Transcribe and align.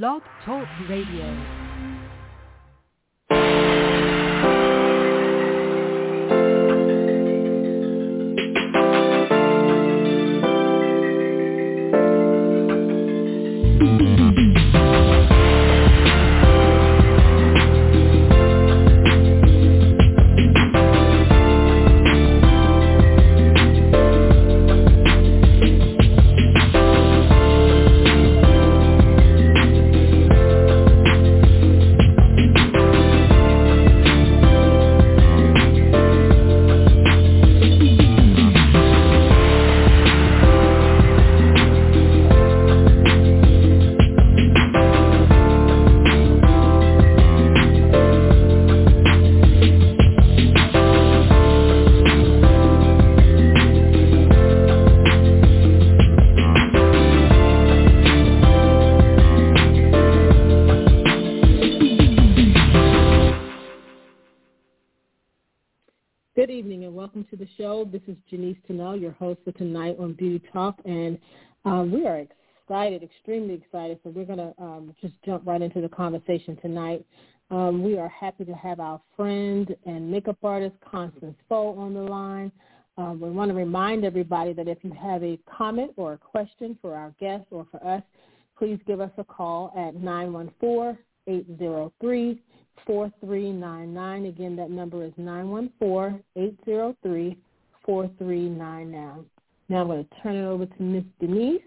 Blog 0.00 0.22
Talk 0.46 0.66
Radio. 0.88 1.61
This 67.92 68.00
is 68.08 68.16
Janice 68.30 68.56
Tunnell, 68.66 68.98
your 68.98 69.10
host 69.10 69.40
for 69.44 69.52
tonight 69.52 69.96
on 69.98 70.14
Beauty 70.14 70.42
Talk, 70.50 70.78
and 70.86 71.18
um, 71.66 71.92
we 71.92 72.06
are 72.06 72.20
excited, 72.20 73.02
extremely 73.02 73.52
excited. 73.52 73.98
So 74.02 74.08
we're 74.08 74.24
going 74.24 74.38
to 74.38 74.54
um, 74.58 74.94
just 75.02 75.12
jump 75.26 75.46
right 75.46 75.60
into 75.60 75.82
the 75.82 75.90
conversation 75.90 76.56
tonight. 76.62 77.04
Um, 77.50 77.82
we 77.82 77.98
are 77.98 78.08
happy 78.08 78.46
to 78.46 78.54
have 78.54 78.80
our 78.80 78.98
friend 79.14 79.76
and 79.84 80.10
makeup 80.10 80.38
artist 80.42 80.74
Constance 80.90 81.36
Foe 81.50 81.78
on 81.78 81.92
the 81.92 82.00
line. 82.00 82.50
Um, 82.96 83.20
we 83.20 83.28
want 83.28 83.50
to 83.50 83.54
remind 83.54 84.06
everybody 84.06 84.54
that 84.54 84.68
if 84.68 84.78
you 84.80 84.92
have 84.92 85.22
a 85.22 85.38
comment 85.58 85.92
or 85.96 86.14
a 86.14 86.18
question 86.18 86.78
for 86.80 86.96
our 86.96 87.12
guest 87.20 87.44
or 87.50 87.66
for 87.70 87.86
us, 87.86 88.02
please 88.58 88.78
give 88.86 89.02
us 89.02 89.12
a 89.18 89.24
call 89.24 89.70
at 89.76 89.94
914 89.96 90.96
803 91.26 92.40
4399. 92.86 94.24
Again, 94.24 94.56
that 94.56 94.70
number 94.70 95.04
is 95.04 95.12
914 95.18 96.24
803 97.88 98.16
439 98.18 98.90
now. 98.90 99.24
Now 99.68 99.80
I'm 99.82 99.86
going 99.88 100.04
to 100.04 100.22
turn 100.22 100.36
it 100.36 100.44
over 100.44 100.66
to 100.66 100.82
Miss 100.82 101.04
Denise. 101.20 101.62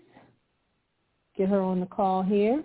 Get 1.38 1.50
her 1.50 1.62
on 1.62 1.80
the 1.80 1.86
call 1.86 2.24
here. 2.24 2.64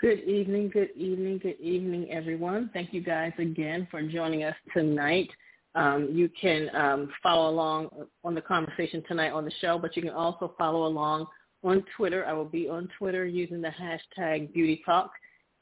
Good 0.00 0.20
evening, 0.20 0.70
good 0.70 0.90
evening, 0.96 1.38
good 1.42 1.60
evening, 1.60 2.10
everyone. 2.10 2.70
Thank 2.72 2.94
you 2.94 3.02
guys 3.02 3.32
again 3.38 3.86
for 3.90 4.02
joining 4.02 4.44
us 4.44 4.54
tonight. 4.74 5.28
Um, 5.74 6.08
you 6.10 6.30
can 6.40 6.74
um, 6.74 7.10
follow 7.22 7.50
along 7.50 7.90
on 8.24 8.34
the 8.34 8.40
conversation 8.40 9.02
tonight 9.06 9.30
on 9.30 9.44
the 9.44 9.52
show, 9.60 9.78
but 9.78 9.94
you 9.96 10.02
can 10.02 10.10
also 10.10 10.54
follow 10.58 10.86
along 10.86 11.26
on 11.62 11.84
Twitter. 11.96 12.24
I 12.26 12.32
will 12.32 12.46
be 12.46 12.68
on 12.68 12.88
Twitter 12.98 13.26
using 13.26 13.60
the 13.60 13.68
hashtag 13.70 14.52
Beauty 14.54 14.82
Talk, 14.84 15.12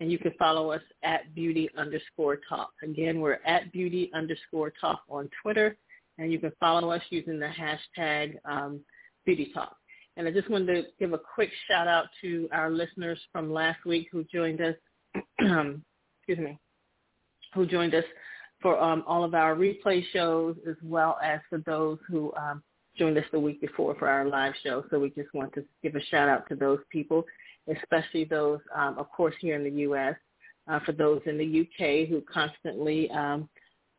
and 0.00 0.12
you 0.12 0.18
can 0.18 0.32
follow 0.38 0.70
us 0.70 0.82
at 1.02 1.34
Beauty 1.34 1.68
underscore 1.76 2.38
Talk. 2.48 2.70
Again, 2.82 3.20
we're 3.20 3.38
at 3.44 3.72
Beauty 3.72 4.10
underscore 4.14 4.72
Talk 4.80 5.02
on 5.08 5.28
Twitter, 5.42 5.76
and 6.18 6.32
you 6.32 6.38
can 6.38 6.52
follow 6.60 6.90
us 6.90 7.02
using 7.10 7.38
the 7.38 7.48
hashtag 7.48 8.36
um, 8.44 8.80
Beauty 9.24 9.50
Talk. 9.52 9.76
And 10.16 10.26
I 10.26 10.32
just 10.32 10.50
wanted 10.50 10.74
to 10.74 10.82
give 10.98 11.12
a 11.12 11.18
quick 11.18 11.50
shout 11.68 11.86
out 11.86 12.06
to 12.22 12.48
our 12.52 12.70
listeners 12.70 13.20
from 13.32 13.52
last 13.52 13.84
week 13.84 14.08
who 14.10 14.24
joined 14.24 14.60
us, 14.60 14.74
excuse 15.38 16.38
me, 16.38 16.58
who 17.54 17.66
joined 17.66 17.94
us 17.94 18.04
for 18.60 18.80
um, 18.82 19.04
all 19.06 19.22
of 19.22 19.34
our 19.34 19.54
replay 19.54 20.02
shows 20.12 20.56
as 20.68 20.74
well 20.82 21.18
as 21.22 21.40
for 21.48 21.58
those 21.58 21.98
who 22.08 22.32
um, 22.34 22.62
joined 22.96 23.16
us 23.16 23.24
the 23.30 23.38
week 23.38 23.60
before 23.60 23.94
for 23.96 24.08
our 24.08 24.28
live 24.28 24.54
show. 24.64 24.84
So 24.90 24.98
we 24.98 25.10
just 25.10 25.32
want 25.32 25.52
to 25.54 25.64
give 25.82 25.94
a 25.94 26.04
shout 26.06 26.28
out 26.28 26.48
to 26.48 26.56
those 26.56 26.80
people, 26.90 27.24
especially 27.76 28.24
those, 28.24 28.60
um, 28.74 28.98
of 28.98 29.10
course, 29.10 29.34
here 29.40 29.56
in 29.56 29.64
the 29.64 29.80
U.S., 29.82 30.14
uh, 30.68 30.80
for 30.84 30.92
those 30.92 31.20
in 31.26 31.38
the 31.38 31.60
UK 31.60 32.08
who 32.08 32.22
constantly 32.32 33.10
um, 33.10 33.48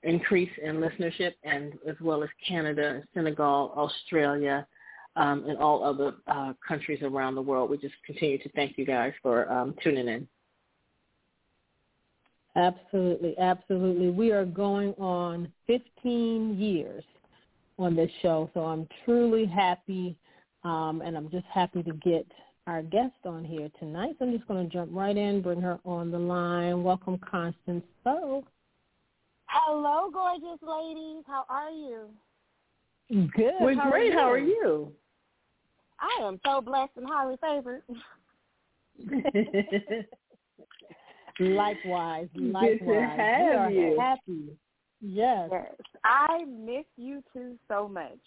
increase 0.04 0.52
in 0.64 0.78
listenership, 0.78 1.34
and 1.44 1.74
as 1.88 1.96
well 2.00 2.24
as 2.24 2.30
Canada, 2.48 3.02
Senegal, 3.14 3.74
Australia, 3.76 4.68
um, 5.16 5.46
and 5.48 5.58
all 5.58 5.84
other 5.84 6.14
uh, 6.28 6.54
countries 6.66 7.00
around 7.02 7.36
the 7.36 7.42
world. 7.42 7.70
We 7.70 7.78
just 7.78 7.96
continue 8.06 8.38
to 8.38 8.50
thank 8.50 8.78
you 8.78 8.86
guys 8.86 9.14
for 9.22 9.52
um, 9.52 9.76
tuning 9.84 10.08
in. 10.08 10.28
Absolutely, 12.56 13.38
absolutely. 13.38 14.10
We 14.10 14.32
are 14.32 14.46
going 14.46 14.94
on 14.94 15.52
15 15.68 16.60
years 16.60 17.04
on 17.78 17.96
this 17.96 18.12
show, 18.22 18.50
so 18.54 18.62
I'm 18.62 18.88
truly 19.06 19.46
happy, 19.46 20.18
um, 20.64 21.02
and 21.04 21.16
I'm 21.16 21.30
just 21.30 21.46
happy 21.46 21.84
to 21.84 21.94
get 21.94 22.26
our 22.70 22.84
guest 22.84 23.16
on 23.26 23.44
here 23.44 23.70
tonight. 23.80 24.16
So 24.20 24.26
I'm 24.26 24.32
just 24.32 24.48
going 24.48 24.64
to 24.64 24.72
jump 24.72 24.92
right 24.94 25.18
in, 25.18 25.42
bring 25.42 25.60
her 25.60 25.80
on 25.86 26.12
the 26.12 26.20
line. 26.20 26.84
Welcome, 26.84 27.18
Constance 27.30 27.84
So. 28.04 28.44
Hello, 29.48 30.12
gorgeous 30.14 30.62
ladies. 30.62 31.24
How 31.26 31.46
are 31.50 31.72
you? 31.72 32.10
Good. 33.36 33.54
We're 33.60 33.74
How 33.74 33.90
great. 33.90 34.14
Are 34.14 34.20
How 34.20 34.32
are 34.32 34.38
you? 34.38 34.92
I 36.00 36.24
am 36.24 36.40
so 36.46 36.62
blessed 36.62 36.92
and 36.96 37.08
highly 37.08 37.38
favored. 37.42 37.82
likewise, 41.40 42.28
likewise. 42.36 42.78
Good 42.80 42.86
to 42.86 43.02
have 43.02 43.72
we 43.72 43.80
are 43.80 43.90
you. 43.90 44.00
happy. 44.00 44.56
Yes. 45.02 45.50
Yes. 45.52 45.66
I 46.06 46.46
miss 46.46 46.86
you 46.98 47.24
too 47.34 47.58
so 47.68 47.88
much. 47.88 48.20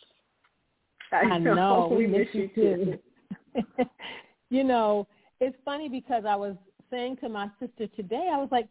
I 1.13 1.39
know. 1.39 1.89
We, 1.97 2.07
we 2.07 2.19
miss, 2.19 2.27
miss 2.35 2.35
you 2.35 2.49
too. 2.55 2.99
too. 3.77 3.85
You 4.53 4.65
know, 4.65 5.09
it's 5.41 5.57
funny 5.65 5.89
because 5.89 6.25
I 6.29 6.37
was 6.37 6.55
saying 6.91 7.17
to 7.23 7.29
my 7.31 7.49
sister 7.59 7.87
today, 7.97 8.29
I 8.31 8.37
was 8.37 8.49
like, 8.53 8.69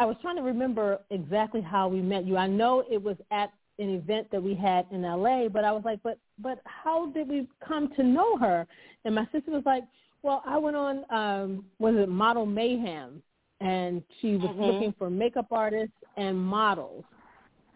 I 0.00 0.04
was 0.04 0.16
trying 0.20 0.34
to 0.34 0.42
remember 0.42 0.98
exactly 1.10 1.60
how 1.60 1.86
we 1.86 2.02
met 2.02 2.26
you. 2.26 2.36
I 2.36 2.48
know 2.48 2.82
it 2.90 3.00
was 3.00 3.16
at 3.30 3.52
an 3.78 3.90
event 3.90 4.26
that 4.32 4.42
we 4.42 4.54
had 4.54 4.86
in 4.90 5.02
LA, 5.02 5.48
but 5.48 5.64
I 5.64 5.70
was 5.70 5.82
like, 5.84 6.00
but 6.02 6.18
but 6.40 6.58
how 6.64 7.06
did 7.12 7.28
we 7.28 7.48
come 7.66 7.94
to 7.94 8.02
know 8.02 8.36
her? 8.38 8.66
And 9.04 9.14
my 9.14 9.28
sister 9.30 9.52
was 9.52 9.62
like, 9.64 9.84
well, 10.22 10.42
I 10.44 10.58
went 10.58 10.76
on 10.76 11.04
um 11.10 11.64
was 11.78 11.94
it 11.96 12.08
Model 12.08 12.44
Mayhem 12.44 13.22
and 13.60 14.02
she 14.20 14.32
was 14.36 14.50
mm-hmm. 14.50 14.60
looking 14.60 14.94
for 14.98 15.08
makeup 15.08 15.46
artists 15.52 15.94
and 16.16 16.36
models. 16.36 17.04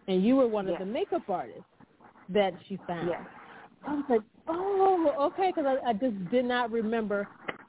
And 0.08 0.24
you 0.24 0.34
were 0.34 0.48
one 0.48 0.68
of 0.68 0.78
the 0.80 0.84
makeup 0.84 1.28
artists 1.28 1.62
that 2.30 2.54
she 2.68 2.76
found. 2.88 3.10
Yes. 3.10 3.22
I 3.86 3.94
was 3.94 4.04
like, 4.08 4.20
oh, 4.48 5.30
okay, 5.32 5.52
because 5.54 5.78
I, 5.84 5.90
I 5.90 5.92
just 5.92 6.30
did 6.30 6.44
not 6.44 6.70
remember 6.70 7.28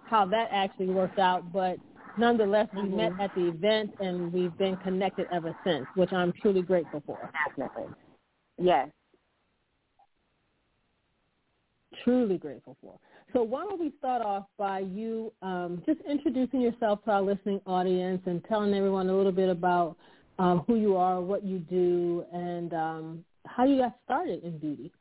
how 0.09 0.25
that 0.25 0.49
actually 0.51 0.87
worked 0.87 1.19
out. 1.19 1.51
But 1.51 1.77
nonetheless, 2.17 2.67
we 2.73 2.81
mm-hmm. 2.81 2.97
met 2.97 3.11
at 3.19 3.33
the 3.35 3.47
event 3.47 3.91
and 3.99 4.31
we've 4.33 4.57
been 4.57 4.77
connected 4.77 5.27
ever 5.31 5.55
since, 5.63 5.85
which 5.95 6.11
I'm 6.11 6.33
truly 6.41 6.61
grateful 6.61 7.03
for. 7.05 7.31
Definitely. 7.47 7.93
Yes. 8.57 8.89
Truly 12.03 12.37
grateful 12.37 12.77
for. 12.81 12.97
So 13.33 13.43
why 13.43 13.63
don't 13.63 13.79
we 13.79 13.93
start 13.99 14.23
off 14.23 14.45
by 14.57 14.79
you 14.79 15.31
um, 15.41 15.83
just 15.85 15.99
introducing 16.09 16.61
yourself 16.61 17.03
to 17.05 17.11
our 17.11 17.21
listening 17.21 17.61
audience 17.65 18.21
and 18.25 18.43
telling 18.45 18.73
everyone 18.73 19.07
a 19.09 19.15
little 19.15 19.31
bit 19.31 19.49
about 19.49 19.95
um, 20.39 20.63
who 20.65 20.77
you 20.77 20.95
are, 20.95 21.21
what 21.21 21.43
you 21.43 21.59
do, 21.59 22.25
and 22.33 22.73
um, 22.73 23.25
how 23.45 23.65
you 23.65 23.77
got 23.77 23.95
started 24.05 24.43
in 24.43 24.57
beauty. 24.57 24.91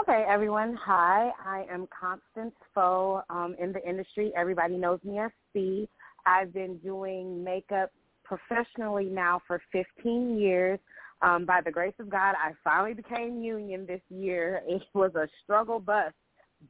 Okay, 0.00 0.24
everyone. 0.28 0.76
Hi, 0.84 1.30
I 1.46 1.66
am 1.70 1.86
Constance 1.88 2.54
Foe 2.74 3.22
um, 3.30 3.54
in 3.60 3.72
the 3.72 3.86
industry. 3.88 4.32
Everybody 4.36 4.76
knows 4.76 4.98
me 5.04 5.20
as 5.20 5.30
C. 5.52 5.88
I've 6.26 6.52
been 6.52 6.78
doing 6.78 7.44
makeup 7.44 7.92
professionally 8.24 9.04
now 9.04 9.40
for 9.46 9.62
15 9.70 10.36
years. 10.36 10.80
Um, 11.22 11.46
by 11.46 11.60
the 11.64 11.70
grace 11.70 11.94
of 12.00 12.10
God, 12.10 12.34
I 12.34 12.52
finally 12.64 12.94
became 12.94 13.40
union 13.40 13.86
this 13.86 14.00
year. 14.08 14.62
It 14.68 14.82
was 14.94 15.14
a 15.14 15.28
struggle 15.44 15.78
bus, 15.78 16.12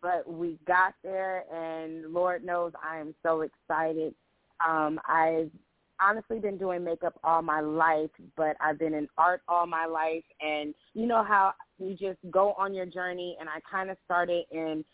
but 0.02 0.30
we 0.30 0.58
got 0.66 0.92
there, 1.02 1.44
and 1.50 2.12
Lord 2.12 2.44
knows 2.44 2.72
I 2.82 2.98
am 2.98 3.14
so 3.22 3.40
excited. 3.40 4.14
Um, 4.66 5.00
I've 5.08 5.50
honestly 6.00 6.38
been 6.38 6.58
doing 6.58 6.84
makeup 6.84 7.18
all 7.24 7.42
my 7.42 7.60
life, 7.60 8.10
but 8.36 8.56
I've 8.60 8.78
been 8.78 8.94
in 8.94 9.08
art 9.18 9.42
all 9.48 9.66
my 9.66 9.86
life. 9.86 10.24
And 10.40 10.74
you 10.94 11.06
know 11.06 11.24
how 11.24 11.52
you 11.78 11.96
just 11.96 12.18
go 12.30 12.52
on 12.58 12.74
your 12.74 12.86
journey, 12.86 13.36
and 13.40 13.48
I 13.48 13.58
kind 13.70 13.90
of 13.90 13.96
started 14.04 14.44
in 14.50 14.84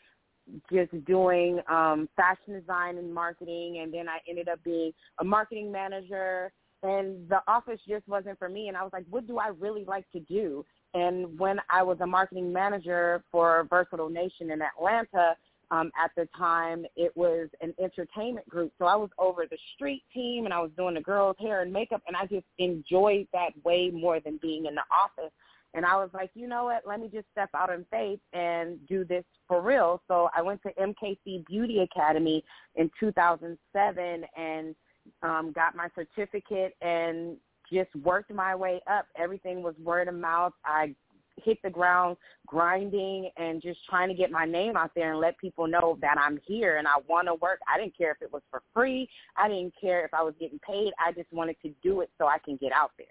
just 0.73 1.05
doing 1.05 1.61
um, 1.69 2.09
fashion 2.17 2.59
design 2.59 2.99
and 2.99 3.13
marketing, 3.13 3.81
and 3.83 3.93
then 3.93 4.09
I 4.09 4.19
ended 4.29 4.49
up 4.49 4.63
being 4.65 4.93
a 5.19 5.25
marketing 5.25 5.71
manager. 5.71 6.53
And 6.83 7.29
the 7.29 7.41
office 7.47 7.79
just 7.87 8.09
wasn't 8.09 8.39
for 8.39 8.49
me. 8.49 8.69
And 8.69 8.77
I 8.77 8.83
was 8.83 8.93
like, 8.93 9.05
what 9.11 9.27
do 9.27 9.39
I 9.39 9.49
really 9.49 9.85
like 9.85 10.11
to 10.13 10.21
do? 10.21 10.65
And 10.95 11.39
when 11.39 11.59
I 11.69 11.83
was 11.83 11.99
a 12.01 12.07
marketing 12.07 12.53
manager 12.53 13.23
for 13.31 13.67
Versatile 13.69 14.09
Nation 14.09 14.51
in 14.51 14.61
Atlanta, 14.63 15.37
um, 15.71 15.91
at 16.03 16.11
the 16.17 16.29
time, 16.37 16.85
it 16.97 17.17
was 17.17 17.49
an 17.61 17.73
entertainment 17.81 18.49
group. 18.49 18.73
So 18.79 18.87
I 18.87 18.97
was 18.97 19.11
over 19.19 19.47
the 19.47 19.59
street 19.75 20.03
team 20.13 20.45
and 20.45 20.55
I 20.55 20.61
was 20.61 20.71
doing 20.77 20.95
the 20.95 21.01
girls' 21.01 21.37
hair 21.39 21.63
and 21.63 21.73
makeup, 21.73 22.03
and 22.07 22.17
I 22.17 22.27
just 22.27 22.47
enjoyed 22.59 23.29
that 23.33 23.51
way 23.65 23.91
more 23.91 24.21
than 24.21 24.39
being 24.43 24.67
in 24.67 24.75
the 24.75 24.83
office. 24.93 25.33
And 25.75 25.87
I 25.87 25.97
was 25.97 26.11
like, 26.13 26.31
you 26.35 26.49
know 26.49 26.65
what? 26.65 26.83
Let 26.85 27.01
me 27.01 27.09
just 27.09 27.27
step 27.31 27.51
out 27.55 27.71
in 27.71 27.87
faith 27.91 28.19
and 28.33 28.85
do 28.89 29.05
this 29.05 29.25
for 29.47 29.61
real. 29.61 30.03
So 30.09 30.29
I 30.37 30.43
went 30.43 30.61
to 30.65 30.73
MKC 30.73 31.47
Beauty 31.47 31.81
Academy 31.81 32.43
in 32.75 32.91
2007 32.99 34.25
and 34.37 34.75
um, 35.23 35.53
got 35.53 35.77
my 35.77 35.89
certificate 35.95 36.75
and 36.83 37.37
just 37.73 37.95
worked 38.03 38.33
my 38.33 38.55
way 38.55 38.81
up. 38.91 39.07
Everything 39.17 39.63
was 39.63 39.77
word 39.83 40.09
of 40.09 40.15
mouth. 40.15 40.53
I 40.65 40.95
hit 41.37 41.59
the 41.63 41.71
ground 41.71 42.17
grinding 42.47 43.31
and 43.37 43.63
just 43.63 43.79
trying 43.89 44.09
to 44.09 44.15
get 44.15 44.31
my 44.31 44.45
name 44.45 44.77
out 44.77 44.91
there 44.95 45.13
and 45.13 45.21
let 45.21 45.39
people 45.39 45.67
know 45.67 45.99
that 46.01 46.17
I'm 46.19 46.39
here 46.45 46.79
and 46.79 46.87
I 46.87 46.95
want 47.09 47.29
to 47.29 47.35
work. 47.35 47.61
I 47.73 47.79
didn't 47.79 47.97
care 47.97 48.13
if 48.13 48.23
it 48.23 48.33
was 48.33 48.43
for 48.51 48.63
free. 48.75 49.09
I 49.37 49.49
didn't 49.49 49.75
care 49.81 50.05
if 50.05 50.13
I 50.13 50.23
was 50.23 50.35
getting 50.41 50.59
paid. 50.61 50.93
I 50.99 51.13
just 51.13 51.33
wanted 51.33 51.57
to 51.63 51.71
do 51.83 52.01
it 52.01 52.11
so 52.19 52.27
I 52.27 52.39
can 52.45 52.57
get 52.57 52.73
out 52.73 52.93
there. 52.99 53.07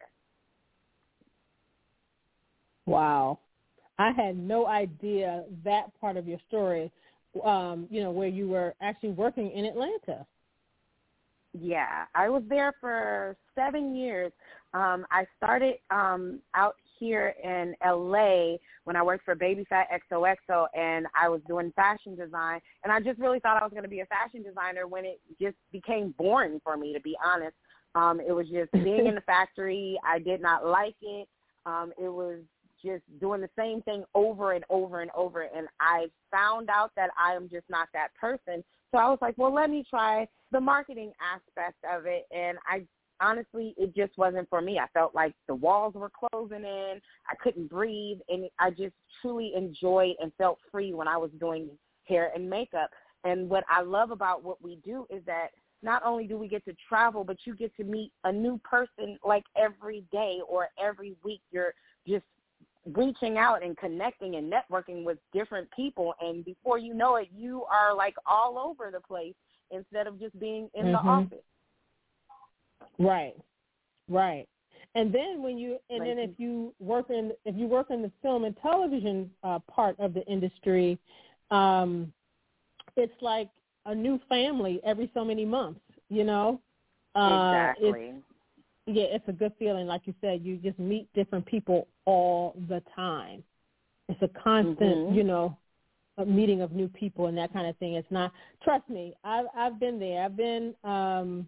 Wow. 2.85 3.39
I 3.97 4.11
had 4.11 4.37
no 4.37 4.65
idea 4.65 5.43
that 5.63 5.87
part 5.99 6.17
of 6.17 6.27
your 6.27 6.39
story, 6.47 6.91
um, 7.43 7.87
you 7.89 8.01
know, 8.01 8.11
where 8.11 8.29
you 8.29 8.47
were 8.47 8.73
actually 8.81 9.11
working 9.11 9.51
in 9.51 9.65
Atlanta. 9.65 10.25
Yeah, 11.53 12.05
I 12.15 12.29
was 12.29 12.43
there 12.47 12.73
for 12.79 13.35
seven 13.55 13.95
years. 13.95 14.31
Um, 14.73 15.05
I 15.11 15.25
started 15.37 15.75
um, 15.91 16.39
out 16.55 16.75
here 16.99 17.33
in 17.43 17.75
LA 17.85 18.57
when 18.83 18.95
I 18.95 19.03
worked 19.03 19.25
for 19.25 19.35
Baby 19.35 19.65
Phat 19.69 19.87
XOXO 20.11 20.67
and 20.75 21.07
I 21.19 21.29
was 21.29 21.41
doing 21.47 21.71
fashion 21.75 22.15
design 22.15 22.59
and 22.83 22.91
I 22.91 22.99
just 22.99 23.19
really 23.19 23.39
thought 23.39 23.61
I 23.61 23.65
was 23.65 23.71
going 23.71 23.83
to 23.83 23.89
be 23.89 24.01
a 24.01 24.05
fashion 24.07 24.43
designer 24.43 24.87
when 24.87 25.05
it 25.05 25.19
just 25.41 25.55
became 25.71 26.13
boring 26.17 26.59
for 26.63 26.77
me 26.77 26.93
to 26.93 26.99
be 26.99 27.15
honest. 27.23 27.55
Um 27.95 28.19
it 28.19 28.31
was 28.31 28.47
just 28.49 28.71
being 28.83 29.07
in 29.07 29.15
the 29.15 29.21
factory. 29.21 29.99
I 30.05 30.19
did 30.19 30.41
not 30.41 30.65
like 30.65 30.95
it. 31.01 31.27
Um 31.65 31.91
it 31.97 32.09
was 32.09 32.39
just 32.83 33.03
doing 33.19 33.41
the 33.41 33.49
same 33.57 33.81
thing 33.81 34.03
over 34.15 34.53
and 34.53 34.63
over 34.69 35.01
and 35.01 35.11
over 35.15 35.41
and 35.41 35.67
I 35.79 36.07
found 36.31 36.69
out 36.69 36.91
that 36.95 37.09
I 37.19 37.33
am 37.33 37.49
just 37.49 37.69
not 37.69 37.89
that 37.93 38.09
person. 38.19 38.63
So 38.91 38.97
I 38.97 39.09
was 39.09 39.19
like, 39.21 39.37
well, 39.37 39.53
let 39.53 39.69
me 39.69 39.85
try 39.89 40.27
the 40.51 40.59
marketing 40.59 41.11
aspect 41.21 41.77
of 41.93 42.05
it 42.05 42.25
and 42.31 42.57
I 42.67 42.83
honestly 43.21 43.73
it 43.77 43.95
just 43.95 44.17
wasn't 44.17 44.49
for 44.49 44.61
me. 44.61 44.79
I 44.79 44.87
felt 44.93 45.15
like 45.15 45.33
the 45.47 45.55
walls 45.55 45.93
were 45.95 46.11
closing 46.31 46.63
in. 46.63 47.01
I 47.27 47.35
couldn't 47.41 47.69
breathe 47.69 48.19
and 48.29 48.49
I 48.59 48.71
just 48.71 48.95
truly 49.21 49.53
enjoyed 49.55 50.15
and 50.21 50.31
felt 50.37 50.59
free 50.71 50.93
when 50.93 51.07
I 51.07 51.17
was 51.17 51.31
doing 51.39 51.69
hair 52.05 52.31
and 52.35 52.49
makeup. 52.49 52.89
And 53.23 53.49
what 53.49 53.63
I 53.69 53.81
love 53.81 54.11
about 54.11 54.43
what 54.43 54.61
we 54.61 54.79
do 54.85 55.05
is 55.09 55.21
that 55.25 55.49
not 55.81 56.01
only 56.05 56.27
do 56.27 56.37
we 56.37 56.47
get 56.47 56.65
to 56.65 56.75
travel, 56.87 57.23
but 57.23 57.37
you 57.45 57.55
get 57.55 57.75
to 57.77 57.83
meet 57.83 58.11
a 58.25 58.31
new 58.31 58.59
person 58.59 59.17
like 59.23 59.43
every 59.55 60.03
day 60.11 60.39
or 60.47 60.67
every 60.81 61.15
week. 61.23 61.41
You're 61.51 61.73
just 62.07 62.25
reaching 62.85 63.37
out 63.37 63.63
and 63.63 63.77
connecting 63.77 64.35
and 64.35 64.51
networking 64.51 65.03
with 65.03 65.17
different 65.33 65.69
people 65.75 66.13
and 66.21 66.45
before 66.45 66.77
you 66.77 66.93
know 66.93 67.17
it 67.17 67.27
you 67.35 67.63
are 67.65 67.93
like 67.93 68.15
all 68.25 68.57
over 68.57 68.89
the 68.91 68.99
place 69.01 69.35
instead 69.71 70.07
of 70.07 70.19
just 70.19 70.37
being 70.39 70.69
in 70.73 70.85
mm-hmm. 70.85 70.93
the 70.93 71.11
office 71.11 71.43
right 72.97 73.35
right 74.09 74.47
and 74.95 75.13
then 75.13 75.41
when 75.41 75.57
you 75.57 75.77
and 75.89 76.01
then 76.01 76.17
if 76.17 76.31
you 76.37 76.73
work 76.79 77.09
in 77.09 77.31
if 77.45 77.55
you 77.55 77.67
work 77.67 77.87
in 77.89 78.01
the 78.01 78.11
film 78.21 78.43
and 78.43 78.55
television 78.61 79.29
uh, 79.43 79.59
part 79.71 79.99
of 79.99 80.13
the 80.13 80.25
industry 80.25 80.97
um 81.51 82.11
it's 82.95 83.21
like 83.21 83.49
a 83.85 83.95
new 83.95 84.19
family 84.27 84.79
every 84.83 85.09
so 85.13 85.23
many 85.23 85.45
months 85.45 85.81
you 86.09 86.23
know 86.23 86.59
uh, 87.15 87.73
exactly 87.77 88.13
yeah, 88.91 89.05
it's 89.05 89.27
a 89.27 89.33
good 89.33 89.53
feeling. 89.59 89.85
Like 89.85 90.01
you 90.05 90.15
said, 90.19 90.41
you 90.43 90.57
just 90.57 90.79
meet 90.79 91.07
different 91.13 91.45
people 91.45 91.87
all 92.05 92.55
the 92.67 92.81
time. 92.95 93.43
It's 94.07 94.21
a 94.23 94.29
constant, 94.41 94.79
mm-hmm. 94.79 95.15
you 95.15 95.23
know, 95.23 95.55
a 96.17 96.25
meeting 96.25 96.61
of 96.61 96.71
new 96.71 96.87
people 96.87 97.27
and 97.27 97.37
that 97.37 97.53
kind 97.53 97.67
of 97.67 97.77
thing. 97.77 97.93
It's 97.93 98.09
not. 98.09 98.31
Trust 98.63 98.89
me, 98.89 99.13
I've 99.23 99.45
I've 99.55 99.79
been 99.79 99.99
there. 99.99 100.23
I've 100.23 100.35
been, 100.35 100.73
um, 100.83 101.47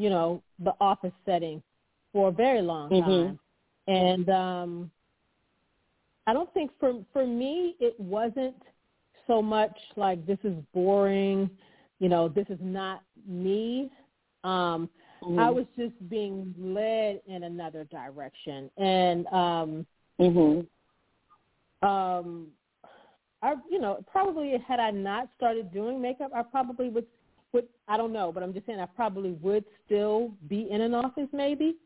you 0.00 0.10
know, 0.10 0.42
the 0.62 0.72
office 0.80 1.12
setting 1.26 1.62
for 2.12 2.28
a 2.28 2.32
very 2.32 2.62
long 2.62 2.90
mm-hmm. 2.90 3.08
time, 3.08 3.38
mm-hmm. 3.88 3.92
and 3.92 4.28
um, 4.30 4.90
I 6.26 6.32
don't 6.32 6.52
think 6.54 6.70
for 6.80 6.94
for 7.12 7.26
me 7.26 7.76
it 7.80 7.98
wasn't 7.98 8.56
so 9.26 9.40
much 9.42 9.76
like 9.96 10.26
this 10.26 10.38
is 10.44 10.54
boring. 10.72 11.50
You 11.98 12.08
know, 12.08 12.28
this 12.28 12.46
is 12.48 12.58
not 12.60 13.02
me. 13.26 13.90
Um, 14.42 14.88
Mm-hmm. 15.22 15.38
I 15.38 15.50
was 15.50 15.66
just 15.76 15.92
being 16.08 16.54
led 16.58 17.20
in 17.26 17.44
another 17.44 17.84
direction, 17.84 18.70
and 18.78 19.26
um, 19.26 19.86
mm-hmm. 20.18 21.86
um, 21.86 22.46
I, 23.42 23.54
you 23.70 23.80
know, 23.80 24.02
probably 24.10 24.54
had 24.66 24.80
I 24.80 24.90
not 24.90 25.28
started 25.36 25.72
doing 25.72 26.00
makeup, 26.00 26.30
I 26.34 26.42
probably 26.42 26.88
would, 26.88 27.06
would, 27.52 27.66
I 27.88 27.96
don't 27.96 28.12
know, 28.12 28.32
but 28.32 28.42
I'm 28.42 28.52
just 28.52 28.66
saying 28.66 28.80
I 28.80 28.86
probably 28.86 29.32
would 29.32 29.64
still 29.86 30.32
be 30.48 30.68
in 30.70 30.80
an 30.80 30.94
office, 30.94 31.28
maybe. 31.32 31.76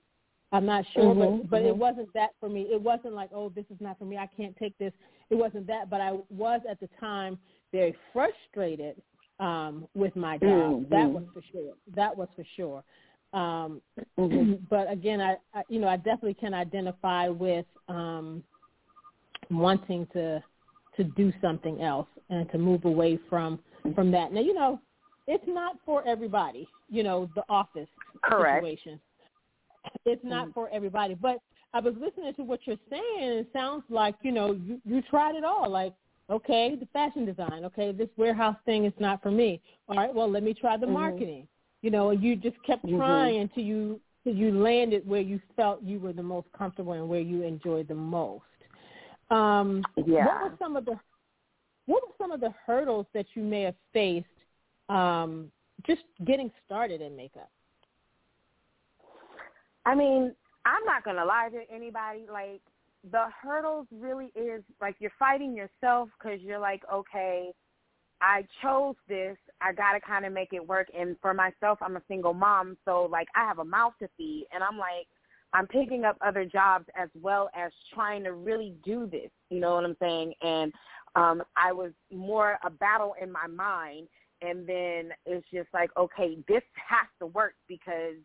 I'm 0.52 0.66
not 0.66 0.84
sure, 0.94 1.14
mm-hmm. 1.14 1.38
but 1.43 1.50
but 1.50 1.62
it 1.62 1.72
mm-hmm. 1.72 1.81
wasn't 1.81 2.12
that 2.14 2.31
for 2.38 2.49
me. 2.49 2.69
It 2.70 2.81
wasn't 2.81 3.14
like, 3.14 3.31
oh, 3.34 3.49
this 3.49 3.64
is 3.70 3.81
not 3.81 3.99
for 3.99 4.05
me. 4.05 4.16
I 4.16 4.28
can't 4.37 4.56
take 4.56 4.76
this. 4.78 4.93
It 5.31 5.34
wasn't 5.34 5.66
that, 5.66 5.90
but 5.90 6.00
I 6.00 6.12
was 6.31 6.61
at 6.70 6.78
the 6.78 6.88
time 7.00 7.38
very 7.72 7.94
frustrated 8.12 9.02
um, 9.40 9.88
with 9.94 10.14
my 10.14 10.38
job. 10.38 10.49
Mm-hmm. 10.49 10.94
That 10.94 11.11
was 11.11 11.25
for 11.32 11.43
sure. 11.50 11.72
That 11.96 12.17
was 12.17 12.28
for 12.37 12.44
sure. 12.56 12.84
Um, 13.32 13.82
mm-hmm. 14.17 14.55
but 14.70 14.90
again, 14.90 15.20
I, 15.20 15.37
I, 15.55 15.62
you 15.69 15.81
know, 15.81 15.88
I 15.88 15.96
definitely 15.96 16.34
can 16.34 16.55
identify 16.55 17.28
with 17.28 17.67
um, 17.88 18.44
wanting 19.50 20.06
to 20.12 20.43
to 20.96 21.02
do 21.02 21.32
something 21.43 21.82
else 21.82 22.06
and 22.31 22.49
to 22.52 22.58
move 22.58 22.84
away 22.84 23.19
from 23.28 23.58
from 23.94 24.12
that. 24.12 24.32
Now, 24.32 24.40
you 24.40 24.55
know, 24.55 24.81
it's 25.26 25.44
not 25.46 25.76
for 25.84 26.06
everybody. 26.06 26.69
You 26.88 27.02
know, 27.02 27.28
the 27.34 27.44
office 27.48 27.88
Correct. 28.22 28.64
situation. 28.64 29.00
It's 30.04 30.24
not 30.24 30.44
mm-hmm. 30.44 30.52
for 30.52 30.69
everybody. 30.70 31.14
But 31.14 31.38
I 31.72 31.81
was 31.81 31.94
listening 32.00 32.32
to 32.34 32.43
what 32.43 32.60
you're 32.64 32.76
saying, 32.90 33.19
and 33.20 33.38
it 33.40 33.48
sounds 33.52 33.84
like 33.88 34.14
you 34.22 34.32
know 34.32 34.52
you, 34.52 34.81
you 34.84 35.02
tried 35.02 35.34
it 35.34 35.44
all. 35.44 35.69
Like, 35.70 35.94
okay, 36.31 36.76
the 36.78 36.86
fashion 36.93 37.24
design. 37.24 37.64
Okay, 37.64 37.93
this 37.93 38.08
warehouse 38.16 38.56
thing 38.64 38.84
is 38.84 38.93
not 38.98 39.22
for 39.22 39.31
me. 39.31 39.60
All 39.88 39.96
right, 39.96 40.14
well, 40.14 40.31
let 40.31 40.43
me 40.43 40.54
try 40.54 40.76
the 40.76 40.86
mm-hmm. 40.86 40.94
marketing 40.94 41.48
you 41.84 41.90
know, 41.90 42.08
and 42.08 42.22
you 42.22 42.34
just 42.34 42.56
kept 42.66 42.86
mm-hmm. 42.86 42.96
trying 42.96 43.40
until 43.40 43.62
you 43.62 44.00
until 44.24 44.40
you 44.40 44.58
landed 44.58 45.06
where 45.06 45.20
you 45.20 45.38
felt 45.54 45.82
you 45.82 46.00
were 46.00 46.14
the 46.14 46.22
most 46.22 46.46
comfortable 46.56 46.94
and 46.94 47.06
where 47.06 47.20
you 47.20 47.43
enjoyed 47.43 47.86
the 47.88 47.94
most. 47.94 48.43
Um, 49.31 49.84
yeah. 50.06 50.24
What 50.24 50.43
were 50.44 50.56
some 50.58 50.76
of 50.76 50.86
the 50.86 50.98
what 51.84 52.02
were 52.02 52.14
some 52.16 52.32
of 52.32 52.40
the 52.40 52.54
hurdles 52.66 53.04
that 53.12 53.26
you 53.34 53.43
may 53.43 53.60
have 53.62 53.74
faced 53.93 54.26
um, 54.88 55.50
just 55.86 56.03
getting 56.24 56.50
started 56.64 57.00
in 57.00 57.17
makeup? 57.17 57.50
I 59.86 59.94
mean, 59.94 60.34
I'm 60.64 60.84
not 60.84 61.05
gonna 61.05 61.24
lie 61.24 61.50
to 61.50 61.74
anybody. 61.74 62.26
Like 62.31 62.60
the 63.10 63.26
hurdles 63.43 63.86
really 63.91 64.32
is 64.34 64.62
like 64.81 64.96
you're 64.98 65.12
fighting 65.19 65.55
yourself 65.55 66.08
because 66.19 66.41
you're 66.41 66.58
like, 66.58 66.82
okay, 66.93 67.53
I 68.20 68.46
chose 68.62 68.94
this. 69.08 69.36
I 69.60 69.72
got 69.72 69.93
to 69.93 70.00
kind 70.00 70.24
of 70.24 70.32
make 70.32 70.53
it 70.53 70.67
work. 70.67 70.88
And 70.98 71.17
for 71.20 71.34
myself, 71.34 71.79
I'm 71.82 71.96
a 71.96 72.03
single 72.08 72.32
mom, 72.32 72.76
so 72.84 73.08
like 73.10 73.29
I 73.34 73.46
have 73.46 73.58
a 73.58 73.64
mouth 73.64 73.93
to 74.00 74.08
feed, 74.17 74.46
and 74.53 74.62
I'm 74.62 74.79
like, 74.79 75.06
I'm 75.53 75.67
picking 75.67 76.05
up 76.05 76.17
other 76.20 76.44
jobs 76.44 76.86
as 76.96 77.08
well 77.20 77.48
as 77.55 77.70
trying 77.93 78.24
to 78.24 78.32
really 78.32 78.74
do 78.84 79.06
this. 79.06 79.31
You 79.50 79.60
know 79.60 79.74
what 79.74 79.84
I'm 79.84 79.96
saying? 80.00 80.34
And 80.43 80.72
um, 81.14 81.43
I 81.56 81.72
was 81.72 81.93
more 82.12 82.58
a 82.64 82.70
battle 82.70 83.14
in 83.22 83.31
my 83.31 83.46
mind, 83.46 84.08
and 84.43 84.67
then 84.67 85.10
it's 85.26 85.46
just 85.53 85.69
like, 85.72 85.91
okay, 85.96 86.38
this 86.48 86.62
has 86.74 87.06
to 87.20 87.26
work 87.26 87.55
because 87.69 88.17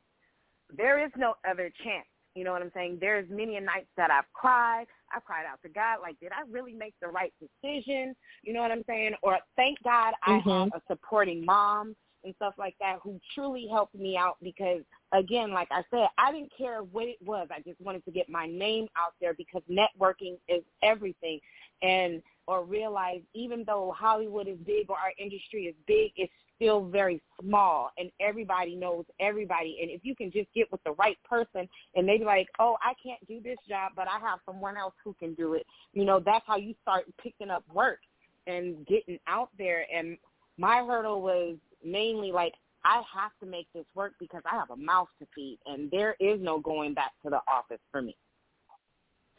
there 0.76 1.04
is 1.04 1.12
no 1.18 1.36
other 1.50 1.72
chance. 1.84 2.06
You 2.36 2.44
know 2.44 2.52
what 2.52 2.62
I'm 2.62 2.72
saying? 2.74 3.00
There's 3.02 3.28
many 3.30 3.58
a 3.58 3.62
nights 3.62 3.90
that 3.98 4.12
I've 4.12 4.32
cried. 4.34 4.86
I 5.12 5.20
cried 5.20 5.46
out 5.52 5.62
to 5.64 5.70
God, 5.70 5.98
like, 6.02 6.20
did 6.20 6.32
I 6.32 6.50
really 6.50 6.74
make 6.74 6.94
the 7.02 7.08
right 7.08 7.34
decision? 7.40 8.16
You 8.44 8.54
know 8.54 8.62
what 8.62 8.72
I'm 8.72 8.84
saying? 8.88 9.14
Or 9.24 9.40
thank 9.56 9.82
God 9.84 10.14
I 10.26 10.40
mm-hmm. 10.40 10.50
have 10.50 10.70
a 10.76 10.82
supporting 10.88 11.44
mom 11.44 11.96
and 12.24 12.36
stuff 12.36 12.54
like 12.58 12.76
that 12.80 12.98
who 13.02 13.20
truly 13.34 13.68
helped 13.72 13.96
me 13.96 14.18
out 14.18 14.38
because 14.42 14.82
again, 15.14 15.52
like 15.52 15.70
I 15.72 15.84
said, 15.90 16.08
I 16.18 16.32
didn't 16.32 16.52
care 16.58 16.82
what 16.82 17.08
it 17.08 17.18
was. 17.26 17.48
I 17.52 17.62
just 17.62 17.80
wanted 17.82 18.06
to 18.06 18.12
get 18.12 18.30
my 18.30 18.46
name 18.46 18.88
out 18.98 19.14
there 19.22 19.34
because 19.34 19.62
networking 19.70 20.38
is 20.48 20.64
everything. 20.84 21.40
And 21.82 22.22
or 22.48 22.64
realize 22.64 23.22
even 23.34 23.64
though 23.66 23.94
Hollywood 23.96 24.48
is 24.48 24.58
big 24.66 24.90
or 24.90 24.96
our 24.96 25.14
industry 25.20 25.66
is 25.66 25.76
big, 25.86 26.12
it's 26.16 26.34
still 26.56 26.84
very 26.86 27.22
small 27.40 27.92
and 27.98 28.12
everybody 28.20 28.76
knows 28.76 29.06
everybody. 29.20 29.78
And 29.82 29.92
if 29.92 30.02
you 30.04 30.16
can 30.16 30.32
just 30.32 30.52
get 30.54 30.72
with 30.72 30.84
the 30.84 30.94
right 30.94 31.18
person 31.24 31.70
and 31.96 32.10
they 32.10 32.18
be 32.18 32.26
like, 32.26 32.48
oh, 32.60 32.76
I 32.82 32.94
can't 33.02 33.26
do 33.28 33.40
this 33.42 33.58
job, 33.68 33.92
but 33.96 34.08
I 34.08 34.20
have 34.20 34.40
someone 34.46 34.78
else 34.78 34.96
who 35.04 35.16
can 35.20 35.36
do 35.36 35.54
it, 35.54 35.66
you 35.94 36.06
know, 36.06 36.20
that's 36.20 36.46
how 36.48 36.58
you 36.58 36.74
start 36.82 37.06
picking 37.22 37.50
up 37.52 37.64
work 37.72 38.00
and 38.48 38.86
getting 38.88 39.20
out 39.28 39.50
there. 39.58 39.86
And 39.96 40.18
my 40.58 40.84
hurdle 40.86 41.22
was 41.22 41.56
mainly 41.84 42.32
like, 42.32 42.54
I 42.84 43.02
have 43.14 43.32
to 43.42 43.46
make 43.46 43.68
this 43.74 43.86
work 43.94 44.14
because 44.20 44.42
I 44.52 44.56
have 44.56 44.72
a 44.72 44.76
mouth 44.76 45.10
to 45.20 45.28
feed 45.36 45.60
and 45.66 45.92
there 45.92 46.16
is 46.20 46.40
no 46.42 46.60
going 46.60 46.94
back 46.94 47.12
to 47.24 47.30
the 47.30 47.42
office 47.48 47.82
for 47.92 48.02
me. 48.02 48.18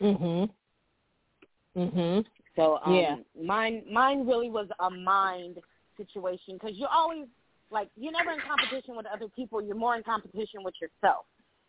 Mhm. 0.01 0.51
Mhm. 1.77 2.25
So 2.57 2.79
um, 2.85 2.95
yeah. 2.95 3.17
mine 3.41 3.85
mine 3.91 4.27
really 4.27 4.51
was 4.51 4.69
a 4.81 4.91
mind 4.91 5.59
situation 5.97 6.55
because 6.55 6.77
you're 6.77 6.89
always 6.89 7.27
like 7.71 7.89
you're 7.97 8.13
never 8.13 8.33
in 8.33 8.41
competition 8.41 8.97
with 8.97 9.07
other 9.07 9.29
people. 9.29 9.63
You're 9.63 9.77
more 9.77 9.97
in 9.97 10.03
competition 10.03 10.65
with 10.65 10.75
yourself, 10.81 11.27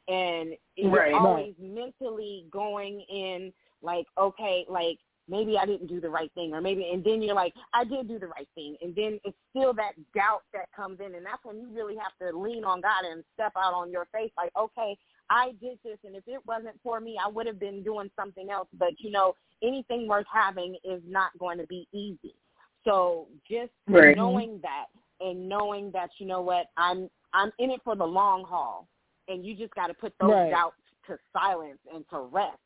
and 0.07 0.51
you're 0.75 0.91
right, 0.91 1.13
always 1.13 1.53
right. 1.59 1.69
mentally 1.75 2.45
going 2.51 3.01
in 3.01 3.53
like 3.81 4.07
okay, 4.17 4.65
like 4.67 4.97
maybe 5.27 5.57
I 5.57 5.65
didn't 5.65 5.87
do 5.87 6.01
the 6.01 6.09
right 6.09 6.31
thing, 6.33 6.53
or 6.53 6.61
maybe, 6.61 6.89
and 6.91 7.03
then 7.03 7.21
you're 7.21 7.35
like, 7.35 7.53
I 7.73 7.83
did 7.85 8.07
do 8.07 8.19
the 8.19 8.27
right 8.27 8.47
thing, 8.53 8.75
and 8.81 8.93
then 8.95 9.19
it's 9.23 9.37
still 9.49 9.73
that 9.75 9.93
doubt 10.13 10.43
that 10.53 10.67
comes 10.75 10.99
in, 10.99 11.15
and 11.15 11.25
that's 11.25 11.43
when 11.43 11.57
you 11.57 11.69
really 11.73 11.95
have 11.95 12.11
to 12.19 12.37
lean 12.37 12.63
on 12.65 12.81
God 12.81 13.05
and 13.09 13.23
step 13.33 13.53
out 13.55 13.73
on 13.73 13.91
your 13.91 14.07
faith, 14.11 14.31
like, 14.35 14.51
okay, 14.57 14.97
I 15.31 15.53
did 15.61 15.79
this, 15.83 15.97
and 16.03 16.13
if 16.13 16.23
it 16.27 16.41
wasn't 16.45 16.75
for 16.83 16.99
me, 16.99 17.17
I 17.23 17.29
would 17.29 17.47
have 17.47 17.59
been 17.59 17.81
doing 17.83 18.11
something 18.19 18.49
else. 18.49 18.67
But 18.77 18.89
you 18.99 19.11
know, 19.11 19.33
anything 19.63 20.05
worth 20.05 20.25
having 20.31 20.75
is 20.83 21.01
not 21.07 21.31
going 21.39 21.57
to 21.57 21.65
be 21.67 21.87
easy. 21.93 22.35
So 22.83 23.27
just 23.49 23.71
right. 23.87 24.15
knowing 24.15 24.59
that 24.61 24.87
and 25.21 25.47
knowing 25.47 25.89
that 25.93 26.09
you 26.17 26.27
know 26.27 26.41
what 26.41 26.65
I'm 26.75 27.09
I'm 27.33 27.51
in 27.59 27.71
it 27.71 27.79
for 27.85 27.95
the 27.95 28.05
long 28.05 28.43
haul, 28.43 28.89
and 29.29 29.45
you 29.45 29.55
just 29.55 29.73
got 29.73 29.87
to 29.87 29.93
put 29.93 30.13
those 30.19 30.31
right. 30.31 30.51
doubts 30.51 30.75
to 31.07 31.17
silence 31.31 31.79
and 31.93 32.03
to 32.09 32.19
rest. 32.19 32.57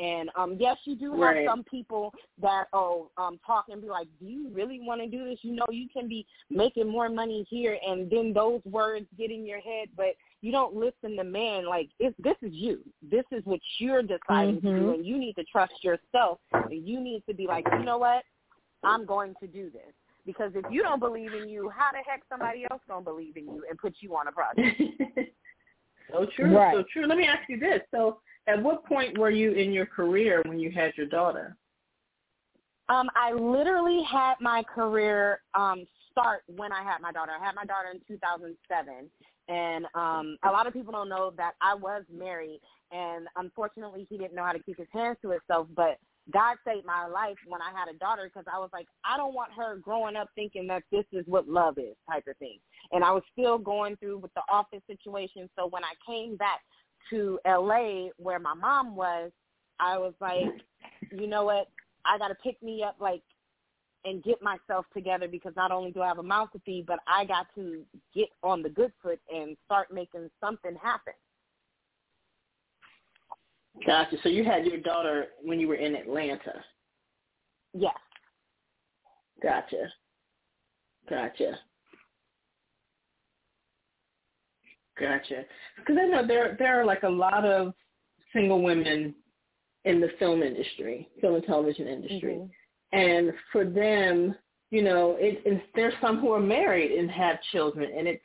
And 0.00 0.28
um 0.36 0.56
yes, 0.58 0.76
you 0.86 0.96
do 0.96 1.12
have 1.12 1.20
right. 1.20 1.46
some 1.46 1.62
people 1.64 2.12
that 2.42 2.64
oh 2.72 3.10
um 3.16 3.38
talk 3.46 3.66
and 3.68 3.80
be 3.80 3.88
like, 3.88 4.08
"Do 4.18 4.26
you 4.26 4.48
really 4.52 4.80
want 4.80 5.00
to 5.02 5.06
do 5.06 5.24
this? 5.24 5.38
You 5.42 5.54
know, 5.54 5.66
you 5.70 5.86
can 5.92 6.08
be 6.08 6.26
making 6.50 6.88
more 6.88 7.08
money 7.08 7.46
here." 7.48 7.78
And 7.86 8.10
then 8.10 8.32
those 8.32 8.60
words 8.64 9.06
get 9.16 9.30
in 9.30 9.46
your 9.46 9.60
head, 9.60 9.88
but 9.96 10.14
you 10.40 10.52
don't 10.52 10.74
listen 10.74 11.16
to 11.16 11.24
man. 11.24 11.66
Like 11.66 11.88
if 11.98 12.14
this 12.18 12.36
is 12.42 12.52
you. 12.52 12.80
This 13.02 13.24
is 13.32 13.42
what 13.44 13.60
you're 13.78 14.02
deciding 14.02 14.56
mm-hmm. 14.56 14.66
to 14.66 14.80
do 14.80 14.92
and 14.94 15.06
you 15.06 15.18
need 15.18 15.34
to 15.34 15.44
trust 15.44 15.72
yourself 15.82 16.38
and 16.52 16.86
you 16.86 17.00
need 17.00 17.22
to 17.28 17.34
be 17.34 17.46
like 17.46 17.66
you 17.72 17.84
know 17.84 17.98
what? 17.98 18.22
I'm 18.84 19.04
going 19.04 19.34
to 19.40 19.46
do 19.46 19.70
this. 19.70 19.92
Because 20.24 20.52
if 20.54 20.64
you 20.70 20.82
don't 20.82 21.00
believe 21.00 21.32
in 21.32 21.48
you 21.48 21.70
how 21.70 21.90
the 21.92 21.98
heck 22.06 22.22
somebody 22.28 22.66
else 22.70 22.80
gonna 22.88 23.02
believe 23.02 23.36
in 23.36 23.46
you 23.46 23.64
and 23.68 23.78
put 23.78 23.94
you 24.00 24.14
on 24.16 24.28
a 24.28 24.32
project? 24.32 24.80
So 26.10 26.26
true 26.34 26.56
right. 26.56 26.74
so 26.74 26.84
true. 26.90 27.06
Let 27.06 27.18
me 27.18 27.26
ask 27.26 27.46
you 27.50 27.58
this. 27.58 27.80
So 27.90 28.20
at 28.46 28.62
what 28.62 28.86
point 28.86 29.18
were 29.18 29.28
you 29.28 29.52
in 29.52 29.74
your 29.74 29.84
career 29.84 30.42
when 30.46 30.58
you 30.58 30.70
had 30.70 30.92
your 30.96 31.04
daughter? 31.04 31.54
Um 32.88 33.10
i 33.14 33.30
literally 33.32 34.02
had 34.10 34.36
my 34.40 34.62
career 34.62 35.40
um 35.54 35.84
start 36.10 36.44
when 36.46 36.72
i 36.72 36.82
had 36.82 37.02
my 37.02 37.12
daughter. 37.12 37.32
I 37.38 37.44
had 37.44 37.54
my 37.54 37.66
daughter 37.66 37.88
in 37.92 38.00
2007 38.08 39.10
and 39.48 39.86
um, 39.94 40.36
a 40.44 40.50
lot 40.50 40.66
of 40.66 40.72
people 40.72 40.92
don't 40.92 41.08
know 41.08 41.32
that 41.36 41.52
I 41.60 41.74
was 41.74 42.04
married, 42.12 42.60
and 42.92 43.26
unfortunately, 43.36 44.06
he 44.08 44.18
didn't 44.18 44.34
know 44.34 44.44
how 44.44 44.52
to 44.52 44.62
keep 44.62 44.78
his 44.78 44.88
hands 44.92 45.16
to 45.22 45.30
himself. 45.30 45.66
But 45.74 45.98
God 46.32 46.56
saved 46.66 46.84
my 46.84 47.06
life 47.06 47.36
when 47.46 47.62
I 47.62 47.70
had 47.72 47.88
a 47.88 47.98
daughter 47.98 48.24
because 48.24 48.46
I 48.52 48.58
was 48.58 48.70
like, 48.72 48.86
I 49.04 49.16
don't 49.16 49.34
want 49.34 49.52
her 49.56 49.76
growing 49.76 50.16
up 50.16 50.28
thinking 50.34 50.66
that 50.66 50.82
this 50.92 51.04
is 51.12 51.24
what 51.26 51.48
love 51.48 51.78
is, 51.78 51.96
type 52.10 52.24
of 52.28 52.36
thing. 52.36 52.58
And 52.92 53.02
I 53.02 53.10
was 53.12 53.22
still 53.32 53.58
going 53.58 53.96
through 53.96 54.18
with 54.18 54.34
the 54.34 54.42
office 54.52 54.82
situation. 54.86 55.48
So 55.58 55.66
when 55.66 55.84
I 55.84 55.94
came 56.06 56.36
back 56.36 56.60
to 57.10 57.38
LA, 57.46 58.08
where 58.18 58.38
my 58.38 58.54
mom 58.54 58.94
was, 58.94 59.30
I 59.80 59.96
was 59.96 60.12
like, 60.20 60.44
you 61.10 61.26
know 61.26 61.44
what? 61.44 61.68
I 62.04 62.18
got 62.18 62.28
to 62.28 62.34
pick 62.36 62.62
me 62.62 62.82
up 62.82 62.96
like 63.00 63.22
and 64.04 64.22
get 64.22 64.40
myself 64.42 64.86
together 64.94 65.28
because 65.28 65.52
not 65.56 65.72
only 65.72 65.90
do 65.90 66.02
I 66.02 66.08
have 66.08 66.18
a 66.18 66.22
mouth 66.22 66.50
to 66.52 66.60
feed, 66.60 66.86
but 66.86 67.00
I 67.06 67.24
got 67.24 67.46
to 67.56 67.82
get 68.14 68.28
on 68.42 68.62
the 68.62 68.68
good 68.68 68.92
foot 69.02 69.20
and 69.34 69.56
start 69.64 69.92
making 69.92 70.30
something 70.40 70.76
happen. 70.80 71.14
Gotcha. 73.86 74.16
So 74.22 74.28
you 74.28 74.44
had 74.44 74.66
your 74.66 74.78
daughter 74.78 75.26
when 75.42 75.60
you 75.60 75.68
were 75.68 75.76
in 75.76 75.94
Atlanta. 75.94 76.64
Yes. 77.74 77.94
Gotcha. 79.42 79.88
Gotcha. 81.08 81.58
Gotcha. 84.98 85.44
Because 85.76 85.96
I 86.00 86.06
know 86.06 86.26
there 86.26 86.56
there 86.58 86.80
are 86.80 86.84
like 86.84 87.04
a 87.04 87.08
lot 87.08 87.44
of 87.44 87.72
single 88.32 88.62
women 88.62 89.14
in 89.84 90.00
the 90.00 90.08
film 90.18 90.42
industry, 90.42 91.08
film 91.20 91.36
and 91.36 91.44
television 91.44 91.86
industry. 91.86 92.34
Mm-hmm 92.34 92.52
and 92.92 93.32
for 93.52 93.64
them, 93.64 94.34
you 94.70 94.82
know, 94.82 95.16
it, 95.18 95.42
it, 95.44 95.62
there's 95.74 95.94
some 96.00 96.18
who 96.18 96.32
are 96.32 96.40
married 96.40 96.92
and 96.92 97.10
have 97.10 97.38
children, 97.52 97.90
and 97.96 98.06
it's 98.06 98.24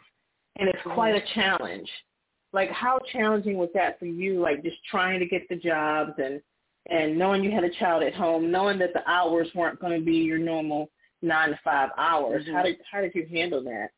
and 0.58 0.70
it's 0.70 0.80
quite 0.94 1.16
a 1.16 1.22
challenge. 1.34 1.90
Like, 2.52 2.70
how 2.70 3.00
challenging 3.12 3.58
was 3.58 3.70
that 3.74 3.98
for 3.98 4.06
you? 4.06 4.40
Like, 4.40 4.64
just 4.64 4.78
trying 4.90 5.20
to 5.20 5.26
get 5.26 5.48
the 5.50 5.56
jobs 5.56 6.14
and 6.18 6.42
and 6.90 7.18
knowing 7.18 7.44
you 7.44 7.52
had 7.52 7.64
a 7.64 7.70
child 7.80 8.04
at 8.04 8.14
home, 8.14 8.52
knowing 8.52 8.78
that 8.80 8.94
the 8.94 9.10
hours 9.10 9.48
weren't 9.56 9.80
going 9.80 9.98
to 9.98 10.06
be 10.06 10.18
your 10.18 10.38
normal 10.38 10.90
nine 11.22 11.50
to 11.50 11.60
five 11.64 11.90
hours. 11.98 12.44
Mm-hmm. 12.44 12.56
How 12.56 12.64
did 12.64 12.76
how 12.92 13.02
did 13.02 13.16
you 13.16 13.26
handle 13.32 13.64
that? 13.64 13.90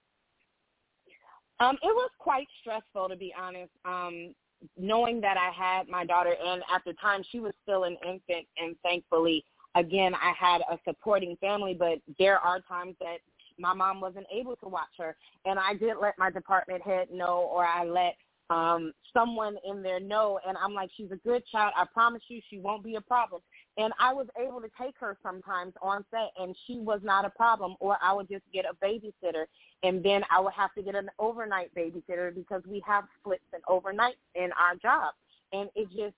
Um, 1.60 1.75
it 1.81 1.95
was 1.95 2.12
quite 2.19 2.48
stressful 2.62 3.10
to 3.10 3.15
be 3.15 3.34
honest. 3.39 3.72
Um, 3.86 4.34
knowing 4.77 5.19
that 5.22 5.38
I 5.38 5.51
had 5.51 5.89
my 5.89 6.05
daughter, 6.05 6.36
and 6.43 6.63
at 6.74 6.84
the 6.86 6.93
time 6.93 7.24
she 7.31 7.39
was 7.39 7.53
still 7.63 7.84
an 7.84 7.98
infant, 8.05 8.48
and 8.57 8.75
thankfully 8.84 9.43
again, 9.75 10.13
I 10.15 10.34
had 10.38 10.62
a 10.72 10.79
supporting 10.88 11.38
family, 11.38 11.75
but 11.77 12.00
there 12.17 12.39
are 12.39 12.62
times 12.62 12.96
that 13.00 13.17
my 13.58 13.74
mom 13.74 14.01
wasn't 14.01 14.25
able 14.34 14.55
to 14.58 14.67
watch 14.67 14.89
her, 14.98 15.15
and 15.46 15.60
I 15.60 15.74
did 15.75 15.96
let 16.01 16.17
my 16.17 16.29
department 16.29 16.82
head 16.82 17.10
know, 17.12 17.50
or 17.51 17.65
I 17.65 17.84
let 17.84 18.15
um 18.51 18.94
someone 19.12 19.55
in 19.67 19.82
there 19.82 20.00
know, 20.00 20.39
and 20.48 20.58
I'm 20.58 20.74
like, 20.74 20.89
she's 20.96 21.12
a 21.12 21.15
good 21.27 21.44
child. 21.51 21.74
I 21.75 21.86
promise 21.94 22.22
you, 22.27 22.41
she 22.50 22.60
won't 22.60 22.84
be 22.84 22.96
a 22.96 23.01
problem. 23.01 23.41
And 23.77 23.94
I 24.00 24.13
was 24.13 24.27
able 24.39 24.62
to 24.62 24.70
take 24.79 24.96
her 25.00 25.17
sometimes 25.24 25.74
on 25.82 26.05
set, 26.12 26.32
and 26.38 26.55
she 26.67 26.79
was 26.79 27.00
not 27.03 27.25
a 27.25 27.29
problem. 27.29 27.75
Or 27.79 27.98
I 28.01 28.13
would 28.13 28.29
just 28.29 28.44
get 28.53 28.65
a 28.65 28.86
babysitter, 28.86 29.46
and 29.84 30.03
then 30.03 30.22
I 30.29 30.41
would 30.41 30.53
have 30.53 30.74
to 30.75 30.84
get 30.84 30.96
an 30.96 31.10
overnight 31.17 31.74
babysitter 31.75 32.36
because 32.36 32.62
we 32.70 32.84
have 32.86 33.05
splits 33.20 33.44
and 33.53 33.63
overnight 33.67 34.15
in 34.36 34.51
our 34.60 34.75
job, 34.75 35.13
and 35.53 35.70
it 35.75 35.88
just 35.96 36.15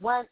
went 0.00 0.28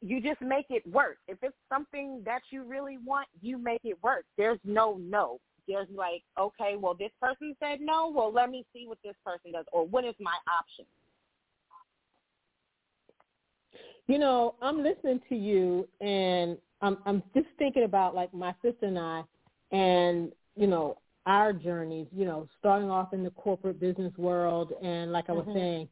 you 0.00 0.20
just 0.20 0.40
make 0.40 0.66
it 0.70 0.86
work. 0.86 1.18
If 1.26 1.38
it's 1.42 1.56
something 1.68 2.22
that 2.24 2.42
you 2.50 2.64
really 2.64 2.98
want, 3.04 3.28
you 3.40 3.58
make 3.58 3.80
it 3.84 4.02
work. 4.02 4.24
There's 4.36 4.58
no 4.64 4.98
no. 5.00 5.38
There's 5.66 5.88
like, 5.94 6.22
okay, 6.38 6.76
well, 6.78 6.94
this 6.94 7.10
person 7.20 7.54
said 7.60 7.80
no. 7.80 8.10
Well, 8.14 8.32
let 8.32 8.50
me 8.50 8.64
see 8.72 8.86
what 8.86 8.98
this 9.04 9.16
person 9.24 9.52
does, 9.52 9.66
or 9.72 9.86
what 9.86 10.04
is 10.04 10.14
my 10.18 10.34
option. 10.58 10.86
You 14.06 14.18
know, 14.18 14.54
I'm 14.62 14.82
listening 14.82 15.20
to 15.28 15.36
you, 15.36 15.86
and 16.00 16.56
I'm 16.80 16.98
I'm 17.04 17.22
just 17.34 17.48
thinking 17.58 17.84
about 17.84 18.14
like 18.14 18.32
my 18.32 18.54
sister 18.62 18.86
and 18.86 18.98
I, 18.98 19.22
and 19.72 20.32
you 20.56 20.66
know 20.66 20.96
our 21.26 21.52
journeys. 21.52 22.06
You 22.16 22.24
know, 22.24 22.48
starting 22.58 22.90
off 22.90 23.12
in 23.12 23.22
the 23.22 23.30
corporate 23.30 23.78
business 23.78 24.16
world, 24.16 24.72
and 24.82 25.12
like 25.12 25.28
I 25.28 25.32
was 25.32 25.44
mm-hmm. 25.44 25.58
saying, 25.58 25.88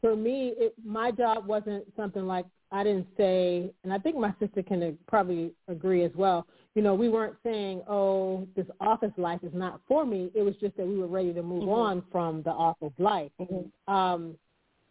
for 0.00 0.16
me, 0.16 0.54
it, 0.56 0.74
my 0.84 1.12
job 1.12 1.46
wasn't 1.46 1.84
something 1.96 2.26
like 2.26 2.46
I 2.74 2.82
didn't 2.82 3.06
say, 3.16 3.70
and 3.84 3.92
I 3.92 3.98
think 3.98 4.16
my 4.16 4.34
sister 4.40 4.60
can 4.60 4.98
probably 5.06 5.52
agree 5.68 6.02
as 6.02 6.10
well. 6.16 6.44
You 6.74 6.82
know, 6.82 6.96
we 6.96 7.08
weren't 7.08 7.36
saying, 7.44 7.82
"Oh, 7.88 8.48
this 8.56 8.66
office 8.80 9.12
life 9.16 9.38
is 9.44 9.54
not 9.54 9.80
for 9.86 10.04
me." 10.04 10.32
It 10.34 10.42
was 10.42 10.56
just 10.56 10.76
that 10.76 10.84
we 10.84 10.98
were 10.98 11.06
ready 11.06 11.32
to 11.34 11.42
move 11.42 11.62
mm-hmm. 11.62 11.70
on 11.70 12.02
from 12.10 12.42
the 12.42 12.50
office 12.50 12.92
life. 12.98 13.30
Mm-hmm. 13.40 13.94
Um, 13.94 14.36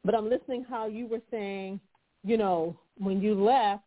but 0.05 0.15
I'm 0.15 0.29
listening 0.29 0.63
how 0.63 0.87
you 0.87 1.07
were 1.07 1.19
saying, 1.29 1.81
you 2.23 2.37
know, 2.37 2.79
when 2.99 3.21
you 3.21 3.35
left, 3.35 3.83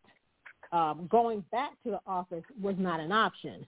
um, 0.73 1.09
going 1.11 1.43
back 1.51 1.71
to 1.85 1.91
the 1.93 2.01
office 2.07 2.45
was 2.61 2.75
not 2.79 3.01
an 3.01 3.13
option. 3.13 3.67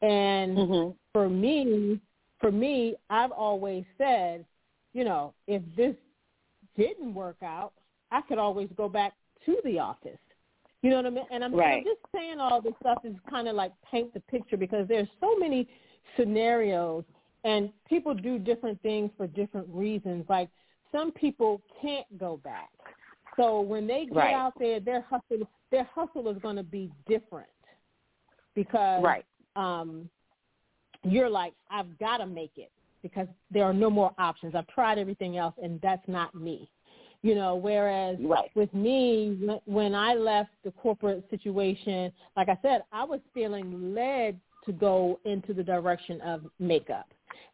And 0.00 0.58
mm-hmm. 0.58 0.90
for 1.12 1.28
me, 1.28 2.00
for 2.40 2.50
me, 2.50 2.96
I've 3.10 3.30
always 3.30 3.84
said, 3.96 4.44
you 4.92 5.04
know, 5.04 5.34
if 5.46 5.62
this 5.76 5.94
didn't 6.76 7.14
work 7.14 7.36
out, 7.44 7.74
I 8.10 8.22
could 8.22 8.38
always 8.38 8.68
go 8.76 8.88
back 8.88 9.12
to 9.46 9.56
the 9.64 9.78
office. 9.78 10.18
You 10.82 10.90
know 10.90 10.96
what 10.96 11.06
I 11.06 11.10
mean? 11.10 11.24
And 11.30 11.44
I'm, 11.44 11.54
right. 11.54 11.78
I'm 11.78 11.84
just 11.84 12.00
saying 12.14 12.40
all 12.40 12.60
this 12.60 12.74
stuff 12.80 12.98
is 13.04 13.14
kind 13.30 13.46
of 13.48 13.54
like 13.54 13.72
paint 13.90 14.12
the 14.14 14.20
picture 14.20 14.56
because 14.56 14.88
there's 14.88 15.08
so 15.20 15.36
many 15.36 15.68
scenarios 16.16 17.04
and 17.44 17.70
people 17.88 18.14
do 18.14 18.38
different 18.38 18.80
things 18.82 19.10
for 19.16 19.26
different 19.28 19.68
reasons. 19.70 20.24
Like 20.28 20.48
some 20.90 21.12
people 21.12 21.60
can't 21.80 22.06
go 22.18 22.40
back. 22.42 22.70
So 23.36 23.60
when 23.60 23.86
they 23.86 24.06
get 24.06 24.16
right. 24.16 24.34
out 24.34 24.54
there, 24.58 24.80
their 24.80 25.02
hustle 25.02 25.48
their 25.70 25.88
hustle 25.94 26.28
is 26.28 26.36
going 26.42 26.56
to 26.56 26.62
be 26.62 26.90
different. 27.08 27.48
because 28.54 29.02
right. 29.02 29.24
um, 29.56 30.08
you're 31.02 31.30
like, 31.30 31.54
I've 31.70 31.98
got 31.98 32.18
to 32.18 32.26
make 32.26 32.52
it 32.56 32.70
because 33.02 33.26
there 33.50 33.64
are 33.64 33.72
no 33.72 33.90
more 33.90 34.12
options. 34.18 34.54
I've 34.54 34.66
tried 34.68 34.98
everything 34.98 35.36
else, 35.38 35.54
and 35.62 35.80
that's 35.80 36.06
not 36.06 36.34
me. 36.34 36.70
You 37.22 37.36
know, 37.36 37.54
whereas 37.54 38.16
right. 38.20 38.50
with 38.56 38.72
me, 38.74 39.38
when 39.64 39.94
I 39.94 40.14
left 40.14 40.50
the 40.64 40.72
corporate 40.72 41.24
situation, 41.30 42.12
like 42.36 42.48
I 42.48 42.58
said, 42.62 42.82
I 42.92 43.04
was 43.04 43.20
feeling 43.32 43.94
led 43.94 44.40
to 44.66 44.72
go 44.72 45.20
into 45.24 45.54
the 45.54 45.62
direction 45.62 46.20
of 46.22 46.42
makeup. 46.58 47.08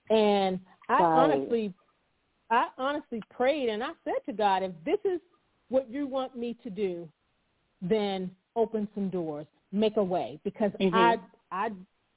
And 0.08 0.58
I 0.88 0.94
right. 0.94 1.02
honestly, 1.02 1.74
I 2.50 2.68
honestly 2.78 3.22
prayed 3.30 3.68
and 3.68 3.84
I 3.84 3.90
said 4.04 4.24
to 4.24 4.32
God, 4.32 4.62
if 4.62 4.72
this 4.86 4.98
is 5.04 5.20
what 5.68 5.90
you 5.90 6.06
want 6.06 6.34
me 6.34 6.56
to 6.64 6.70
do, 6.70 7.06
then 7.82 8.30
open 8.56 8.88
some 8.94 9.10
doors, 9.10 9.46
make 9.70 9.98
a 9.98 10.02
way, 10.02 10.40
because 10.44 10.72
mm-hmm. 10.80 10.94
I, 10.94 11.18
I, 11.52 11.70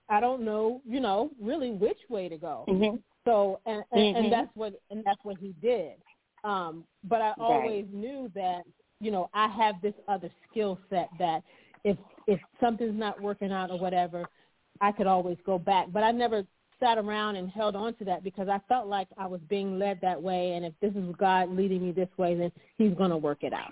I 0.09 0.21
don't 0.21 0.43
know, 0.43 0.81
you 0.87 1.01
know, 1.01 1.31
really 1.41 1.71
which 1.71 1.99
way 2.09 2.29
to 2.29 2.37
go. 2.37 2.65
Mm-hmm. 2.69 2.95
So, 3.25 3.59
and, 3.65 3.83
and, 3.91 4.01
mm-hmm. 4.01 4.23
and 4.23 4.33
that's 4.33 4.49
what, 4.55 4.73
and 4.89 5.03
that's 5.05 5.19
what 5.23 5.37
he 5.37 5.53
did. 5.61 5.95
Um, 6.43 6.83
but 7.03 7.21
I 7.21 7.33
always 7.39 7.85
right. 7.85 7.93
knew 7.93 8.31
that, 8.35 8.63
you 8.99 9.11
know, 9.11 9.29
I 9.33 9.47
have 9.47 9.75
this 9.81 9.93
other 10.07 10.29
skill 10.49 10.79
set 10.89 11.09
that 11.19 11.43
if 11.83 11.97
if 12.27 12.39
something's 12.59 12.97
not 12.97 13.21
working 13.21 13.51
out 13.51 13.71
or 13.71 13.79
whatever, 13.79 14.25
I 14.79 14.91
could 14.91 15.07
always 15.07 15.37
go 15.45 15.57
back. 15.59 15.87
But 15.91 16.03
I 16.03 16.11
never 16.11 16.43
sat 16.81 16.97
around 16.97 17.35
and 17.35 17.49
held 17.49 17.75
on 17.75 17.93
to 17.95 18.05
that 18.05 18.23
because 18.23 18.47
I 18.49 18.59
felt 18.67 18.87
like 18.87 19.07
I 19.17 19.27
was 19.27 19.39
being 19.49 19.77
led 19.77 19.99
that 20.01 20.21
way 20.21 20.53
and 20.53 20.65
if 20.65 20.73
this 20.81 20.91
is 20.95 21.15
God 21.17 21.49
leading 21.49 21.85
me 21.85 21.91
this 21.91 22.09
way 22.17 22.35
then 22.35 22.51
he's 22.77 22.93
going 22.95 23.11
to 23.11 23.17
work 23.17 23.43
it 23.43 23.53
out. 23.53 23.71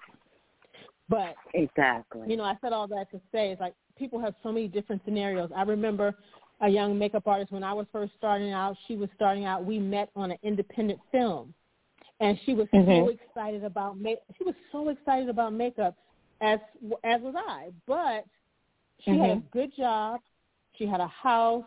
But 1.10 1.36
exactly. 1.56 2.28
You 2.28 2.38
know, 2.38 2.44
I 2.44 2.56
said 2.62 2.72
all 2.72 2.88
that 2.88 3.10
to 3.12 3.18
say 3.32 3.50
it's 3.50 3.60
like 3.60 3.74
people 3.98 4.20
have 4.20 4.36
so 4.44 4.52
many 4.52 4.68
different 4.68 5.02
scenarios. 5.06 5.50
I 5.56 5.64
remember 5.64 6.14
a 6.62 6.70
young 6.70 7.00
makeup 7.00 7.28
artist 7.28 7.52
when 7.52 7.64
I 7.64 7.74
was 7.74 7.88
first 7.92 8.12
starting 8.18 8.52
out, 8.52 8.78
she 8.88 8.96
was 8.96 9.10
starting 9.16 9.46
out, 9.46 9.66
we 9.66 9.80
met 9.80 10.10
on 10.16 10.32
an 10.32 10.38
independent 10.44 11.00
film 11.12 11.54
and 12.20 12.38
she 12.46 12.54
was 12.54 12.68
mm-hmm. 12.74 13.06
so 13.06 13.10
excited 13.10 13.64
about 13.64 13.98
make. 14.00 14.20
She 14.38 14.44
was 14.44 14.56
so 14.72 14.90
excited 14.90 15.30
about 15.30 15.54
makeup, 15.54 15.96
as 16.42 16.60
as 17.04 17.22
was 17.22 17.36
I. 17.38 17.70
But 17.88 18.26
she 19.04 19.12
mm-hmm. 19.12 19.22
had 19.22 19.30
a 19.32 19.44
good 19.52 19.72
job, 19.78 20.20
she 20.78 20.86
had 20.86 21.00
a 21.00 21.08
house, 21.08 21.66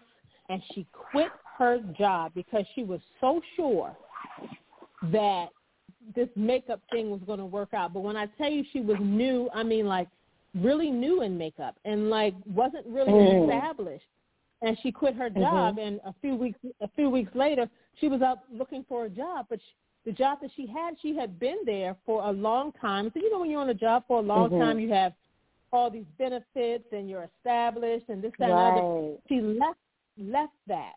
and 0.49 0.63
she 0.75 0.87
quit 0.93 1.31
her 1.59 1.79
job 1.99 2.33
because 2.35 2.65
she 2.75 2.85
was 2.85 3.01
so 3.21 3.41
sure 3.57 3.97
that 5.11 5.49
this 6.15 6.29
makeup 6.37 6.81
thing 6.91 7.11
was 7.11 7.21
going 7.27 7.39
to 7.39 7.47
work 7.47 7.73
out. 7.75 7.93
But 7.93 8.01
when 8.01 8.17
I 8.17 8.27
tell 8.39 8.51
you 8.51 8.65
she 8.73 8.81
was 8.81 8.99
new, 9.01 9.49
I 9.55 9.63
mean 9.63 9.87
like 9.87 10.09
really 10.55 10.91
new 10.91 11.23
in 11.23 11.39
makeup 11.39 11.77
and 11.85 12.11
like 12.11 12.35
wasn't 12.47 12.87
really 12.87 13.13
mm. 13.13 13.45
established. 13.45 14.05
And 14.65 14.79
she 14.81 14.93
quit 14.93 15.17
her 15.17 15.29
job, 15.29 15.77
mm-hmm. 15.77 15.81
and 15.81 16.01
a 16.07 16.15
few 16.21 16.37
weeks 16.37 16.59
a 16.81 16.89
few 16.95 17.11
weeks 17.11 17.33
later, 17.35 17.69
she 18.01 18.07
was 18.09 18.23
out 18.23 18.41
looking 18.53 18.85
for 18.89 19.07
a 19.07 19.11
job. 19.11 19.47
But 19.51 19.59
she, 19.59 19.75
the 20.05 20.13
job 20.13 20.39
that 20.43 20.51
she 20.57 20.67
had, 20.67 20.97
she 21.01 21.17
had 21.17 21.39
been 21.39 21.59
there 21.65 21.97
for 22.05 22.25
a 22.25 22.33
long 22.33 22.73
time. 22.81 23.11
So 23.15 23.21
you 23.21 23.31
know 23.31 23.41
when 23.41 23.51
you're 23.51 23.61
on 23.61 23.69
a 23.69 23.75
job 23.75 24.05
for 24.09 24.19
a 24.19 24.23
long 24.23 24.51
mm-hmm. 24.51 24.61
time, 24.61 24.79
you 24.81 24.91
have 24.93 25.13
all 25.73 25.91
these 25.91 26.05
benefits 26.19 26.85
and 26.93 27.09
you're 27.09 27.29
established 27.39 28.07
and 28.09 28.23
this 28.23 28.33
that 28.39 28.51
right. 28.51 28.69
and 28.69 28.79
other. 28.79 29.17
She 29.29 29.41
left 29.41 29.79
left 30.19 30.53
that, 30.67 30.95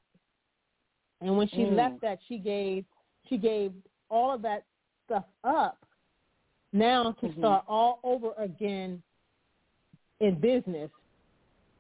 and 1.21 1.37
when 1.37 1.47
she 1.49 1.57
mm. 1.57 1.75
left 1.75 2.01
that, 2.01 2.19
she 2.27 2.37
gave 2.37 2.83
she 3.29 3.37
gave 3.37 3.71
all 4.09 4.33
of 4.33 4.41
that 4.41 4.63
stuff 5.05 5.23
up 5.43 5.77
now 6.73 7.15
to 7.21 7.27
mm-hmm. 7.27 7.39
start 7.39 7.63
all 7.67 7.99
over 8.03 8.31
again 8.37 9.01
in 10.19 10.39
business, 10.39 10.89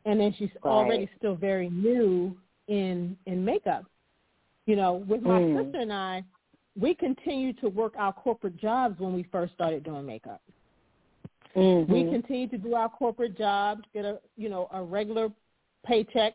and 0.05 0.19
then 0.19 0.33
she's 0.37 0.49
right. 0.63 0.71
already 0.71 1.09
still 1.17 1.35
very 1.35 1.69
new 1.69 2.35
in 2.67 3.17
in 3.25 3.43
makeup. 3.43 3.85
You 4.65 4.75
know, 4.75 4.93
with 5.07 5.21
my 5.21 5.39
mm. 5.39 5.63
sister 5.63 5.79
and 5.79 5.93
I, 5.93 6.23
we 6.79 6.93
continued 6.93 7.59
to 7.61 7.69
work 7.69 7.93
our 7.97 8.13
corporate 8.13 8.57
jobs 8.57 8.99
when 8.99 9.13
we 9.13 9.23
first 9.31 9.53
started 9.53 9.83
doing 9.83 10.05
makeup. 10.05 10.41
Mm-hmm. 11.55 11.91
We 11.91 12.03
continued 12.03 12.51
to 12.51 12.57
do 12.57 12.75
our 12.75 12.89
corporate 12.89 13.37
jobs, 13.37 13.81
get 13.93 14.03
a 14.05 14.19
you 14.35 14.49
know 14.49 14.67
a 14.73 14.81
regular 14.81 15.29
paycheck 15.85 16.33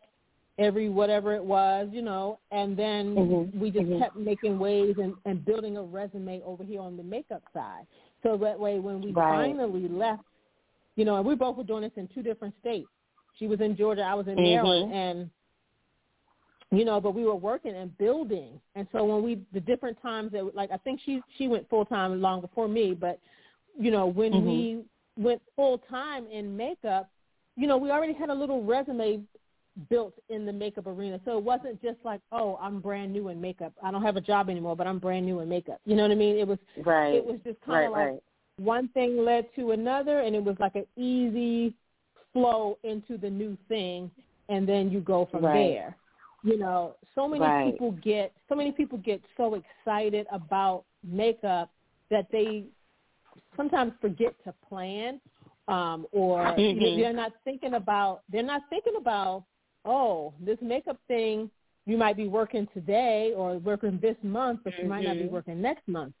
every 0.57 0.89
whatever 0.89 1.33
it 1.33 1.43
was, 1.43 1.87
you 1.91 2.01
know, 2.01 2.39
and 2.51 2.77
then 2.77 3.15
mm-hmm. 3.15 3.59
we 3.59 3.71
just 3.71 3.85
mm-hmm. 3.85 4.01
kept 4.01 4.15
making 4.15 4.59
waves 4.59 4.99
and, 4.99 5.15
and 5.25 5.43
building 5.45 5.77
a 5.77 5.81
resume 5.81 6.41
over 6.45 6.63
here 6.63 6.81
on 6.81 6.97
the 6.97 7.03
makeup 7.03 7.41
side. 7.53 7.85
So 8.23 8.37
that 8.37 8.59
way, 8.59 8.79
when 8.79 9.01
we 9.01 9.11
right. 9.11 9.47
finally 9.47 9.87
left, 9.87 10.23
you 10.95 11.05
know, 11.05 11.17
and 11.17 11.25
we 11.25 11.35
both 11.35 11.57
were 11.57 11.63
doing 11.63 11.81
this 11.81 11.91
in 11.95 12.07
two 12.13 12.21
different 12.21 12.53
states. 12.59 12.87
She 13.39 13.47
was 13.47 13.61
in 13.61 13.75
Georgia, 13.75 14.03
I 14.03 14.13
was 14.13 14.27
in 14.27 14.35
mm-hmm. 14.35 14.43
Maryland, 14.43 14.93
and 14.93 15.29
you 16.71 16.85
know, 16.85 17.01
but 17.01 17.13
we 17.13 17.25
were 17.25 17.35
working 17.35 17.75
and 17.75 17.95
building. 17.97 18.59
And 18.75 18.87
so 18.91 19.03
when 19.03 19.23
we, 19.23 19.41
the 19.53 19.59
different 19.59 20.01
times 20.01 20.31
that, 20.31 20.55
like, 20.55 20.71
I 20.71 20.77
think 20.77 21.01
she 21.05 21.21
she 21.37 21.47
went 21.47 21.69
full 21.69 21.85
time 21.85 22.21
long 22.21 22.41
before 22.41 22.67
me, 22.67 22.93
but 22.93 23.19
you 23.77 23.91
know, 23.91 24.05
when 24.05 24.31
mm-hmm. 24.31 24.47
we 24.47 24.83
went 25.17 25.41
full 25.55 25.79
time 25.89 26.27
in 26.27 26.55
makeup, 26.55 27.09
you 27.57 27.67
know, 27.67 27.77
we 27.77 27.91
already 27.91 28.13
had 28.13 28.29
a 28.29 28.33
little 28.33 28.63
resume 28.63 29.21
built 29.89 30.13
in 30.29 30.45
the 30.45 30.51
makeup 30.51 30.87
arena. 30.87 31.19
So 31.25 31.37
it 31.37 31.43
wasn't 31.43 31.81
just 31.81 31.97
like, 32.03 32.21
oh, 32.31 32.57
I'm 32.61 32.79
brand 32.79 33.11
new 33.13 33.29
in 33.29 33.39
makeup. 33.39 33.73
I 33.83 33.91
don't 33.91 34.03
have 34.03 34.17
a 34.17 34.21
job 34.21 34.49
anymore, 34.49 34.75
but 34.75 34.87
I'm 34.87 34.99
brand 34.99 35.25
new 35.25 35.39
in 35.39 35.49
makeup. 35.49 35.79
You 35.85 35.95
know 35.95 36.03
what 36.03 36.11
I 36.11 36.15
mean? 36.15 36.37
It 36.37 36.47
was 36.47 36.59
right. 36.85 37.13
It 37.13 37.25
was 37.25 37.39
just 37.45 37.59
kind 37.61 37.85
of 37.85 37.93
right, 37.93 38.05
like 38.05 38.11
right. 38.13 38.23
one 38.57 38.87
thing 38.89 39.25
led 39.25 39.45
to 39.57 39.71
another, 39.71 40.19
and 40.19 40.35
it 40.35 40.43
was 40.43 40.55
like 40.59 40.75
an 40.75 40.85
easy 40.95 41.73
flow 42.31 42.77
into 42.83 43.17
the 43.17 43.29
new 43.29 43.57
thing, 43.67 44.09
and 44.47 44.67
then 44.67 44.89
you 44.89 45.01
go 45.01 45.27
from 45.31 45.43
right. 45.43 45.53
there 45.53 45.97
you 46.43 46.57
know 46.57 46.95
so 47.15 47.27
many 47.27 47.41
right. 47.41 47.71
people 47.71 47.91
get 48.03 48.31
so 48.49 48.55
many 48.55 48.71
people 48.71 48.97
get 48.97 49.21
so 49.37 49.55
excited 49.55 50.25
about 50.31 50.83
makeup 51.03 51.69
that 52.09 52.27
they 52.31 52.65
sometimes 53.55 53.91
forget 54.01 54.33
to 54.43 54.53
plan 54.67 55.19
um 55.67 56.05
or 56.11 56.39
mm-hmm. 56.39 56.99
they're 56.99 57.13
not 57.13 57.31
thinking 57.43 57.75
about 57.75 58.21
they're 58.31 58.43
not 58.43 58.61
thinking 58.69 58.93
about 58.97 59.43
oh 59.85 60.33
this 60.39 60.57
makeup 60.61 60.97
thing 61.07 61.49
you 61.85 61.97
might 61.97 62.17
be 62.17 62.27
working 62.27 62.67
today 62.73 63.33
or 63.35 63.57
working 63.59 63.99
this 64.01 64.17
month 64.23 64.59
but 64.63 64.73
you 64.73 64.81
mm-hmm. 64.81 64.89
might 64.89 65.03
not 65.03 65.17
be 65.17 65.27
working 65.27 65.61
next 65.61 65.87
month 65.87 66.13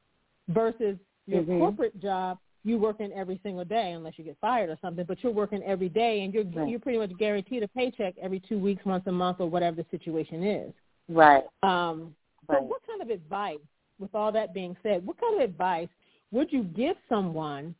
versus 0.49 0.97
your 1.27 1.41
mm-hmm. 1.41 1.59
corporate 1.59 1.99
job 2.01 2.37
you 2.63 2.77
working 2.77 3.11
every 3.13 3.39
single 3.43 3.65
day 3.65 3.91
unless 3.93 4.13
you 4.17 4.23
get 4.23 4.37
fired 4.39 4.69
or 4.69 4.77
something, 4.81 5.05
but 5.07 5.23
you're 5.23 5.31
working 5.31 5.63
every 5.63 5.89
day 5.89 6.21
and 6.21 6.33
you're 6.33 6.43
right. 6.43 6.69
you're 6.69 6.79
pretty 6.79 6.99
much 6.99 7.11
guaranteed 7.17 7.63
a 7.63 7.67
paycheck 7.69 8.13
every 8.21 8.39
two 8.39 8.59
weeks, 8.59 8.85
once 8.85 9.03
a 9.07 9.11
month, 9.11 9.37
or 9.39 9.49
whatever 9.49 9.77
the 9.77 9.85
situation 9.89 10.43
is. 10.43 10.73
Right. 11.09 11.43
Um, 11.63 12.15
right. 12.47 12.59
So, 12.59 12.63
what 12.63 12.81
kind 12.85 13.01
of 13.01 13.09
advice, 13.09 13.57
with 13.99 14.13
all 14.13 14.31
that 14.31 14.53
being 14.53 14.75
said, 14.83 15.05
what 15.05 15.19
kind 15.19 15.35
of 15.35 15.41
advice 15.41 15.89
would 16.31 16.51
you 16.51 16.63
give 16.63 16.95
someone 17.09 17.75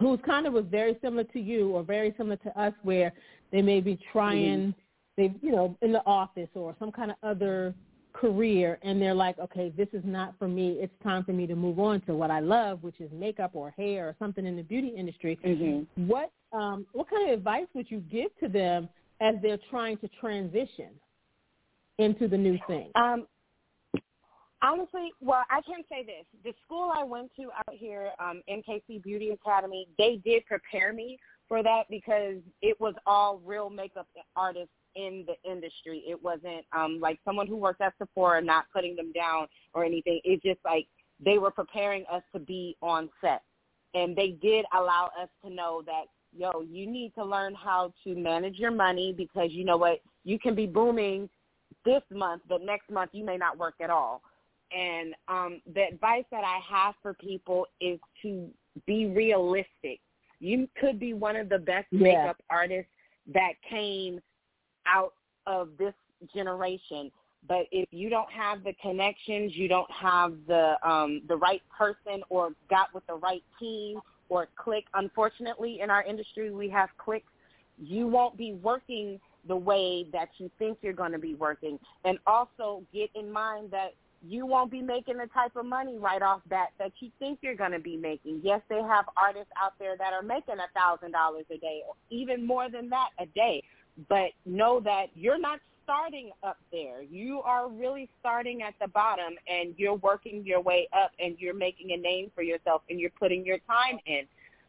who's 0.00 0.18
kind 0.24 0.46
of 0.46 0.52
was 0.52 0.64
very 0.70 0.96
similar 1.02 1.24
to 1.24 1.40
you 1.40 1.70
or 1.70 1.82
very 1.82 2.14
similar 2.16 2.36
to 2.36 2.60
us, 2.60 2.72
where 2.82 3.12
they 3.50 3.62
may 3.62 3.80
be 3.80 3.98
trying, 4.10 4.68
mm-hmm. 4.68 4.70
they 5.16 5.34
you 5.42 5.52
know, 5.52 5.76
in 5.82 5.92
the 5.92 6.04
office 6.06 6.48
or 6.54 6.74
some 6.78 6.90
kind 6.90 7.10
of 7.10 7.16
other 7.22 7.74
career 8.12 8.78
and 8.82 9.00
they're 9.00 9.14
like, 9.14 9.38
okay, 9.38 9.72
this 9.76 9.88
is 9.92 10.02
not 10.04 10.34
for 10.38 10.48
me. 10.48 10.78
It's 10.80 10.92
time 11.02 11.24
for 11.24 11.32
me 11.32 11.46
to 11.46 11.54
move 11.54 11.78
on 11.78 12.00
to 12.02 12.14
what 12.14 12.30
I 12.30 12.40
love, 12.40 12.82
which 12.82 13.00
is 13.00 13.10
makeup 13.12 13.52
or 13.54 13.70
hair 13.70 14.08
or 14.08 14.16
something 14.18 14.46
in 14.46 14.56
the 14.56 14.62
beauty 14.62 14.88
industry. 14.88 15.38
Mm-hmm. 15.44 16.06
What 16.06 16.30
um, 16.52 16.86
what 16.92 17.08
kind 17.08 17.30
of 17.30 17.38
advice 17.38 17.66
would 17.74 17.90
you 17.90 18.00
give 18.00 18.28
to 18.40 18.48
them 18.48 18.88
as 19.20 19.36
they're 19.42 19.58
trying 19.70 19.96
to 19.98 20.08
transition 20.20 20.90
into 21.98 22.28
the 22.28 22.36
new 22.36 22.58
thing? 22.66 22.90
Um, 22.94 23.26
honestly, 24.60 25.12
well, 25.20 25.44
I 25.50 25.60
can 25.62 25.82
say 25.88 26.04
this: 26.04 26.26
the 26.44 26.52
school 26.64 26.92
I 26.94 27.04
went 27.04 27.30
to 27.36 27.44
out 27.44 27.74
here, 27.74 28.10
um, 28.18 28.42
MKC 28.50 29.02
Beauty 29.02 29.30
Academy, 29.30 29.88
they 29.98 30.20
did 30.24 30.44
prepare 30.46 30.92
me 30.92 31.18
for 31.48 31.62
that 31.62 31.84
because 31.90 32.36
it 32.60 32.80
was 32.80 32.94
all 33.06 33.40
real 33.44 33.70
makeup 33.70 34.06
artists 34.36 34.72
in 34.94 35.26
the 35.26 35.50
industry. 35.50 36.02
It 36.06 36.22
wasn't 36.22 36.64
um 36.76 36.98
like 37.00 37.18
someone 37.24 37.46
who 37.46 37.56
worked 37.56 37.80
at 37.80 37.94
Sephora 37.98 38.42
not 38.42 38.66
putting 38.72 38.96
them 38.96 39.12
down 39.12 39.46
or 39.74 39.84
anything. 39.84 40.20
It's 40.24 40.42
just 40.42 40.60
like 40.64 40.86
they 41.24 41.38
were 41.38 41.50
preparing 41.50 42.04
us 42.10 42.22
to 42.34 42.40
be 42.40 42.76
on 42.82 43.08
set. 43.20 43.42
And 43.94 44.16
they 44.16 44.30
did 44.42 44.64
allow 44.74 45.10
us 45.20 45.28
to 45.44 45.50
know 45.50 45.82
that, 45.86 46.04
yo, 46.34 46.62
you 46.62 46.90
need 46.90 47.14
to 47.14 47.24
learn 47.24 47.54
how 47.54 47.92
to 48.04 48.14
manage 48.14 48.58
your 48.58 48.70
money 48.70 49.14
because 49.16 49.50
you 49.52 49.64
know 49.64 49.76
what, 49.76 50.00
you 50.24 50.38
can 50.38 50.54
be 50.54 50.66
booming 50.66 51.28
this 51.84 52.02
month, 52.10 52.42
but 52.48 52.62
next 52.62 52.90
month 52.90 53.10
you 53.12 53.24
may 53.24 53.36
not 53.36 53.58
work 53.58 53.74
at 53.80 53.90
all. 53.90 54.22
And 54.76 55.14
um 55.28 55.60
the 55.74 55.82
advice 55.82 56.24
that 56.30 56.44
I 56.44 56.58
have 56.68 56.94
for 57.02 57.14
people 57.14 57.66
is 57.80 57.98
to 58.22 58.48
be 58.86 59.06
realistic. 59.06 60.00
You 60.40 60.68
could 60.80 60.98
be 60.98 61.12
one 61.12 61.36
of 61.36 61.48
the 61.48 61.58
best 61.58 61.86
yeah. 61.90 62.00
makeup 62.00 62.36
artists 62.50 62.90
that 63.32 63.52
came 63.68 64.20
out 64.86 65.14
of 65.46 65.70
this 65.78 65.94
generation. 66.34 67.10
But 67.48 67.66
if 67.72 67.88
you 67.90 68.08
don't 68.08 68.30
have 68.30 68.62
the 68.62 68.72
connections, 68.80 69.52
you 69.56 69.66
don't 69.66 69.90
have 69.90 70.34
the 70.46 70.76
um, 70.88 71.22
the 71.26 71.36
right 71.36 71.62
person 71.76 72.22
or 72.28 72.50
got 72.70 72.94
with 72.94 73.06
the 73.06 73.14
right 73.14 73.42
team 73.58 74.00
or 74.28 74.48
click. 74.56 74.84
Unfortunately, 74.94 75.80
in 75.82 75.90
our 75.90 76.04
industry, 76.04 76.50
we 76.50 76.68
have 76.70 76.88
clicks. 76.98 77.26
You 77.78 78.06
won't 78.06 78.36
be 78.36 78.52
working 78.52 79.18
the 79.48 79.56
way 79.56 80.06
that 80.12 80.28
you 80.38 80.50
think 80.58 80.78
you're 80.82 80.92
going 80.92 81.12
to 81.12 81.18
be 81.18 81.34
working. 81.34 81.80
And 82.04 82.18
also 82.26 82.84
get 82.92 83.10
in 83.16 83.32
mind 83.32 83.72
that 83.72 83.94
you 84.24 84.46
won't 84.46 84.70
be 84.70 84.80
making 84.80 85.16
the 85.18 85.26
type 85.34 85.56
of 85.56 85.66
money 85.66 85.98
right 85.98 86.22
off 86.22 86.42
bat 86.46 86.68
that 86.78 86.92
you 87.00 87.10
think 87.18 87.40
you're 87.42 87.56
going 87.56 87.72
to 87.72 87.80
be 87.80 87.96
making. 87.96 88.40
Yes, 88.44 88.60
they 88.68 88.80
have 88.80 89.06
artists 89.20 89.50
out 89.60 89.72
there 89.80 89.96
that 89.96 90.12
are 90.12 90.22
making 90.22 90.54
a 90.54 90.78
thousand 90.78 91.10
dollars 91.10 91.44
a 91.50 91.58
day, 91.58 91.82
or 91.86 91.94
even 92.10 92.46
more 92.46 92.70
than 92.70 92.88
that 92.90 93.08
a 93.18 93.26
day. 93.26 93.62
But 94.08 94.30
know 94.46 94.80
that 94.80 95.06
you're 95.14 95.38
not 95.38 95.60
starting 95.84 96.30
up 96.42 96.58
there. 96.70 97.02
You 97.02 97.40
are 97.42 97.68
really 97.68 98.08
starting 98.20 98.62
at 98.62 98.74
the 98.80 98.88
bottom, 98.88 99.34
and 99.46 99.74
you're 99.76 99.96
working 99.96 100.44
your 100.44 100.60
way 100.60 100.88
up, 100.92 101.12
and 101.18 101.36
you're 101.38 101.54
making 101.54 101.92
a 101.92 101.96
name 101.96 102.30
for 102.34 102.42
yourself, 102.42 102.82
and 102.88 102.98
you're 102.98 103.10
putting 103.10 103.44
your 103.44 103.58
time 103.58 103.98
in. 104.06 104.22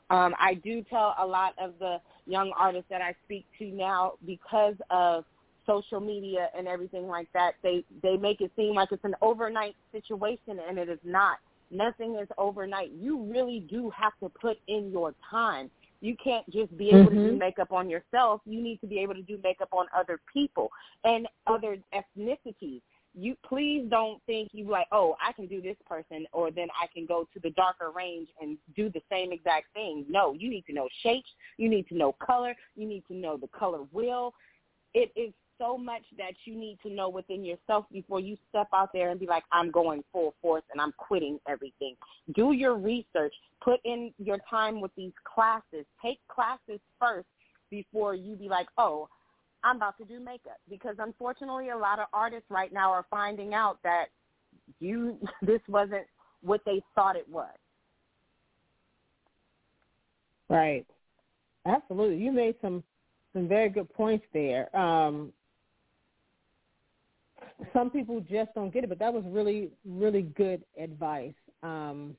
Um, 0.10 0.36
I 0.40 0.56
do 0.56 0.84
tell 0.90 1.16
a 1.20 1.26
lot 1.26 1.54
of 1.60 1.74
the 1.80 1.98
young 2.26 2.52
artists 2.58 2.88
that 2.90 3.02
I 3.02 3.16
speak 3.26 3.46
to 3.60 3.66
now 3.66 4.14
because 4.26 4.76
of 4.90 5.26
social 5.66 6.00
media 6.00 6.50
and 6.58 6.68
everything 6.68 7.08
like 7.08 7.28
that, 7.34 7.56
they 7.64 7.84
they 8.02 8.18
make 8.18 8.42
it 8.42 8.52
seem 8.56 8.76
like 8.76 8.92
it's 8.92 9.04
an 9.04 9.16
overnight 9.22 9.76
situation, 9.92 10.60
and 10.68 10.78
it 10.78 10.90
is 10.90 11.00
not. 11.04 11.38
Nothing 11.72 12.18
is 12.22 12.28
overnight. 12.38 12.92
You 12.92 13.24
really 13.24 13.66
do 13.70 13.90
have 13.90 14.14
to 14.22 14.30
put 14.30 14.58
in 14.68 14.92
your 14.92 15.16
time. 15.30 15.72
You 16.04 16.18
can't 16.22 16.46
just 16.52 16.78
be 16.78 16.90
able 16.90 17.06
mm-hmm. 17.06 17.16
to 17.16 17.16
do 17.16 17.30
mm-hmm. 17.30 17.38
makeup 17.38 17.72
on 17.72 17.90
yourself. 17.90 18.42
You 18.46 18.62
need 18.62 18.82
to 18.82 18.88
be 18.88 19.00
able 19.00 19.14
to 19.14 19.22
do 19.22 19.40
makeup 19.42 19.70
on 19.72 19.86
other 19.98 20.20
people 20.32 20.70
and 21.06 21.30
other 21.48 21.78
ethnicities. 21.96 22.82
You 23.16 23.38
please 23.48 23.88
don't 23.90 24.22
think 24.26 24.50
you 24.52 24.70
like, 24.70 24.88
oh, 24.92 25.16
I 25.26 25.32
can 25.32 25.48
do 25.48 25.62
this 25.62 25.78
person, 25.88 26.26
or 26.34 26.52
then 26.52 26.68
I 26.82 26.88
can 26.94 27.06
go 27.06 27.26
to 27.34 27.40
the 27.40 27.52
darker 27.52 27.92
range 27.96 28.28
and 28.42 28.58
do 28.76 28.90
the 28.90 29.02
same 29.10 29.32
exact 29.32 29.68
thing. 29.74 30.06
No, 30.10 30.34
you 30.34 30.50
need 30.50 30.66
to 30.66 30.74
know 30.74 30.90
shapes. 31.04 31.30
You 31.56 31.70
need 31.70 31.88
to 31.88 31.96
know 31.96 32.16
color. 32.22 32.54
You 32.76 32.86
need 32.86 33.04
to 33.08 33.14
know 33.14 33.38
the 33.38 33.48
color 33.58 33.84
wheel. 33.94 34.34
It 34.94 35.10
is 35.16 35.32
so 35.58 35.78
much 35.78 36.04
that 36.18 36.34
you 36.46 36.56
need 36.56 36.78
to 36.84 36.90
know 36.90 37.10
within 37.10 37.44
yourself 37.44 37.86
before 37.92 38.20
you 38.20 38.38
step 38.50 38.68
out 38.74 38.90
there 38.94 39.10
and 39.10 39.20
be 39.20 39.26
like, 39.26 39.44
I'm 39.52 39.72
going 39.72 40.04
full 40.12 40.34
force 40.42 40.64
and 40.72 40.82
I'm 40.82 40.94
quitting 40.98 41.40
everything. 41.48 41.96
Do 42.36 42.54
your 42.54 42.76
research. 42.76 43.34
Put 43.62 43.80
in 43.86 44.14
your 44.18 44.38
time 44.50 44.82
with 44.82 44.92
these 44.96 45.14
classes. 45.24 45.86
Take 46.02 46.20
classes 46.28 46.80
first 47.00 47.28
before 47.70 48.16
you 48.16 48.36
be 48.36 48.50
like, 48.50 48.68
oh, 48.78 49.10
I'm 49.64 49.78
about 49.78 49.98
to 49.98 50.06
do 50.06 50.20
makeup. 50.20 50.60
Because 50.70 50.96
unfortunately, 51.00 51.70
a 51.70 51.78
lot 51.78 52.00
of 52.00 52.08
artists 52.14 52.50
right 52.50 52.74
now 52.74 52.92
are 52.92 53.06
finding 53.10 53.54
out 53.54 53.80
that 53.84 54.06
you 54.80 55.18
this 55.42 55.62
wasn't 55.68 56.06
what 56.42 56.62
they 56.66 56.82
thought 56.96 57.16
it 57.16 57.28
was. 57.30 57.54
Right. 60.50 60.86
Absolutely. 61.66 62.18
You 62.18 62.32
made 62.32 62.56
some 62.62 62.84
some 63.34 63.48
very 63.48 63.70
good 63.70 63.92
points 63.94 64.26
there. 64.34 64.76
Um, 64.76 65.34
some 67.74 67.90
people 67.90 68.20
just 68.22 68.54
don't 68.56 68.74
get 68.74 68.84
it, 68.84 68.90
but 68.90 69.00
that 69.00 69.14
was 69.14 69.24
really, 69.28 69.70
really 69.86 70.24
good 70.24 70.64
advice. 70.78 71.34
Um, 71.62 72.16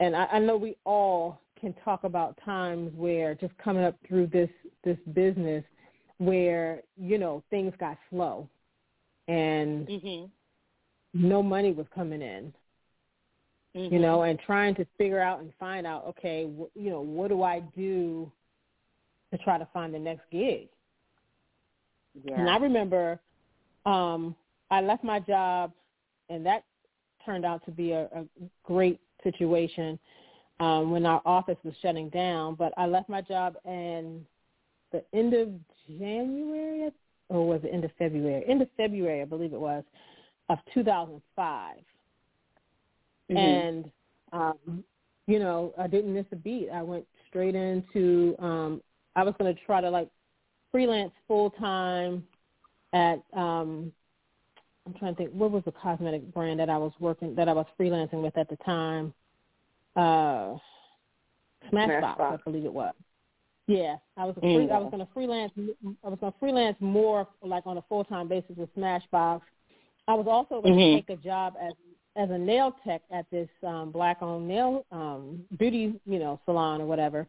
and 0.00 0.14
I, 0.14 0.26
I 0.26 0.38
know 0.38 0.56
we 0.56 0.76
all 0.84 1.40
can 1.60 1.74
talk 1.84 2.04
about 2.04 2.38
times 2.44 2.92
where 2.94 3.34
just 3.34 3.56
coming 3.58 3.84
up 3.84 3.96
through 4.06 4.28
this 4.28 4.50
this 4.84 4.98
business 5.12 5.64
where 6.18 6.82
you 6.96 7.18
know 7.18 7.42
things 7.50 7.72
got 7.78 7.96
slow 8.10 8.48
and 9.26 9.86
mm-hmm. 9.86 10.24
no 11.14 11.42
money 11.42 11.72
was 11.72 11.86
coming 11.94 12.22
in 12.22 12.52
mm-hmm. 13.76 13.92
you 13.92 14.00
know 14.00 14.22
and 14.22 14.38
trying 14.40 14.74
to 14.74 14.86
figure 14.96 15.20
out 15.20 15.40
and 15.40 15.52
find 15.58 15.86
out 15.86 16.04
okay 16.06 16.48
wh- 16.58 16.78
you 16.78 16.90
know 16.90 17.00
what 17.00 17.28
do 17.28 17.42
i 17.42 17.60
do 17.76 18.30
to 19.32 19.38
try 19.38 19.58
to 19.58 19.68
find 19.72 19.92
the 19.92 19.98
next 19.98 20.22
gig 20.30 20.68
yeah. 22.24 22.38
and 22.38 22.48
i 22.48 22.56
remember 22.56 23.20
um, 23.88 24.36
I 24.70 24.80
left 24.80 25.02
my 25.02 25.18
job, 25.18 25.72
and 26.28 26.44
that 26.44 26.64
turned 27.24 27.44
out 27.44 27.64
to 27.64 27.70
be 27.70 27.92
a, 27.92 28.04
a 28.04 28.24
great 28.64 29.00
situation 29.22 29.98
um, 30.60 30.90
when 30.90 31.06
our 31.06 31.22
office 31.24 31.56
was 31.64 31.74
shutting 31.80 32.10
down. 32.10 32.54
But 32.54 32.72
I 32.76 32.86
left 32.86 33.08
my 33.08 33.22
job 33.22 33.56
in 33.64 34.24
the 34.92 35.02
end 35.14 35.34
of 35.34 35.48
January, 35.98 36.90
or 37.28 37.46
was 37.46 37.60
it 37.64 37.70
end 37.72 37.84
of 37.84 37.90
February? 37.98 38.44
End 38.46 38.60
of 38.60 38.68
February, 38.76 39.22
I 39.22 39.24
believe 39.24 39.52
it 39.52 39.60
was, 39.60 39.84
of 40.50 40.58
2005. 40.74 41.76
Mm-hmm. 43.30 43.36
And 43.36 43.90
um, 44.32 44.84
you 45.26 45.38
know, 45.38 45.72
I 45.78 45.86
didn't 45.86 46.12
miss 46.12 46.26
a 46.32 46.36
beat. 46.36 46.68
I 46.72 46.82
went 46.82 47.06
straight 47.28 47.54
into. 47.54 48.34
Um, 48.38 48.82
I 49.16 49.22
was 49.22 49.34
going 49.38 49.54
to 49.54 49.60
try 49.64 49.80
to 49.80 49.88
like 49.88 50.08
freelance 50.70 51.12
full 51.26 51.50
time 51.50 52.22
at 52.98 53.22
um 53.38 53.92
I'm 54.86 54.94
trying 54.94 55.14
to 55.14 55.18
think 55.18 55.30
what 55.32 55.50
was 55.50 55.62
the 55.64 55.72
cosmetic 55.72 56.32
brand 56.32 56.60
that 56.60 56.70
I 56.70 56.78
was 56.78 56.92
working 56.98 57.34
that 57.36 57.48
I 57.48 57.52
was 57.52 57.66
freelancing 57.78 58.22
with 58.22 58.36
at 58.36 58.48
the 58.48 58.56
time. 58.64 59.14
Uh 59.96 60.56
Smashbox, 61.72 62.16
Smashbox. 62.16 62.20
I 62.20 62.36
believe 62.44 62.64
it 62.64 62.72
was. 62.72 62.94
Yeah, 63.66 63.96
I 64.16 64.24
was 64.24 64.34
free, 64.40 64.48
mm. 64.48 64.72
I 64.72 64.78
was 64.78 64.90
going 64.90 65.04
to 65.04 65.12
freelance. 65.12 65.52
I 66.02 66.08
was 66.08 66.18
going 66.20 66.32
to 66.32 66.38
freelance 66.38 66.76
more 66.80 67.28
like 67.42 67.66
on 67.66 67.76
a 67.76 67.84
full 67.88 68.02
time 68.04 68.26
basis 68.26 68.56
with 68.56 68.74
Smashbox. 68.74 69.42
I 70.06 70.14
was 70.14 70.26
also 70.26 70.62
going 70.62 70.74
mm-hmm. 70.74 70.96
to 70.96 71.02
take 71.02 71.18
a 71.18 71.22
job 71.22 71.54
as 71.60 71.72
as 72.16 72.30
a 72.30 72.38
nail 72.38 72.74
tech 72.84 73.02
at 73.12 73.26
this 73.30 73.48
um, 73.66 73.92
black 73.92 74.18
owned 74.22 74.48
nail 74.48 74.86
um, 74.90 75.44
beauty 75.58 76.00
you 76.06 76.18
know 76.18 76.40
salon 76.46 76.80
or 76.80 76.86
whatever 76.86 77.26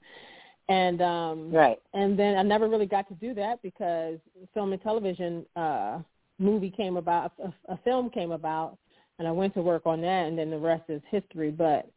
and 0.69 1.01
um 1.01 1.51
right. 1.51 1.79
and 1.93 2.17
then 2.17 2.37
i 2.37 2.43
never 2.43 2.69
really 2.69 2.85
got 2.85 3.07
to 3.07 3.15
do 3.15 3.33
that 3.33 3.61
because 3.61 4.17
film 4.53 4.71
and 4.71 4.81
television 4.81 5.45
uh 5.55 5.99
movie 6.37 6.71
came 6.71 6.95
about 6.95 7.33
a, 7.43 7.73
a 7.73 7.77
film 7.83 8.09
came 8.09 8.31
about 8.31 8.77
and 9.17 9.27
i 9.27 9.31
went 9.31 9.53
to 9.53 9.61
work 9.61 9.81
on 9.85 9.99
that 9.99 10.27
and 10.27 10.37
then 10.37 10.49
the 10.49 10.57
rest 10.57 10.83
is 10.87 11.01
history. 11.09 11.51
But 11.51 11.89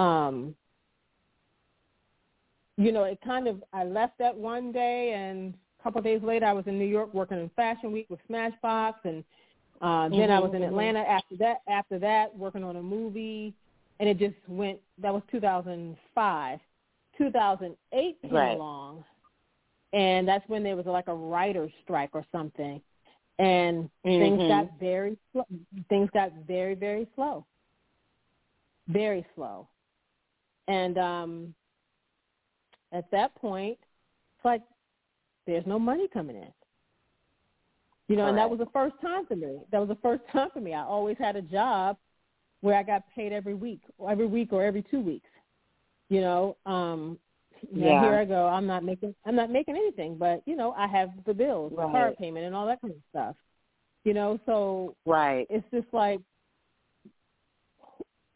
um 0.00 0.54
you 2.78 2.92
know 2.92 3.04
it 3.04 3.18
kind 3.22 3.46
of 3.46 3.62
i 3.72 3.84
left 3.84 4.18
that 4.18 4.34
one 4.34 4.72
day 4.72 5.12
and 5.14 5.52
a 5.78 5.82
couple 5.82 5.98
of 5.98 6.04
days 6.04 6.22
later 6.22 6.46
i 6.46 6.52
was 6.52 6.66
in 6.66 6.78
new 6.78 6.86
york 6.86 7.12
working 7.12 7.38
in 7.38 7.50
fashion 7.54 7.92
week 7.92 8.06
with 8.08 8.18
smashbox 8.30 8.94
and 9.04 9.22
uh 9.82 10.08
then 10.08 10.20
mm-hmm, 10.20 10.32
i 10.32 10.38
was 10.38 10.52
in 10.54 10.62
mm-hmm. 10.62 10.70
atlanta 10.70 11.00
after 11.00 11.36
that 11.36 11.58
after 11.68 11.98
that 11.98 12.34
working 12.34 12.64
on 12.64 12.76
a 12.76 12.82
movie 12.82 13.52
and 14.00 14.08
it 14.08 14.18
just 14.18 14.34
went 14.48 14.78
that 14.98 15.12
was 15.12 15.22
2005 15.30 16.58
2008 17.18 18.22
came 18.22 18.30
right. 18.30 18.56
along, 18.56 19.04
and 19.92 20.26
that's 20.26 20.46
when 20.48 20.62
there 20.62 20.76
was 20.76 20.86
like 20.86 21.08
a 21.08 21.14
writer's 21.14 21.72
strike 21.82 22.10
or 22.12 22.24
something, 22.32 22.80
and 23.38 23.90
mm-hmm. 24.06 24.20
things 24.20 24.48
got 24.48 24.68
very 24.80 25.16
slow. 25.32 25.46
Things 25.88 26.08
got 26.12 26.32
very 26.46 26.74
very 26.74 27.06
slow, 27.14 27.46
very 28.88 29.24
slow, 29.34 29.68
and 30.68 30.98
um, 30.98 31.54
at 32.92 33.10
that 33.10 33.34
point, 33.36 33.78
it's 34.36 34.44
like 34.44 34.62
there's 35.46 35.66
no 35.66 35.78
money 35.78 36.08
coming 36.12 36.36
in. 36.36 36.52
You 38.08 38.16
know, 38.16 38.26
and 38.26 38.36
that 38.36 38.50
was 38.50 38.58
the 38.58 38.66
first 38.74 38.94
time 39.00 39.24
for 39.26 39.36
me. 39.36 39.60
That 39.70 39.78
was 39.78 39.88
the 39.88 39.98
first 40.02 40.22
time 40.32 40.48
for 40.52 40.60
me. 40.60 40.74
I 40.74 40.82
always 40.82 41.16
had 41.18 41.36
a 41.36 41.40
job 41.40 41.96
where 42.60 42.76
I 42.76 42.82
got 42.82 43.04
paid 43.14 43.32
every 43.32 43.54
week, 43.54 43.80
or 43.96 44.10
every 44.10 44.26
week 44.26 44.52
or 44.52 44.62
every 44.62 44.84
two 44.90 45.00
weeks 45.00 45.26
you 46.12 46.20
know 46.20 46.56
um 46.66 47.18
yeah. 47.70 48.02
here 48.02 48.14
I 48.14 48.24
go. 48.24 48.46
I'm 48.46 48.66
not 48.66 48.84
making 48.84 49.14
I'm 49.24 49.36
not 49.36 49.50
making 49.50 49.76
anything, 49.76 50.16
but 50.16 50.42
you 50.46 50.56
know, 50.56 50.72
I 50.72 50.86
have 50.86 51.10
the 51.26 51.34
bills, 51.34 51.72
right. 51.76 51.86
the 51.86 51.92
car 51.92 52.12
payment 52.18 52.46
and 52.46 52.54
all 52.54 52.66
that 52.66 52.80
kind 52.80 52.94
of 52.94 53.00
stuff. 53.10 53.36
You 54.04 54.14
know, 54.14 54.38
so 54.46 54.96
right. 55.06 55.46
It's 55.48 55.66
just 55.72 55.86
like 55.92 56.20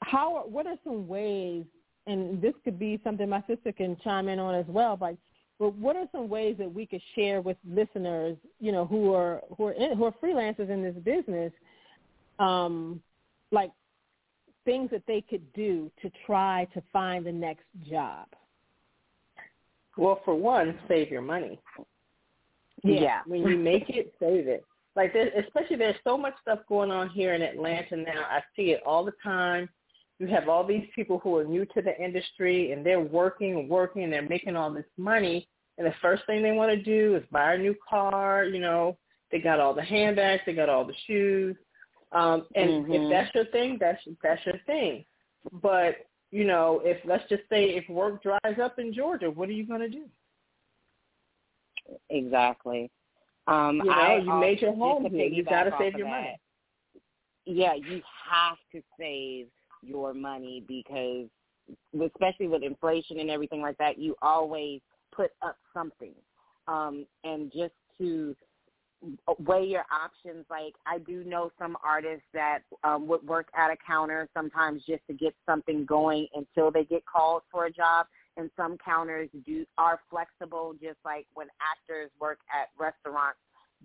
how 0.03 0.45
what 0.47 0.67
are 0.67 0.77
some 0.85 1.09
ways 1.09 1.65
and 2.07 2.41
this 2.41 2.55
could 2.63 2.79
be 2.79 3.01
something 3.03 3.29
my 3.29 3.43
sister 3.49 3.73
can 3.73 3.97
chime 4.05 4.29
in 4.29 4.39
on 4.39 4.55
as 4.55 4.67
well, 4.69 4.97
but 4.97 5.17
but 5.59 5.75
what 5.75 5.97
are 5.97 6.07
some 6.13 6.29
ways 6.29 6.57
that 6.59 6.73
we 6.73 6.87
could 6.87 7.01
share 7.15 7.41
with 7.41 7.57
listeners, 7.69 8.37
you 8.61 8.73
know, 8.73 8.85
who 8.85 9.13
are 9.15 9.43
who 9.57 9.67
are 9.67 9.73
in, 9.73 9.97
who 9.97 10.05
are 10.05 10.15
freelancers 10.23 10.71
in 10.71 10.83
this 10.83 10.95
business, 11.03 11.53
um, 12.39 13.01
like 13.51 13.73
things 14.67 14.91
that 14.91 15.03
they 15.09 15.23
could 15.23 15.51
do 15.55 15.91
to 16.03 16.11
try 16.27 16.67
to 16.75 16.83
find 16.93 17.25
the 17.25 17.33
next 17.33 17.65
job? 17.89 18.27
Well, 19.97 20.21
for 20.27 20.35
one, 20.35 20.79
save 20.89 21.11
your 21.11 21.23
money. 21.23 21.59
Yeah. 22.85 23.01
yeah. 23.01 23.21
When 23.27 23.41
you 23.41 23.57
make 23.57 23.89
it, 23.89 24.13
save 24.21 24.47
it. 24.47 24.63
Like, 24.95 25.15
there, 25.15 25.29
especially 25.29 25.77
there's 25.77 25.97
so 26.05 26.19
much 26.19 26.35
stuff 26.43 26.59
going 26.69 26.91
on 26.91 27.09
here 27.09 27.33
in 27.33 27.41
Atlanta 27.41 27.97
now. 27.97 28.25
I 28.31 28.43
see 28.55 28.73
it 28.73 28.83
all 28.85 29.05
the 29.05 29.13
time. 29.23 29.71
You 30.19 30.27
have 30.29 30.49
all 30.49 30.67
these 30.67 30.87
people 30.95 31.19
who 31.19 31.37
are 31.37 31.45
new 31.45 31.65
to 31.67 31.83
the 31.83 31.99
industry, 32.03 32.73
and 32.73 32.85
they're 32.85 33.01
working 33.01 33.57
and 33.57 33.69
working, 33.69 34.05
and 34.05 34.13
they're 34.13 34.29
making 34.29 34.57
all 34.57 34.73
this 34.73 34.87
money. 34.99 35.49
And 35.79 35.87
the 35.87 35.95
first 36.01 36.23
thing 36.27 36.43
they 36.43 36.53
want 36.53 36.71
to 36.71 36.83
do 36.83 37.17
is 37.17 37.23
buy 37.31 37.55
a 37.55 37.59
new 37.59 37.75
car. 37.89 38.45
You 38.45 38.61
know, 38.61 38.97
they 39.31 39.41
got 39.41 39.61
all 39.61 39.75
the 39.75 39.83
handbags, 39.83 40.43
they 40.47 40.55
got 40.55 40.71
all 40.71 40.85
the 40.85 40.95
shoes, 41.07 41.57
um, 42.13 42.47
and 42.55 42.87
mm-hmm. 42.87 42.93
if 42.93 43.11
that's 43.11 43.35
your 43.35 43.47
thing, 43.47 43.79
that's 43.81 44.01
that's 44.23 44.45
your 44.47 44.59
thing. 44.67 45.05
But 45.63 45.97
you 46.31 46.45
know, 46.45 46.81
if 46.85 46.99
let's 47.05 47.29
just 47.29 47.43
say 47.49 47.71
if 47.71 47.89
work 47.89 48.23
dries 48.23 48.59
up 48.63 48.79
in 48.79 48.93
Georgia, 48.93 49.31
what 49.31 49.49
are 49.49 49.53
you 49.53 49.67
going 49.67 49.81
to 49.81 49.89
do? 49.89 50.05
Exactly. 52.11 52.91
Um, 53.47 53.77
you 53.77 53.85
know, 53.85 53.93
I, 53.93 54.17
you 54.19 54.35
made 54.35 54.61
your 54.61 54.75
home 54.75 55.07
here. 55.11 55.27
You 55.27 55.45
got 55.45 55.65
to 55.65 55.75
save 55.79 55.95
your 55.95 56.09
of 56.09 56.13
money. 56.13 56.41
Yeah, 57.45 57.75
you 57.75 58.03
have 58.29 58.57
to 58.73 58.83
save 58.99 59.47
your 59.83 60.15
money 60.15 60.65
because, 60.67 61.27
especially 61.95 62.49
with 62.49 62.65
inflation 62.65 63.21
and 63.21 63.31
everything 63.31 63.63
like 63.63 63.79
that, 63.79 63.99
you 63.99 64.17
always 64.21 64.81
put 65.15 65.31
up 65.43 65.57
something. 65.73 66.15
Um, 66.67 67.07
and 67.23 67.53
just 67.53 67.75
to 67.99 68.35
weigh 69.39 69.65
your 69.65 69.85
options. 69.93 70.45
Like 70.51 70.75
I 70.87 70.99
do 70.99 71.25
know 71.25 71.51
some 71.59 71.77
artists 71.85 72.27
that 72.33 72.61
um, 72.85 73.07
would 73.09 73.27
work 73.27 73.49
at 73.57 73.71
a 73.71 73.77
counter 73.87 74.29
sometimes 74.35 74.83
just 74.87 75.03
to 75.09 75.15
get 75.15 75.35
something 75.45 75.85
going 75.85 76.27
until 76.35 76.71
they 76.71 76.85
get 76.85 77.05
called 77.07 77.43
for 77.51 77.67
a 77.67 77.71
job. 77.73 78.07
And 78.39 78.51
some 78.57 78.77
counters 78.85 79.31
do 79.47 79.65
are 79.79 80.01
flexible, 80.11 80.75
just 80.81 80.99
like 81.05 81.27
when 81.35 81.47
actors 81.61 82.11
work 82.21 82.39
at 82.55 82.69
restaurants, 82.79 83.39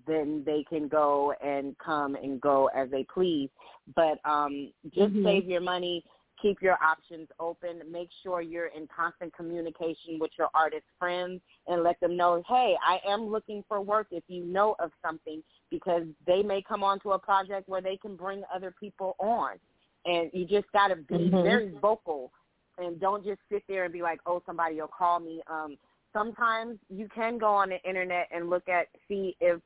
then 0.05 0.43
they 0.45 0.65
can 0.67 0.87
go 0.89 1.33
and 1.41 1.77
come 1.77 2.15
and 2.15 2.41
go 2.41 2.69
as 2.75 2.89
they 2.89 3.05
please. 3.13 3.49
But 3.95 4.19
um, 4.25 4.73
just 4.93 5.13
Mhm. 5.13 5.23
save 5.23 5.45
your 5.45 5.61
money 5.61 6.03
keep 6.41 6.61
your 6.61 6.77
options 6.83 7.27
open. 7.39 7.81
Make 7.91 8.09
sure 8.23 8.41
you're 8.41 8.67
in 8.67 8.87
constant 8.95 9.35
communication 9.35 10.19
with 10.19 10.31
your 10.37 10.49
artist 10.53 10.85
friends 10.97 11.41
and 11.67 11.83
let 11.83 11.99
them 11.99 12.17
know, 12.17 12.43
hey, 12.47 12.75
I 12.85 12.99
am 13.07 13.27
looking 13.27 13.63
for 13.67 13.81
work 13.81 14.07
if 14.11 14.23
you 14.27 14.43
know 14.45 14.75
of 14.79 14.91
something 15.05 15.43
because 15.69 16.03
they 16.25 16.41
may 16.41 16.61
come 16.61 16.83
onto 16.83 17.11
a 17.11 17.19
project 17.19 17.69
where 17.69 17.81
they 17.81 17.97
can 17.97 18.15
bring 18.15 18.43
other 18.53 18.73
people 18.79 19.15
on. 19.19 19.57
And 20.05 20.31
you 20.33 20.45
just 20.45 20.71
got 20.71 20.87
to 20.87 20.95
be 20.95 21.29
Mhm. 21.29 21.43
very 21.43 21.69
vocal 21.69 22.31
and 22.77 22.99
don't 22.99 23.23
just 23.23 23.41
sit 23.49 23.63
there 23.67 23.83
and 23.83 23.93
be 23.93 24.01
like, 24.01 24.19
oh, 24.25 24.41
somebody 24.45 24.81
will 24.81 24.87
call 24.87 25.19
me. 25.19 25.41
Um, 25.47 25.77
sometimes 26.13 26.79
you 26.89 27.07
can 27.09 27.37
go 27.37 27.47
on 27.47 27.69
the 27.69 27.81
internet 27.83 28.27
and 28.31 28.49
look 28.49 28.67
at, 28.67 28.87
see 29.07 29.35
if 29.39 29.61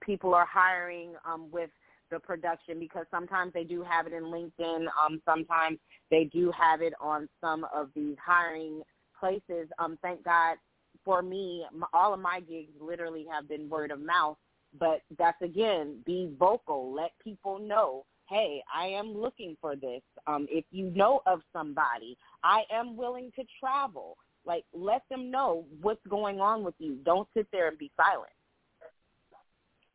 people 0.00 0.34
are 0.34 0.46
hiring 0.46 1.14
um, 1.24 1.50
with 1.50 1.70
the 2.10 2.18
production 2.18 2.78
because 2.78 3.06
sometimes 3.10 3.52
they 3.52 3.64
do 3.64 3.82
have 3.82 4.06
it 4.06 4.12
in 4.12 4.24
LinkedIn. 4.24 4.86
Um, 5.04 5.20
sometimes 5.24 5.78
they 6.10 6.24
do 6.24 6.52
have 6.58 6.82
it 6.82 6.92
on 7.00 7.28
some 7.40 7.66
of 7.74 7.90
these 7.94 8.16
hiring 8.24 8.82
places. 9.18 9.68
Um, 9.78 9.98
thank 10.02 10.24
God 10.24 10.56
for 11.04 11.22
me, 11.22 11.64
m 11.72 11.84
all 11.92 12.12
of 12.12 12.20
my 12.20 12.40
gigs 12.40 12.72
literally 12.80 13.26
have 13.30 13.48
been 13.48 13.68
word 13.68 13.90
of 13.90 14.00
mouth. 14.00 14.36
But 14.78 15.02
that's 15.18 15.40
again, 15.42 15.96
be 16.06 16.32
vocal. 16.38 16.92
Let 16.94 17.12
people 17.22 17.58
know, 17.58 18.04
hey, 18.28 18.62
I 18.72 18.86
am 18.86 19.16
looking 19.16 19.56
for 19.60 19.74
this. 19.74 20.02
Um, 20.26 20.46
if 20.50 20.64
you 20.70 20.90
know 20.94 21.22
of 21.26 21.40
somebody, 21.52 22.16
I 22.44 22.62
am 22.70 22.96
willing 22.96 23.32
to 23.36 23.44
travel. 23.58 24.16
Like, 24.44 24.64
let 24.72 25.02
them 25.10 25.30
know 25.30 25.66
what's 25.82 26.04
going 26.08 26.40
on 26.40 26.62
with 26.62 26.74
you. 26.78 26.98
Don't 27.04 27.28
sit 27.36 27.46
there 27.52 27.68
and 27.68 27.76
be 27.76 27.90
silent. 27.96 28.32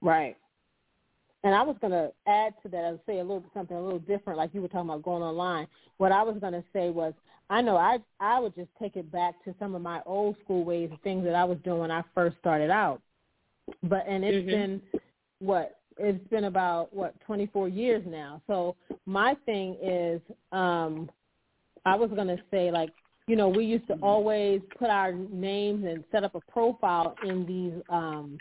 Right. 0.02 0.36
And 1.46 1.54
I 1.54 1.62
was 1.62 1.76
going 1.80 1.92
to 1.92 2.12
add 2.26 2.56
to 2.64 2.70
that, 2.70 2.84
I 2.84 2.92
would 2.92 3.02
say 3.06 3.20
a 3.20 3.22
little 3.22 3.44
something 3.54 3.78
a 3.78 3.82
little 3.82 4.00
different, 4.00 4.40
like 4.40 4.50
you 4.54 4.64
were 4.64 4.68
talking 4.68 4.90
about 4.90 5.04
going 5.04 5.22
online. 5.22 5.68
What 5.98 6.12
I 6.12 6.24
was 6.24 6.38
going 6.42 6.54
to 6.54 6.64
say 6.74 6.90
was, 6.90 7.14
I 7.52 7.62
know 7.62 7.78
I 7.78 8.00
I 8.20 8.40
would 8.40 8.56
just 8.56 8.70
take 8.80 8.96
it 8.96 9.12
back 9.12 9.36
to 9.46 9.54
some 9.60 9.76
of 9.76 9.84
my 9.84 10.02
old 10.08 10.38
school 10.44 10.66
ways, 10.66 10.90
and 10.90 11.00
things 11.04 11.24
that 11.24 11.36
I 11.36 11.44
was 11.44 11.60
doing 11.64 11.82
when 11.82 11.92
I 11.92 12.02
first 12.16 12.36
started 12.40 12.72
out. 12.72 13.00
But 13.84 14.08
and 14.08 14.26
it's 14.26 14.44
Mhm. 14.44 14.50
been 14.50 14.82
what 15.38 15.82
it's 16.00 16.28
been 16.30 16.46
about 16.46 16.92
what 16.92 17.14
24 17.22 17.70
years 17.70 18.04
now. 18.08 18.42
So 18.48 18.76
my 19.06 19.36
thing 19.46 19.76
is, 19.84 20.22
um, 20.52 21.12
I 21.86 21.96
was 21.96 22.10
going 22.10 22.28
to 22.28 22.42
say 22.50 22.72
like 22.72 22.90
you 23.28 23.36
know, 23.36 23.50
we 23.50 23.66
used 23.66 23.88
to 23.88 23.98
always 24.02 24.62
put 24.80 24.90
our 24.90 25.12
names 25.12 25.86
and 25.86 26.04
set 26.12 26.24
up 26.24 26.34
a 26.34 26.42
profile 26.42 27.16
in 27.24 27.46
these 27.46 27.84
um 27.90 28.40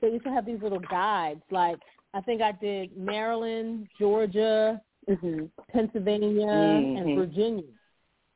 they 0.00 0.08
used 0.08 0.24
to 0.24 0.30
have 0.30 0.46
these 0.46 0.62
little 0.62 0.80
guides 0.80 1.42
like 1.50 1.80
I 2.14 2.20
think 2.22 2.40
I 2.42 2.52
did 2.52 2.96
Maryland, 2.96 3.88
Georgia, 3.98 4.80
Mm-hmm. 5.08 5.46
Pennsylvania, 5.72 6.46
Mhm. 6.46 6.98
and 6.98 7.14
Virginia 7.16 7.64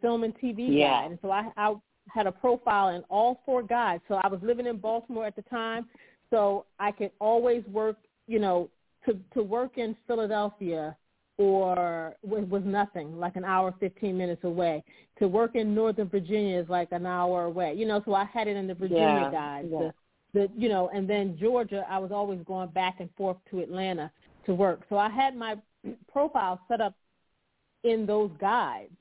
film 0.00 0.24
and 0.24 0.35
TV 0.38 0.68
Yeah. 0.68 1.02
guide. 1.02 1.11
And 1.11 1.20
so 1.20 1.30
I 1.30 1.52
I 1.56 1.74
had 2.08 2.26
a 2.26 2.32
profile 2.32 2.88
in 2.96 3.04
all 3.11 3.42
four 3.44 3.62
guides. 3.62 4.02
So 4.08 4.14
I 4.14 4.26
was 4.28 4.40
living 4.42 4.66
in 4.66 4.78
Baltimore 4.78 5.26
at 5.26 5.37
the 5.37 5.42
time, 5.42 5.88
so 6.30 6.64
I 6.78 6.90
could 6.92 7.12
always 7.20 7.62
work, 7.68 7.98
you 8.26 8.38
know, 8.38 8.70
to 9.04 9.18
to 9.35 9.42
work 9.42 9.76
in 9.76 9.94
Philadelphia 10.06 10.96
or 11.38 12.14
was, 12.22 12.44
was 12.48 12.64
nothing, 12.64 13.18
like 13.18 13.37
an 13.37 13.44
hour, 13.44 13.72
15 13.80 14.16
minutes 14.16 14.44
away. 14.44 14.82
To 15.18 15.28
work 15.28 15.54
in 15.54 15.74
Northern 15.74 16.08
Virginia 16.08 16.58
is 16.58 16.68
like 16.68 16.90
an 16.92 17.04
hour 17.06 17.44
away. 17.44 17.74
You 17.74 17.87
know, 17.87 18.02
so 18.04 18.14
I 18.14 18.24
had 18.24 18.48
it 18.48 18.56
in 18.56 18.66
the 18.66 18.74
Virginia 18.74 19.22
Yeah, 19.24 19.30
guide. 19.30 19.68
yeah. 19.70 19.78
The, 19.78 19.94
the, 20.34 20.48
you 20.56 20.68
know, 20.68 20.90
and 20.94 21.08
then 21.08 21.36
Georgia, 21.38 21.84
I 21.88 21.98
was 21.98 22.10
always 22.12 22.40
going 22.46 22.70
back 22.70 22.96
and 23.00 23.10
forth 23.16 23.36
to 23.50 23.60
Atlanta 23.60 24.10
to 24.46 24.54
work. 24.54 24.80
So 24.88 24.96
I 24.96 25.08
had 25.10 25.36
my 25.36 25.56
profile 26.12 26.60
set 26.68 26.80
up 26.80 26.94
in 27.84 28.06
those 28.06 28.30
guides. 28.40 28.92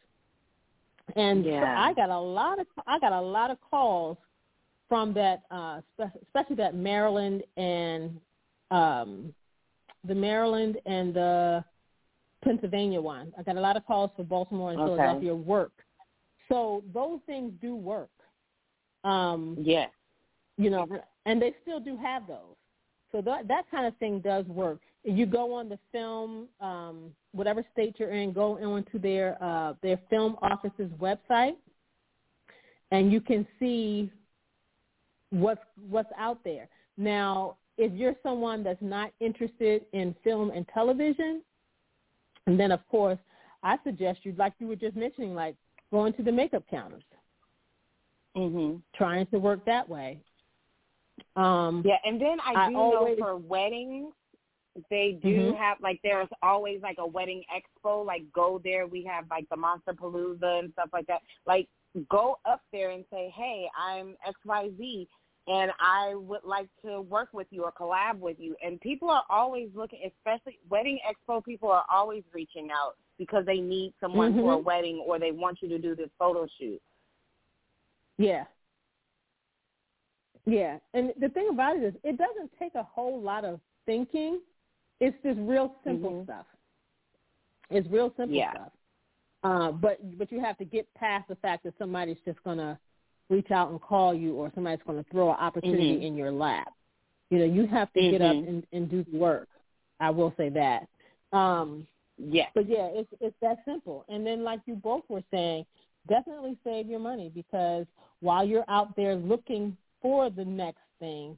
And 1.15 1.43
so 1.43 1.51
I 1.51 1.93
got 1.93 2.09
a 2.09 2.19
lot 2.19 2.59
of 2.59 2.67
I 2.87 2.97
got 2.99 3.11
a 3.11 3.19
lot 3.19 3.51
of 3.51 3.57
calls 3.69 4.17
from 4.87 5.13
that, 5.13 5.43
uh, 5.51 5.81
especially 6.23 6.55
that 6.57 6.75
Maryland 6.75 7.43
and 7.57 8.19
um, 8.71 9.33
the 10.07 10.15
Maryland 10.15 10.77
and 10.85 11.13
the 11.13 11.63
Pennsylvania 12.43 13.01
one. 13.01 13.33
I 13.37 13.43
got 13.43 13.57
a 13.57 13.61
lot 13.61 13.75
of 13.77 13.85
calls 13.85 14.11
for 14.15 14.23
Baltimore 14.23 14.71
and 14.71 14.79
Okay. 14.79 14.95
Philadelphia 14.95 15.35
work. 15.35 15.71
So 16.49 16.83
those 16.93 17.19
things 17.25 17.51
do 17.61 17.75
work. 17.75 18.09
Um, 19.03 19.57
Yes. 19.59 19.89
you 20.57 20.69
know, 20.69 20.87
and 21.25 21.41
they 21.41 21.53
still 21.61 21.79
do 21.79 21.97
have 21.97 22.27
those. 22.27 22.55
So 23.11 23.21
that 23.21 23.47
that 23.47 23.69
kind 23.69 23.85
of 23.85 23.95
thing 23.97 24.19
does 24.19 24.45
work. 24.45 24.79
You 25.03 25.25
go 25.25 25.53
on 25.53 25.67
the 25.67 25.79
film, 25.91 26.47
um, 26.59 27.11
whatever 27.33 27.65
state 27.73 27.95
you're 27.97 28.11
in, 28.11 28.31
go 28.33 28.57
onto 28.57 28.99
their 28.99 29.41
uh, 29.43 29.73
their 29.81 29.99
film 30.09 30.37
office's 30.41 30.91
website, 30.99 31.55
and 32.91 33.11
you 33.11 33.19
can 33.19 33.45
see 33.59 34.11
what's 35.31 35.61
what's 35.89 36.11
out 36.17 36.43
there. 36.43 36.69
Now, 36.97 37.57
if 37.77 37.91
you're 37.93 38.15
someone 38.23 38.63
that's 38.63 38.81
not 38.81 39.11
interested 39.19 39.85
in 39.93 40.15
film 40.23 40.51
and 40.51 40.65
television, 40.73 41.41
and 42.47 42.59
then 42.59 42.71
of 42.71 42.87
course, 42.87 43.19
I 43.63 43.77
suggest 43.83 44.19
you, 44.23 44.33
like 44.37 44.53
you 44.59 44.67
were 44.67 44.75
just 44.75 44.95
mentioning, 44.95 45.33
like 45.35 45.55
going 45.91 46.13
to 46.13 46.23
the 46.23 46.31
makeup 46.31 46.63
counters, 46.69 47.03
Mhm. 48.35 48.81
trying 48.93 49.25
to 49.27 49.39
work 49.39 49.65
that 49.65 49.89
way. 49.89 50.21
Um, 51.35 51.81
Yeah, 51.85 51.97
and 52.03 52.19
then 52.19 52.39
I 52.41 52.65
I 52.65 52.69
do 52.69 52.77
always- 52.77 53.17
know 53.17 53.25
for 53.25 53.37
weddings, 53.37 54.13
they 54.89 55.13
do 55.13 55.51
Mhm. 55.51 55.57
have 55.57 55.79
like 55.81 56.01
there's 56.01 56.29
always 56.41 56.81
like 56.81 56.97
a 56.97 57.05
wedding 57.05 57.43
expo. 57.53 58.05
Like 58.05 58.23
go 58.31 58.57
there, 58.59 58.87
we 58.87 59.03
have 59.05 59.29
like 59.29 59.47
the 59.49 59.55
Monsterpalooza 59.57 60.59
and 60.59 60.71
stuff 60.73 60.89
like 60.93 61.07
that. 61.07 61.21
Like 61.45 61.67
go 62.09 62.37
up 62.45 62.61
there 62.71 62.91
and 62.91 63.05
say, 63.11 63.29
hey, 63.29 63.69
I'm 63.77 64.15
X 64.25 64.39
Y 64.45 64.71
Z, 64.77 65.07
and 65.47 65.73
I 65.79 66.15
would 66.15 66.43
like 66.45 66.69
to 66.83 67.01
work 67.01 67.29
with 67.33 67.47
you 67.51 67.63
or 67.65 67.71
collab 67.73 68.19
with 68.19 68.39
you. 68.39 68.55
And 68.63 68.79
people 68.79 69.09
are 69.09 69.23
always 69.29 69.69
looking, 69.75 69.99
especially 70.05 70.59
wedding 70.69 70.99
expo. 71.05 71.43
People 71.43 71.69
are 71.69 71.85
always 71.89 72.23
reaching 72.33 72.71
out 72.71 72.95
because 73.17 73.45
they 73.45 73.59
need 73.59 73.93
someone 73.99 74.33
for 74.39 74.53
a 74.53 74.57
wedding 74.57 74.99
or 75.05 75.19
they 75.19 75.31
want 75.31 75.61
you 75.61 75.67
to 75.69 75.77
do 75.79 75.95
this 75.95 76.09
photo 76.17 76.47
shoot. 76.57 76.81
Yeah. 78.17 78.45
Yeah. 80.45 80.77
And 80.93 81.13
the 81.19 81.29
thing 81.29 81.49
about 81.49 81.77
it 81.77 81.83
is 81.83 81.93
it 82.03 82.17
doesn't 82.17 82.51
take 82.57 82.75
a 82.75 82.83
whole 82.83 83.21
lot 83.21 83.45
of 83.45 83.59
thinking. 83.85 84.39
It's 84.99 85.15
just 85.23 85.39
real 85.39 85.75
simple 85.83 86.11
Mhm. 86.13 86.23
stuff. 86.25 86.45
It's 87.69 87.87
real 87.89 88.09
simple 88.17 88.35
Yeah. 88.37 88.51
stuff. 88.53 88.71
Uh, 89.43 89.71
but 89.71 89.97
but 90.17 90.31
you 90.31 90.39
have 90.39 90.57
to 90.57 90.65
get 90.65 90.91
past 90.93 91.27
the 91.27 91.35
fact 91.37 91.63
that 91.63 91.75
somebody's 91.77 92.19
just 92.21 92.41
gonna 92.43 92.79
reach 93.29 93.49
out 93.49 93.71
and 93.71 93.81
call 93.81 94.13
you 94.13 94.35
or 94.35 94.51
somebody's 94.53 94.83
gonna 94.85 95.03
throw 95.05 95.29
an 95.31 95.37
opportunity 95.37 95.97
Mhm. 95.99 96.03
in 96.03 96.15
your 96.15 96.31
lap. 96.31 96.73
You 97.29 97.39
know, 97.39 97.45
you 97.45 97.65
have 97.65 97.91
to 97.93 98.01
get 98.11 98.21
up 98.21 98.35
Mhm. 98.35 98.47
and, 98.47 98.67
and 98.71 98.89
do 98.89 99.03
the 99.03 99.17
work. 99.17 99.49
I 99.99 100.09
will 100.11 100.31
say 100.37 100.49
that. 100.49 100.87
Um 101.31 101.87
Yes. 102.17 102.51
but 102.53 102.67
yeah, 102.67 102.85
it's 102.87 103.11
it's 103.19 103.39
that 103.39 103.63
simple. 103.65 104.05
And 104.07 104.25
then 104.27 104.43
like 104.43 104.61
you 104.67 104.75
both 104.75 105.09
were 105.09 105.23
saying, 105.31 105.65
definitely 106.07 106.55
save 106.63 106.87
your 106.87 106.99
money 106.99 107.29
because 107.29 107.87
while 108.19 108.43
you're 108.45 108.65
out 108.67 108.95
there 108.95 109.15
looking 109.15 109.75
for 110.01 110.29
the 110.29 110.45
next 110.45 110.81
thing, 110.99 111.37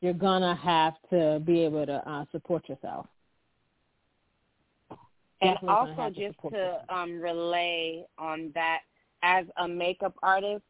you're 0.00 0.12
gonna 0.12 0.54
have 0.54 0.94
to 1.10 1.40
be 1.44 1.62
able 1.62 1.86
to 1.86 2.08
uh, 2.08 2.24
support 2.32 2.68
yourself. 2.68 3.06
And 5.42 5.58
also 5.68 5.92
have 5.96 6.14
to 6.14 6.28
just 6.28 6.38
to 6.50 6.80
um, 6.88 7.20
relay 7.20 8.04
on 8.18 8.50
that, 8.54 8.80
as 9.22 9.44
a 9.58 9.68
makeup 9.68 10.14
artist, 10.22 10.62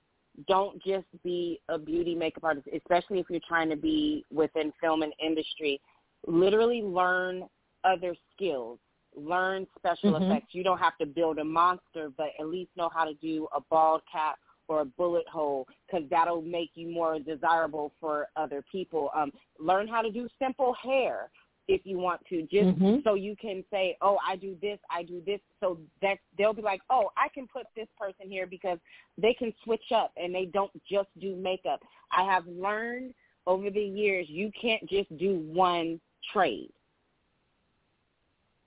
don't 0.49 0.83
just 0.83 1.07
be 1.25 1.61
a 1.68 1.79
beauty 1.79 2.14
makeup 2.14 2.44
artist, 2.44 2.68
especially 2.75 3.20
if 3.20 3.27
you're 3.31 3.40
trying 3.46 3.70
to 3.70 3.77
be 3.77 4.25
within 4.33 4.72
film 4.81 5.03
and 5.03 5.12
industry. 5.22 5.81
Literally 6.27 6.83
learn 6.83 7.44
other 7.85 8.14
skills. 8.35 8.79
Learn 9.14 9.66
special 9.79 10.12
Mhm. 10.12 10.22
effects. 10.22 10.55
You 10.55 10.62
don't 10.62 10.79
have 10.79 10.99
to 10.99 11.07
build 11.07 11.38
a 11.38 11.44
monster, 11.44 12.11
but 12.11 12.31
at 12.38 12.49
least 12.49 12.70
know 12.77 12.88
how 12.88 13.05
to 13.05 13.14
do 13.14 13.49
a 13.55 13.61
bald 13.61 14.03
cap 14.11 14.38
or 14.68 14.81
a 14.81 14.85
bullet 14.85 15.26
hole 15.29 15.66
because 15.87 16.09
that'll 16.11 16.42
make 16.42 16.70
you 16.74 16.88
more 16.88 17.18
desirable 17.18 17.92
for 18.00 18.29
other 18.37 18.64
people. 18.70 19.11
Um, 19.14 19.33
learn 19.59 19.88
how 19.88 20.02
to 20.02 20.11
do 20.11 20.29
simple 20.38 20.74
hair 20.74 21.31
if 21.68 21.81
you 21.85 21.98
want 21.98 22.20
to, 22.29 22.42
just 22.42 22.79
mm-hmm. 22.79 22.98
so 23.02 23.14
you 23.14 23.35
can 23.35 23.64
say, 23.72 23.96
"Oh, 24.00 24.18
I 24.24 24.37
do 24.37 24.57
this, 24.62 24.79
I 24.88 25.02
do 25.02 25.20
this," 25.26 25.40
so 25.59 25.79
that 26.00 26.18
they'll 26.38 26.52
be 26.52 26.62
like, 26.62 26.81
"Oh, 26.90 27.11
I 27.16 27.29
can 27.29 27.48
put 27.48 27.66
this 27.74 27.88
person 27.98 28.31
here 28.31 28.46
because 28.46 28.79
they 29.18 29.35
can 29.35 29.52
switch 29.64 29.90
up 29.92 30.12
and 30.16 30.33
they 30.33 30.44
don't 30.44 30.70
just 30.88 31.09
do 31.18 31.35
makeup." 31.35 31.83
I 32.12 32.22
have 32.22 32.46
learned 32.46 33.14
over 33.46 33.68
the 33.70 33.83
years 33.83 34.26
you 34.29 34.52
can't 34.61 34.88
just 34.88 35.16
do 35.18 35.38
one 35.52 36.00
trade. 36.33 36.72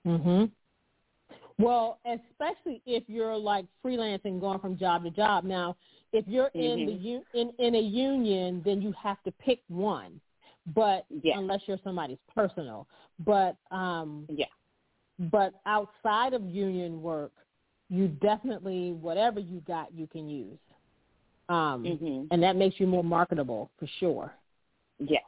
Mhm. 0.06 0.50
Well, 1.58 2.00
especially 2.06 2.82
if 2.86 3.04
you're 3.06 3.36
like 3.36 3.66
freelancing, 3.84 4.40
going 4.40 4.60
from 4.60 4.78
job 4.78 5.04
to 5.04 5.10
job. 5.10 5.44
Now, 5.44 5.76
if 6.12 6.24
you're 6.26 6.50
mm-hmm. 6.54 6.60
in 6.60 6.86
the 6.86 7.40
in 7.40 7.52
in 7.58 7.74
a 7.74 7.80
union, 7.80 8.62
then 8.64 8.82
you 8.82 8.92
have 9.02 9.22
to 9.22 9.32
pick 9.32 9.60
one 9.68 10.20
but 10.74 11.04
yeah. 11.22 11.38
unless 11.38 11.60
you're 11.66 11.78
somebody's 11.82 12.18
personal. 12.34 12.86
But 13.24 13.56
um 13.70 14.26
yeah. 14.28 14.46
But 15.18 15.52
outside 15.66 16.32
of 16.32 16.42
union 16.44 17.02
work, 17.02 17.32
you 17.88 18.08
definitely 18.08 18.92
whatever 18.92 19.40
you 19.40 19.60
got 19.66 19.92
you 19.94 20.06
can 20.06 20.28
use. 20.28 20.58
Um 21.48 21.84
mm-hmm. 21.84 22.24
and 22.30 22.42
that 22.42 22.56
makes 22.56 22.78
you 22.78 22.86
more 22.86 23.04
marketable 23.04 23.70
for 23.78 23.88
sure. 23.98 24.32
Yeah. 24.98 25.18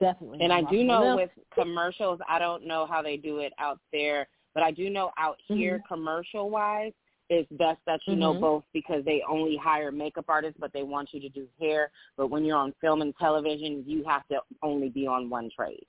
Definitely. 0.00 0.40
And 0.42 0.52
I 0.52 0.62
do 0.62 0.82
know 0.82 1.04
now, 1.04 1.16
with 1.16 1.30
commercials, 1.54 2.20
I 2.28 2.38
don't 2.38 2.66
know 2.66 2.84
how 2.84 3.00
they 3.00 3.16
do 3.16 3.38
it 3.38 3.52
out 3.58 3.78
there, 3.92 4.26
but 4.52 4.62
I 4.62 4.70
do 4.70 4.90
know 4.90 5.12
out 5.18 5.38
here 5.46 5.78
mm-hmm. 5.78 5.94
commercial 5.94 6.50
wise, 6.50 6.92
it's 7.30 7.50
best 7.52 7.80
that 7.86 8.00
you 8.06 8.12
mm-hmm. 8.12 8.20
know 8.20 8.34
both 8.34 8.64
because 8.72 9.04
they 9.04 9.22
only 9.28 9.56
hire 9.56 9.90
makeup 9.90 10.26
artists, 10.28 10.58
but 10.60 10.72
they 10.72 10.82
want 10.82 11.08
you 11.12 11.20
to 11.20 11.28
do 11.28 11.46
hair. 11.60 11.90
But 12.16 12.28
when 12.28 12.44
you're 12.44 12.56
on 12.56 12.74
film 12.80 13.02
and 13.02 13.14
television, 13.18 13.82
you 13.86 14.04
have 14.06 14.26
to 14.28 14.40
only 14.62 14.88
be 14.88 15.06
on 15.06 15.30
one 15.30 15.50
trade. 15.54 15.86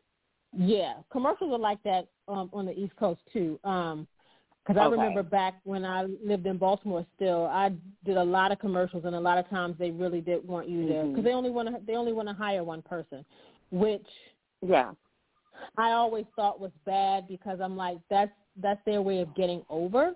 Yeah, 0.58 0.94
commercials 1.12 1.52
are 1.52 1.60
like 1.60 1.84
that 1.84 2.08
um, 2.28 2.50
on 2.54 2.66
the 2.66 2.72
East 2.72 2.96
Coast 2.98 3.20
too. 3.34 3.60
Um, 3.64 4.08
because 4.66 4.82
I 4.82 4.86
okay. 4.86 4.96
remember 5.00 5.22
back 5.22 5.60
when 5.64 5.86
I 5.86 6.08
lived 6.24 6.48
in 6.48 6.58
Baltimore, 6.58 7.06
still 7.16 7.46
I 7.46 7.72
did 8.04 8.18
a 8.18 8.24
lot 8.24 8.52
of 8.52 8.58
commercials, 8.58 9.06
and 9.06 9.16
a 9.16 9.20
lot 9.20 9.38
of 9.38 9.48
times 9.48 9.76
they 9.78 9.92
really 9.92 10.22
did 10.22 10.48
want 10.48 10.68
you 10.68 10.82
to 10.82 10.88
because 10.88 11.04
mm-hmm. 11.06 11.24
they 11.24 11.34
only 11.34 11.52
want 11.52 11.70
to 11.70 11.80
they 11.86 11.94
only 11.94 12.14
want 12.14 12.30
to 12.30 12.34
hire 12.34 12.64
one 12.64 12.82
person, 12.82 13.24
which 13.70 14.08
yeah, 14.66 14.92
I 15.78 15.92
always 15.92 16.26
thought 16.36 16.60
was 16.60 16.72
bad 16.84 17.28
because 17.28 17.60
I'm 17.62 17.78
like 17.78 17.98
that's 18.10 18.32
that's 18.60 18.80
their 18.86 19.04
way 19.04 19.20
of 19.22 19.36
getting 19.36 19.62
over 19.70 20.14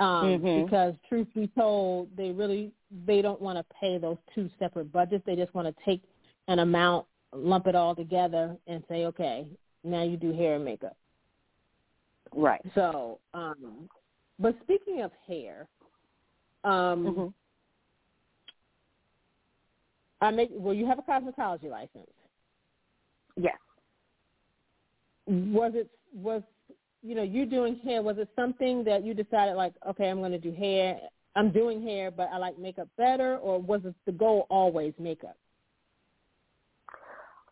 um, 0.00 0.26
mm-hmm. 0.26 0.64
because 0.64 0.94
truth 1.08 1.28
be 1.34 1.46
told, 1.56 2.08
they 2.16 2.30
really 2.30 2.72
they 3.06 3.22
don't 3.22 3.40
want 3.40 3.58
to 3.58 3.74
pay 3.80 3.98
those 3.98 4.16
two 4.34 4.50
separate 4.58 4.92
budgets. 4.92 5.24
They 5.26 5.36
just 5.36 5.54
want 5.54 5.68
to 5.68 5.84
take 5.84 6.02
an 6.48 6.58
amount, 6.60 7.06
lump 7.32 7.66
it 7.66 7.74
all 7.74 7.94
together, 7.94 8.56
and 8.66 8.82
say, 8.88 9.04
okay, 9.06 9.46
now 9.82 10.02
you 10.02 10.16
do 10.16 10.32
hair 10.32 10.56
and 10.56 10.64
makeup. 10.64 10.96
Right. 12.34 12.60
So, 12.74 13.20
um, 13.32 13.88
but 14.38 14.56
speaking 14.62 15.02
of 15.02 15.12
hair, 15.26 15.68
um, 16.64 17.04
mm-hmm. 17.04 17.26
I 20.20 20.30
make 20.30 20.50
well. 20.52 20.74
You 20.74 20.86
have 20.86 20.98
a 20.98 21.02
cosmetology 21.02 21.70
license. 21.70 22.10
Yes. 23.36 23.58
Was 25.26 25.72
it 25.74 25.88
was 26.14 26.42
you 27.04 27.14
know, 27.14 27.22
you 27.22 27.44
doing 27.44 27.78
hair, 27.84 28.02
was 28.02 28.16
it 28.18 28.28
something 28.34 28.82
that 28.84 29.04
you 29.04 29.12
decided 29.12 29.54
like, 29.56 29.74
okay, 29.86 30.08
I'm 30.08 30.18
going 30.18 30.32
to 30.32 30.38
do 30.38 30.52
hair. 30.52 30.98
I'm 31.36 31.52
doing 31.52 31.82
hair, 31.82 32.10
but 32.10 32.30
I 32.32 32.38
like 32.38 32.58
makeup 32.58 32.88
better, 32.96 33.36
or 33.36 33.60
was 33.60 33.82
it 33.84 33.94
the 34.06 34.12
goal 34.12 34.46
always 34.48 34.94
makeup? 34.98 35.36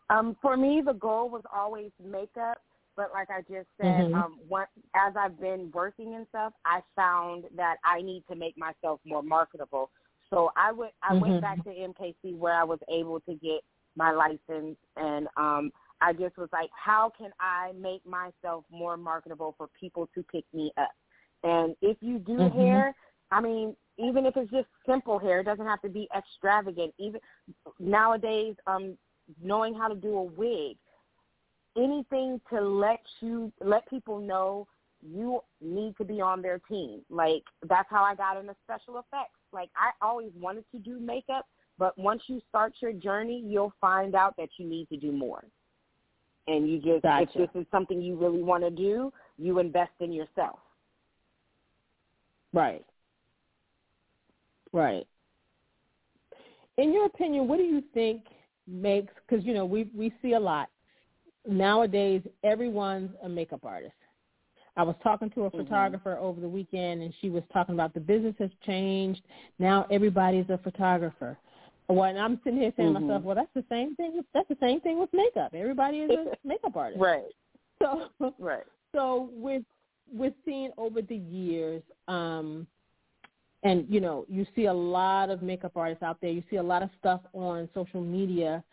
Um, 0.09 0.35
for 0.41 0.57
me, 0.57 0.81
the 0.83 0.93
goal 0.93 1.29
was 1.29 1.43
always 1.53 1.91
makeup, 2.03 2.57
but 2.95 3.11
like 3.13 3.29
I 3.29 3.41
just 3.41 3.67
said, 3.79 4.05
mm-hmm. 4.05 4.15
um, 4.15 4.37
what, 4.47 4.69
as 4.95 5.13
I've 5.19 5.39
been 5.39 5.69
working 5.73 6.15
and 6.15 6.25
stuff, 6.29 6.53
I 6.65 6.81
found 6.95 7.45
that 7.55 7.75
I 7.85 8.01
need 8.01 8.23
to 8.29 8.35
make 8.35 8.57
myself 8.57 9.01
more 9.05 9.23
marketable. 9.23 9.91
So 10.29 10.51
I 10.55 10.71
went, 10.71 10.93
I 11.03 11.13
mm-hmm. 11.13 11.29
went 11.29 11.41
back 11.41 11.63
to 11.65 11.69
MKC 11.69 12.37
where 12.37 12.53
I 12.53 12.63
was 12.63 12.79
able 12.89 13.19
to 13.21 13.33
get 13.35 13.61
my 13.95 14.11
license, 14.11 14.77
and 14.97 15.27
um, 15.37 15.71
I 16.03 16.11
just 16.11 16.37
was 16.37 16.49
like, 16.51 16.69
how 16.75 17.13
can 17.17 17.31
I 17.39 17.71
make 17.79 18.05
myself 18.05 18.65
more 18.69 18.97
marketable 18.97 19.55
for 19.57 19.69
people 19.79 20.09
to 20.13 20.23
pick 20.23 20.43
me 20.53 20.73
up? 20.77 20.91
And 21.43 21.75
if 21.81 21.95
you 22.01 22.19
do 22.19 22.33
mm-hmm. 22.33 22.59
hair, 22.59 22.95
I 23.31 23.39
mean, 23.39 23.73
even 23.97 24.25
if 24.25 24.35
it's 24.35 24.51
just 24.51 24.67
simple 24.85 25.17
hair, 25.17 25.39
it 25.39 25.45
doesn't 25.45 25.65
have 25.65 25.81
to 25.81 25.89
be 25.89 26.09
extravagant. 26.15 26.93
Even 26.99 27.21
nowadays, 27.79 28.55
um, 28.67 28.97
knowing 29.41 29.73
how 29.73 29.87
to 29.87 29.95
do 29.95 30.17
a 30.17 30.23
wig, 30.23 30.75
anything 31.77 32.41
to 32.51 32.59
let 32.59 32.99
you 33.21 33.53
let 33.61 33.89
people 33.89 34.19
know 34.19 34.67
you 35.01 35.39
need 35.61 35.95
to 35.97 36.03
be 36.03 36.19
on 36.19 36.41
their 36.41 36.59
team. 36.59 37.01
Like 37.09 37.43
that's 37.69 37.89
how 37.89 38.03
I 38.03 38.13
got 38.15 38.37
into 38.37 38.55
special 38.63 38.95
effects. 38.99 39.39
Like 39.53 39.69
I 39.77 39.91
always 40.05 40.31
wanted 40.35 40.65
to 40.73 40.79
do 40.79 40.99
makeup, 40.99 41.45
but 41.77 41.97
once 41.97 42.23
you 42.27 42.41
start 42.49 42.73
your 42.81 42.93
journey, 42.93 43.41
you'll 43.45 43.73
find 43.79 44.15
out 44.15 44.35
that 44.37 44.49
you 44.57 44.67
need 44.67 44.89
to 44.89 44.97
do 44.97 45.13
more 45.13 45.45
and 46.47 46.69
you 46.69 46.79
just 46.79 47.03
gotcha. 47.03 47.29
if 47.35 47.53
this 47.53 47.61
is 47.61 47.67
something 47.71 48.01
you 48.01 48.15
really 48.15 48.43
want 48.43 48.63
to 48.63 48.69
do, 48.69 49.11
you 49.37 49.59
invest 49.59 49.91
in 49.99 50.11
yourself. 50.11 50.59
Right. 52.53 52.85
Right. 54.71 55.07
In 56.77 56.93
your 56.93 57.05
opinion, 57.05 57.47
what 57.47 57.57
do 57.57 57.63
you 57.63 57.83
think 57.93 58.23
makes 58.67 59.13
because 59.27 59.45
you 59.45 59.53
know 59.53 59.65
we 59.65 59.89
we 59.95 60.13
see 60.21 60.33
a 60.33 60.39
lot 60.39 60.69
nowadays. 61.47 62.21
Everyone's 62.43 63.11
a 63.23 63.29
makeup 63.29 63.63
artist. 63.63 63.93
I 64.75 64.83
was 64.83 64.95
talking 65.03 65.29
to 65.31 65.43
a 65.43 65.49
mm-hmm. 65.49 65.59
photographer 65.59 66.17
over 66.17 66.41
the 66.41 66.49
weekend, 66.49 67.03
and 67.03 67.13
she 67.21 67.29
was 67.29 67.43
talking 67.51 67.75
about 67.75 67.93
the 67.93 67.99
business 67.99 68.35
has 68.39 68.49
changed. 68.65 69.21
Now 69.59 69.85
everybody's 69.91 70.49
a 70.49 70.57
photographer. 70.57 71.37
Well, 71.89 72.09
and 72.09 72.17
I'm 72.17 72.39
sitting 72.43 72.59
here 72.59 72.71
saying 72.77 72.89
mm-hmm. 72.89 72.95
to 72.95 73.07
myself, 73.07 73.23
well, 73.23 73.35
that's 73.35 73.53
the 73.53 73.65
same 73.69 73.95
thing. 73.95 74.13
With, 74.15 74.25
that's 74.33 74.47
the 74.47 74.57
same 74.59 74.79
thing 74.81 74.99
with 74.99 75.09
makeup. 75.13 75.53
Everybody 75.53 75.97
is 75.97 76.11
a 76.11 76.47
makeup 76.47 76.75
artist. 76.75 77.01
Right. 77.01 77.23
So, 77.81 78.33
right. 78.39 78.63
So 78.93 79.29
with 79.33 79.63
with 80.13 80.33
seeing 80.45 80.71
over 80.77 81.01
the 81.01 81.17
years, 81.17 81.81
um, 82.07 82.65
and 83.63 83.85
you 83.89 83.99
know, 83.99 84.25
you 84.29 84.45
see 84.55 84.65
a 84.65 84.73
lot 84.73 85.29
of 85.29 85.41
makeup 85.41 85.73
artists 85.75 86.01
out 86.01 86.17
there. 86.21 86.29
You 86.29 86.43
see 86.49 86.57
a 86.57 86.63
lot 86.63 86.81
of 86.81 86.89
stuff 86.97 87.19
on 87.33 87.67
social 87.73 87.99
media. 87.99 88.63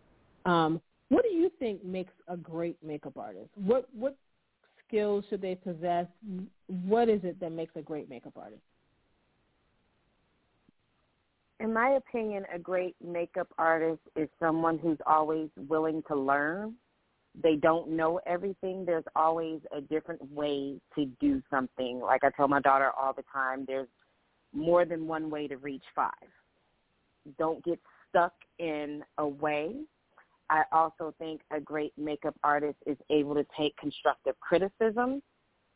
Um, 0.46 0.80
what 1.08 1.24
do 1.24 1.30
you 1.30 1.50
think 1.58 1.84
makes 1.84 2.12
a 2.28 2.36
great 2.36 2.76
makeup 2.84 3.16
artist? 3.16 3.48
What 3.56 3.88
what 3.92 4.16
skills 4.86 5.24
should 5.28 5.42
they 5.42 5.56
possess? 5.56 6.06
What 6.66 7.08
is 7.08 7.20
it 7.24 7.40
that 7.40 7.50
makes 7.50 7.74
a 7.74 7.82
great 7.82 8.08
makeup 8.08 8.34
artist? 8.36 8.62
In 11.60 11.74
my 11.74 11.90
opinion, 11.90 12.44
a 12.52 12.58
great 12.58 12.96
makeup 13.04 13.48
artist 13.58 14.00
is 14.16 14.28
someone 14.40 14.78
who's 14.78 14.98
always 15.06 15.50
willing 15.68 16.02
to 16.08 16.16
learn. 16.16 16.74
They 17.40 17.56
don't 17.56 17.90
know 17.90 18.18
everything. 18.26 18.84
There's 18.84 19.04
always 19.14 19.60
a 19.76 19.80
different 19.80 20.32
way 20.32 20.80
to 20.94 21.04
do 21.20 21.42
something. 21.50 22.00
Like 22.00 22.24
I 22.24 22.30
tell 22.30 22.48
my 22.48 22.60
daughter 22.60 22.90
all 22.98 23.12
the 23.12 23.24
time, 23.32 23.64
there's 23.66 23.88
more 24.52 24.84
than 24.84 25.06
one 25.06 25.30
way 25.30 25.46
to 25.48 25.58
reach 25.58 25.84
five. 25.94 26.10
Don't 27.38 27.62
get 27.62 27.78
stuck 28.08 28.32
in 28.58 29.04
a 29.18 29.28
way. 29.28 29.74
I 30.48 30.62
also 30.72 31.14
think 31.18 31.42
a 31.52 31.60
great 31.60 31.92
makeup 31.96 32.34
artist 32.42 32.78
is 32.86 32.96
able 33.10 33.34
to 33.34 33.46
take 33.56 33.76
constructive 33.76 34.34
criticism 34.40 35.22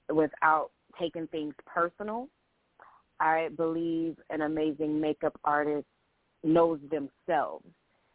without 0.08 0.70
taking 0.98 1.28
things 1.28 1.54
personal 1.66 2.28
I 3.24 3.48
believe 3.56 4.18
an 4.28 4.42
amazing 4.42 5.00
makeup 5.00 5.40
artist 5.44 5.86
knows 6.44 6.78
themselves 6.90 7.64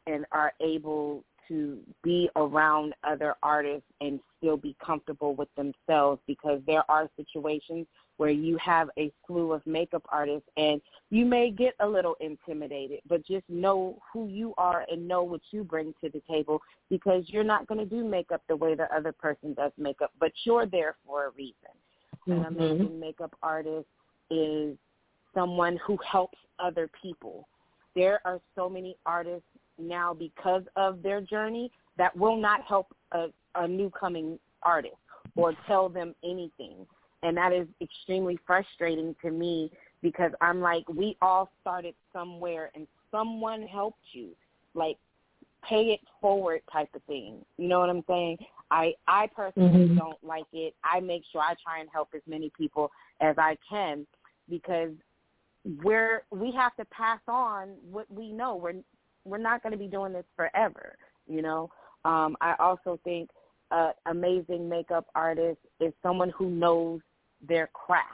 and 0.06 0.24
are 0.32 0.54
able 0.62 1.24
to 1.48 1.80
be 2.04 2.30
around 2.36 2.94
other 3.04 3.34
artists 3.42 3.88
and 4.02 4.20
still 4.38 4.56
be 4.56 4.76
comfortable 4.86 5.34
with 5.34 5.50
themselves 5.56 6.22
because 6.28 6.62
there 6.68 6.84
are 6.90 7.10
situations 7.18 7.88
where 8.18 8.30
you 8.30 8.56
have 8.58 8.90
a 9.00 9.12
slew 9.26 9.52
of 9.52 9.66
makeup 9.66 10.04
artists 10.10 10.48
and 10.58 10.80
you 11.10 11.26
may 11.26 11.50
get 11.50 11.74
a 11.80 11.88
little 11.88 12.16
intimidated, 12.20 13.00
but 13.08 13.26
just 13.26 13.50
know 13.50 13.98
who 14.14 14.28
you 14.28 14.54
are 14.60 14.86
and 14.92 15.08
know 15.08 15.24
what 15.24 15.42
you 15.50 15.64
bring 15.64 15.92
to 16.04 16.10
the 16.10 16.22
table 16.30 16.62
because 16.88 17.24
you're 17.28 17.44
not 17.44 17.66
going 17.66 17.80
to 17.80 17.86
do 17.86 18.04
makeup 18.06 18.44
the 18.48 18.56
way 18.56 18.76
the 18.76 18.94
other 18.96 19.12
person 19.12 19.56
does 19.56 19.72
makeup, 19.78 20.12
but 20.20 20.32
you're 20.44 20.68
there 20.68 20.98
for 21.04 21.26
a 21.26 21.30
reason. 21.32 21.56
Mm-hmm. 22.28 22.32
An 22.32 22.46
amazing 22.46 23.00
makeup 23.00 23.36
artist 23.42 23.88
is 24.30 24.78
someone 25.34 25.80
who 25.86 25.98
helps 25.98 26.38
other 26.60 26.90
people. 27.02 27.48
There 27.96 28.20
are 28.26 28.40
so 28.56 28.70
many 28.70 28.96
artists 29.06 29.48
now 29.78 30.14
because 30.14 30.64
of 30.76 31.02
their 31.02 31.22
journey 31.22 31.72
that 31.98 32.16
will 32.16 32.38
not 32.38 32.64
help 32.64 32.96
a, 33.12 33.28
a 33.56 33.68
new 33.68 33.90
coming 33.90 34.40
artist 34.64 34.96
or 35.36 35.54
tell 35.68 35.90
them 35.90 36.14
anything. 36.24 36.86
And 37.24 37.36
that 37.38 37.52
is 37.52 37.68
extremely 37.82 38.40
frustrating 38.46 39.16
to 39.22 39.32
me 39.32 39.72
because 40.02 40.32
I'm 40.42 40.62
like, 40.62 40.88
we 40.88 41.18
all 41.22 41.50
started 41.62 41.96
somewhere 42.14 42.72
and 42.76 42.88
someone 43.12 43.64
helped 43.64 44.04
you. 44.14 44.30
Like 44.74 44.98
pay 45.64 45.92
it 45.92 46.00
forward 46.22 46.62
type 46.72 46.90
of 46.94 47.02
thing. 47.04 47.44
You 47.58 47.68
know 47.68 47.80
what 47.80 47.90
I'm 47.90 48.04
saying? 48.08 48.38
I 48.72 48.94
I 49.08 49.28
personally 49.36 49.88
mm-hmm. 49.88 49.98
don't 49.98 50.24
like 50.24 50.46
it. 50.54 50.76
I 50.84 51.00
make 51.00 51.24
sure 51.32 51.42
I 51.42 51.56
try 51.64 51.80
and 51.80 51.90
help 51.92 52.10
as 52.16 52.22
many 52.28 52.52
people 52.58 52.92
as 53.20 53.36
I 53.38 53.58
can 53.68 54.06
because 54.50 54.92
we're 55.84 56.24
we 56.32 56.52
have 56.52 56.76
to 56.78 56.86
pass 56.86 57.20
on 57.28 57.76
what 57.90 58.10
we 58.12 58.32
know. 58.32 58.56
We're 58.56 58.82
we're 59.26 59.38
not 59.38 59.62
going 59.62 59.74
to 59.74 59.78
be 59.78 59.88
doing 59.88 60.14
this 60.14 60.26
forever, 60.36 60.96
you 61.28 61.42
know. 61.42 61.70
Um 62.06 62.38
I 62.42 62.56
also 62.60 63.00
think 63.04 63.30
uh 63.72 63.92
amazing 64.06 64.70
makeup 64.70 65.08
artist 65.16 65.60
is 65.80 65.94
someone 66.02 66.30
who 66.32 66.50
knows 66.50 67.02
their 67.48 67.68
craft. 67.74 68.08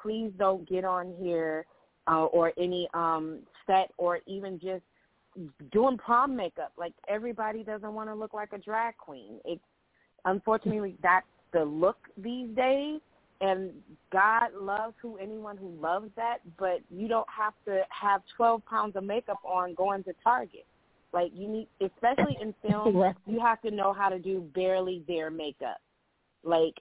Please 0.00 0.32
don't 0.38 0.68
get 0.68 0.84
on 0.84 1.14
here 1.20 1.66
uh, 2.06 2.24
or 2.26 2.52
any 2.58 2.88
um 2.94 3.40
set 3.66 3.90
or 3.96 4.20
even 4.26 4.58
just 4.58 4.82
doing 5.72 5.96
prom 5.96 6.36
makeup. 6.36 6.72
Like 6.76 6.92
everybody 7.08 7.62
doesn't 7.62 7.92
want 7.92 8.08
to 8.08 8.14
look 8.14 8.34
like 8.34 8.52
a 8.52 8.58
drag 8.58 8.96
queen. 8.96 9.40
It's 9.44 9.62
unfortunately 10.24 10.96
that's 11.02 11.26
the 11.52 11.64
look 11.64 11.98
these 12.16 12.48
days 12.56 13.00
and 13.40 13.72
God 14.12 14.50
loves 14.58 14.94
who 15.02 15.16
anyone 15.18 15.56
who 15.56 15.70
loves 15.80 16.10
that, 16.16 16.38
but 16.58 16.80
you 16.90 17.08
don't 17.08 17.28
have 17.28 17.54
to 17.66 17.82
have 17.88 18.22
12 18.36 18.64
pounds 18.66 18.96
of 18.96 19.04
makeup 19.04 19.40
on 19.44 19.74
going 19.74 20.04
to 20.04 20.14
Target. 20.22 20.66
Like 21.12 21.30
you 21.34 21.48
need, 21.48 21.68
especially 21.80 22.36
in 22.40 22.54
film, 22.68 23.14
you 23.26 23.40
have 23.40 23.60
to 23.62 23.70
know 23.70 23.92
how 23.92 24.08
to 24.08 24.18
do 24.18 24.40
barely 24.54 25.04
there 25.06 25.30
makeup. 25.30 25.78
Like 26.42 26.74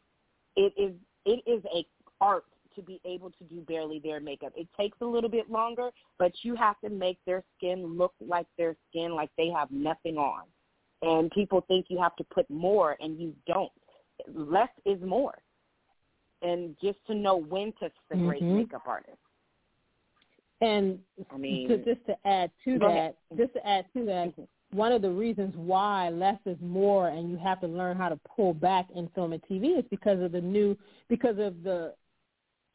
it 0.55 0.73
is, 0.77 0.93
it 1.25 1.41
is 1.49 1.63
a 1.73 1.85
art 2.21 2.45
to 2.75 2.81
be 2.81 2.99
able 3.05 3.29
to 3.29 3.43
do 3.43 3.61
barely 3.61 3.99
their 3.99 4.19
makeup. 4.19 4.53
It 4.55 4.67
takes 4.77 4.97
a 5.01 5.05
little 5.05 5.29
bit 5.29 5.49
longer, 5.49 5.89
but 6.17 6.31
you 6.41 6.55
have 6.55 6.79
to 6.81 6.89
make 6.89 7.19
their 7.25 7.43
skin 7.57 7.97
look 7.97 8.13
like 8.19 8.47
their 8.57 8.75
skin, 8.89 9.13
like 9.13 9.29
they 9.37 9.49
have 9.49 9.69
nothing 9.71 10.17
on. 10.17 10.43
And 11.01 11.29
people 11.31 11.63
think 11.67 11.87
you 11.89 11.99
have 11.99 12.15
to 12.15 12.23
put 12.23 12.49
more, 12.49 12.97
and 12.99 13.19
you 13.19 13.33
don't. 13.45 13.71
Less 14.33 14.69
is 14.85 15.01
more. 15.01 15.35
And 16.43 16.75
just 16.81 16.97
to 17.07 17.15
know 17.15 17.37
when 17.37 17.73
to 17.79 17.89
great 18.09 18.43
mm-hmm. 18.43 18.57
makeup 18.57 18.83
artist. 18.85 19.17
And 20.61 20.99
I 21.33 21.37
mean, 21.37 21.67
to, 21.67 21.77
just 21.77 22.05
to 22.07 22.15
add 22.25 22.51
to 22.65 22.79
that, 22.79 22.87
ahead. 22.87 23.15
just 23.37 23.53
to 23.53 23.67
add 23.67 23.85
to 23.95 24.05
that, 24.05 24.27
mm-hmm. 24.29 24.77
one 24.77 24.91
of 24.91 25.01
the 25.01 25.09
reasons 25.09 25.53
why 25.57 26.09
less 26.09 26.39
is 26.45 26.57
more, 26.61 27.09
and 27.09 27.29
you 27.29 27.37
have 27.37 27.59
to 27.61 27.67
learn 27.67 27.97
how 27.97 28.09
to 28.09 28.19
pull 28.35 28.53
back 28.53 28.87
in 28.95 29.09
film 29.15 29.33
and 29.33 29.41
TV 29.49 29.77
is 29.77 29.85
because 29.89 30.21
of 30.21 30.31
the 30.31 30.41
new, 30.41 30.77
because 31.09 31.37
of 31.37 31.63
the 31.63 31.93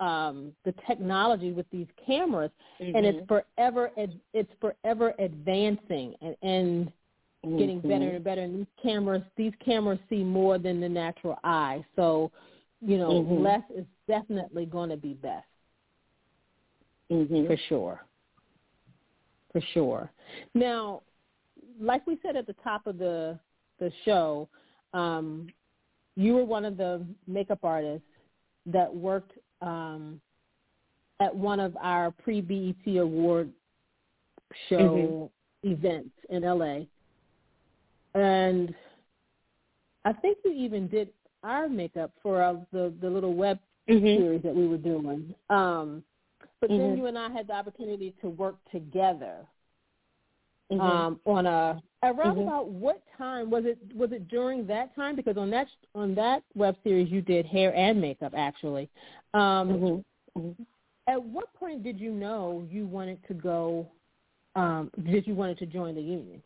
um, 0.00 0.52
the 0.64 0.72
technology 0.86 1.50
with 1.50 1.66
these 1.72 1.86
cameras, 2.06 2.50
mm-hmm. 2.80 2.94
and 2.94 3.06
it's 3.06 3.18
mm-hmm. 3.18 3.40
forever 3.56 3.90
it's 4.32 4.52
forever 4.60 5.14
advancing 5.18 6.14
and, 6.20 6.36
and 6.42 6.92
mm-hmm. 7.44 7.58
getting 7.58 7.80
better 7.80 8.10
and 8.10 8.24
better. 8.24 8.42
And 8.42 8.60
these 8.60 8.66
cameras 8.82 9.22
these 9.36 9.52
cameras 9.64 9.98
see 10.08 10.22
more 10.22 10.58
than 10.58 10.80
the 10.80 10.88
natural 10.88 11.38
eye, 11.42 11.84
so 11.96 12.30
you 12.80 12.98
know 12.98 13.10
mm-hmm. 13.10 13.42
less 13.42 13.62
is 13.74 13.84
definitely 14.06 14.66
going 14.66 14.90
to 14.90 14.96
be 14.96 15.14
best 15.14 15.46
mm-hmm. 17.10 17.46
for 17.46 17.56
sure. 17.68 18.04
For 19.52 19.62
sure. 19.72 20.10
Now, 20.54 21.02
like 21.80 22.06
we 22.06 22.18
said 22.22 22.36
at 22.36 22.46
the 22.46 22.56
top 22.64 22.86
of 22.86 22.98
the 22.98 23.38
the 23.78 23.90
show, 24.04 24.48
um, 24.92 25.48
you 26.16 26.34
were 26.34 26.44
one 26.44 26.64
of 26.64 26.76
the 26.76 27.04
makeup 27.26 27.60
artists 27.62 28.06
that 28.66 28.94
worked 28.94 29.32
um, 29.62 30.20
at 31.20 31.34
one 31.34 31.60
of 31.60 31.76
our 31.80 32.10
pre 32.10 32.40
BET 32.40 32.96
award 32.96 33.50
show 34.68 35.30
mm-hmm. 35.64 35.72
events 35.72 36.10
in 36.30 36.42
LA, 36.42 36.80
and 38.14 38.74
I 40.04 40.12
think 40.12 40.38
you 40.44 40.52
even 40.52 40.88
did 40.88 41.08
our 41.43 41.68
makeup 41.68 42.11
for 42.22 42.43
uh, 42.43 42.55
the 42.72 42.93
the 43.01 43.09
little 43.09 43.34
web 43.34 43.59
mm-hmm. 43.89 44.05
series 44.05 44.43
that 44.43 44.55
we 44.55 44.66
were 44.66 44.78
doing. 44.78 45.34
Um, 45.51 46.03
but 46.61 46.70
mm-hmm. 46.70 46.78
then 46.78 46.97
you 46.97 47.07
and 47.07 47.18
I 47.18 47.30
had 47.30 47.47
the 47.47 47.55
opportunity 47.55 48.14
to 48.20 48.28
work 48.28 48.57
together 48.72 49.47
mm-hmm. 50.70 50.80
um, 50.80 51.20
on 51.24 51.47
a 51.47 51.82
around 52.03 52.36
mm-hmm. 52.36 52.43
about 52.43 52.68
what 52.68 53.03
time 53.16 53.51
was 53.51 53.64
it? 53.66 53.78
Was 53.95 54.12
it 54.12 54.28
during 54.28 54.66
that 54.66 54.95
time? 54.95 55.16
Because 55.16 55.36
on 55.36 55.51
that 55.51 55.68
on 55.95 56.14
that 56.14 56.43
web 56.55 56.76
series 56.84 57.11
you 57.11 57.22
did 57.22 57.47
hair 57.47 57.74
and 57.74 58.01
makeup 58.01 58.32
actually. 58.36 58.89
Um, 59.34 59.41
mm-hmm. 59.41 60.41
mm-hmm. 60.41 60.62
At 61.09 61.22
what 61.22 61.53
point 61.55 61.82
did 61.82 61.99
you 61.99 62.12
know 62.12 62.66
you 62.70 62.86
wanted 62.86 63.18
to 63.28 63.34
go? 63.34 63.89
Um, 64.55 64.91
did 65.05 65.26
you 65.26 65.34
wanted 65.34 65.59
to 65.59 65.66
join 65.66 65.95
the 65.95 66.03
union? 66.03 66.43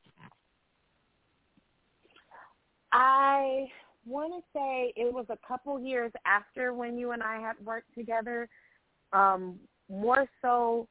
I 2.92 3.66
want 4.06 4.32
to 4.32 4.58
say 4.58 4.92
it 4.96 5.12
was 5.12 5.26
a 5.28 5.38
couple 5.46 5.80
years 5.80 6.12
after 6.26 6.74
when 6.74 6.98
you 6.98 7.12
and 7.12 7.22
I 7.22 7.40
had 7.40 7.54
worked 7.64 7.94
together. 7.94 8.48
Um, 9.12 9.58
more 9.88 10.26
so, 10.40 10.88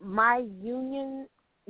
my 0.00 0.44
union 0.60 1.26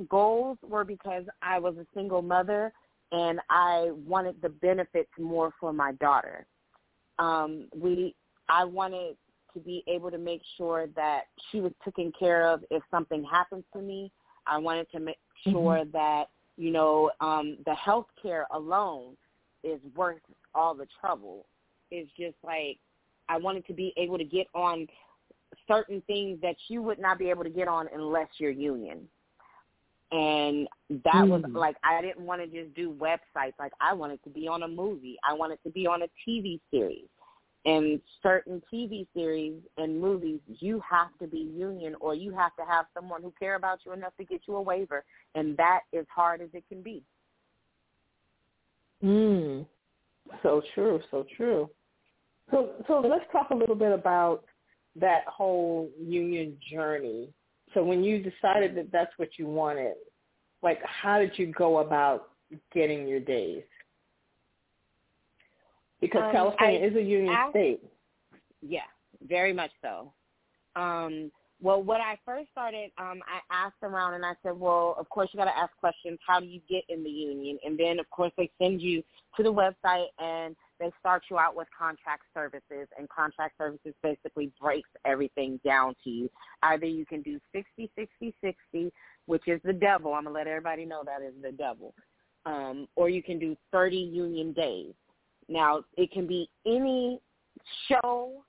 goals 0.09 0.57
were 0.61 0.83
because 0.83 1.23
I 1.41 1.59
was 1.59 1.75
a 1.77 1.85
single 1.93 2.21
mother 2.21 2.71
and 3.11 3.39
I 3.49 3.91
wanted 4.05 4.41
the 4.41 4.49
benefits 4.49 5.09
more 5.17 5.51
for 5.59 5.73
my 5.73 5.93
daughter. 5.93 6.45
Um, 7.19 7.67
we, 7.75 8.15
I 8.49 8.63
wanted 8.63 9.15
to 9.53 9.59
be 9.59 9.83
able 9.87 10.11
to 10.11 10.17
make 10.17 10.41
sure 10.57 10.87
that 10.95 11.21
she 11.51 11.61
was 11.61 11.71
taken 11.83 12.11
care 12.17 12.47
of 12.47 12.63
if 12.69 12.83
something 12.91 13.23
happens 13.23 13.63
to 13.73 13.81
me. 13.81 14.11
I 14.45 14.57
wanted 14.57 14.89
to 14.91 14.99
make 14.99 15.17
mm-hmm. 15.45 15.51
sure 15.51 15.77
mm-hmm. 15.77 15.91
that 15.91 16.25
you 16.57 16.71
know 16.71 17.11
um, 17.21 17.57
the 17.65 17.75
health 17.75 18.07
care 18.21 18.47
alone 18.51 19.15
is 19.63 19.79
worth 19.95 20.21
all 20.55 20.73
the 20.73 20.87
trouble. 20.99 21.45
It's 21.91 22.09
just 22.17 22.35
like 22.43 22.77
I 23.29 23.37
wanted 23.37 23.65
to 23.67 23.73
be 23.73 23.93
able 23.97 24.17
to 24.17 24.23
get 24.23 24.47
on 24.53 24.87
certain 25.67 26.01
things 26.07 26.39
that 26.41 26.55
you 26.67 26.81
would 26.81 26.99
not 26.99 27.17
be 27.17 27.29
able 27.29 27.43
to 27.43 27.49
get 27.49 27.67
on 27.67 27.87
unless 27.93 28.27
you're 28.37 28.51
union 28.51 29.07
and 30.11 30.67
that 30.89 31.13
mm. 31.15 31.29
was 31.29 31.43
like 31.51 31.75
I 31.83 32.01
didn't 32.01 32.25
want 32.25 32.41
to 32.41 32.47
just 32.47 32.73
do 32.75 32.93
websites. 32.93 33.53
Like 33.59 33.73
I 33.81 33.93
wanted 33.93 34.23
to 34.23 34.29
be 34.29 34.47
on 34.47 34.63
a 34.63 34.67
movie. 34.67 35.17
I 35.27 35.33
wanted 35.33 35.59
to 35.63 35.69
be 35.69 35.85
on 35.85 36.03
a 36.03 36.07
TV 36.27 36.59
series. 36.71 37.05
And 37.65 37.99
certain 38.23 38.61
TV 38.73 39.05
series 39.13 39.55
and 39.77 39.99
movies, 39.99 40.39
you 40.47 40.81
have 40.89 41.09
to 41.19 41.27
be 41.27 41.39
union 41.53 41.95
or 41.99 42.15
you 42.15 42.33
have 42.33 42.55
to 42.55 42.63
have 42.65 42.85
someone 42.93 43.21
who 43.21 43.33
care 43.37 43.55
about 43.55 43.79
you 43.85 43.91
enough 43.91 44.13
to 44.17 44.23
get 44.23 44.41
you 44.47 44.55
a 44.55 44.61
waiver, 44.61 45.03
and 45.35 45.57
that 45.57 45.81
is 45.91 46.05
hard 46.09 46.39
as 46.39 46.47
it 46.53 46.63
can 46.69 46.81
be. 46.81 47.03
Mm. 49.03 49.65
So 50.43 50.61
true, 50.73 50.99
so 51.11 51.25
true. 51.35 51.69
So 52.51 52.71
so 52.87 52.99
let's 52.99 53.25
talk 53.31 53.49
a 53.51 53.55
little 53.55 53.75
bit 53.75 53.91
about 53.91 54.43
that 54.95 55.25
whole 55.27 55.89
union 55.99 56.57
journey 56.71 57.29
so 57.73 57.83
when 57.83 58.03
you 58.03 58.17
decided 58.17 58.75
that 58.75 58.91
that's 58.91 59.11
what 59.17 59.29
you 59.37 59.47
wanted, 59.47 59.93
like 60.63 60.79
how 60.83 61.19
did 61.19 61.37
you 61.37 61.51
go 61.53 61.79
about 61.79 62.29
getting 62.73 63.07
your 63.07 63.19
days? 63.19 63.63
Because 65.99 66.23
um, 66.23 66.31
California 66.31 66.79
I 66.79 66.83
is 66.85 66.95
a 66.95 67.01
union 67.01 67.33
asked, 67.33 67.51
state. 67.51 67.83
Yeah, 68.61 68.81
very 69.27 69.53
much 69.53 69.71
so. 69.81 70.13
Um, 70.75 71.31
well, 71.61 71.81
when 71.81 72.01
I 72.01 72.17
first 72.23 72.51
started, 72.51 72.91
um, 72.99 73.19
I 73.25 73.39
asked 73.51 73.81
around 73.81 74.13
and 74.13 74.25
I 74.25 74.33
said, 74.43 74.59
well, 74.59 74.95
of 74.99 75.09
course 75.09 75.29
you 75.33 75.37
got 75.39 75.45
to 75.45 75.57
ask 75.57 75.71
questions. 75.79 76.19
How 76.25 76.39
do 76.39 76.45
you 76.45 76.61
get 76.69 76.83
in 76.87 77.03
the 77.03 77.09
union? 77.09 77.57
And 77.65 77.79
then, 77.79 77.99
of 77.99 78.07
course, 78.11 78.31
they 78.37 78.51
send 78.61 78.81
you 78.81 79.03
to 79.35 79.43
the 79.43 79.51
website 79.51 80.07
and 80.19 80.55
they 80.79 80.91
start 80.99 81.23
you 81.31 81.39
out 81.39 81.55
with 81.55 81.67
contract 81.77 82.23
services, 82.35 82.87
and 82.97 83.09
contract 83.09 83.57
services 83.57 83.95
basically 84.03 84.51
breaks 84.61 84.89
everything 85.05 85.59
down 85.65 85.95
to 86.03 86.09
you. 86.11 86.29
Either 86.61 86.85
you 86.85 87.05
can 87.05 87.23
do 87.23 87.39
60, 87.51 87.89
60, 87.97 88.35
60, 88.41 88.93
which 89.25 89.47
is 89.47 89.59
the 89.63 89.73
devil. 89.73 90.13
I'm 90.13 90.25
going 90.25 90.35
to 90.35 90.39
let 90.39 90.47
everybody 90.47 90.85
know 90.85 91.01
that 91.05 91.23
is 91.23 91.33
the 91.41 91.51
devil. 91.51 91.95
Um, 92.45 92.87
or 92.95 93.09
you 93.09 93.23
can 93.23 93.39
do 93.39 93.57
30 93.71 93.97
union 93.97 94.53
days. 94.53 94.93
Now, 95.49 95.83
it 95.97 96.11
can 96.11 96.27
be 96.27 96.49
any 96.67 97.19
show 97.87 98.43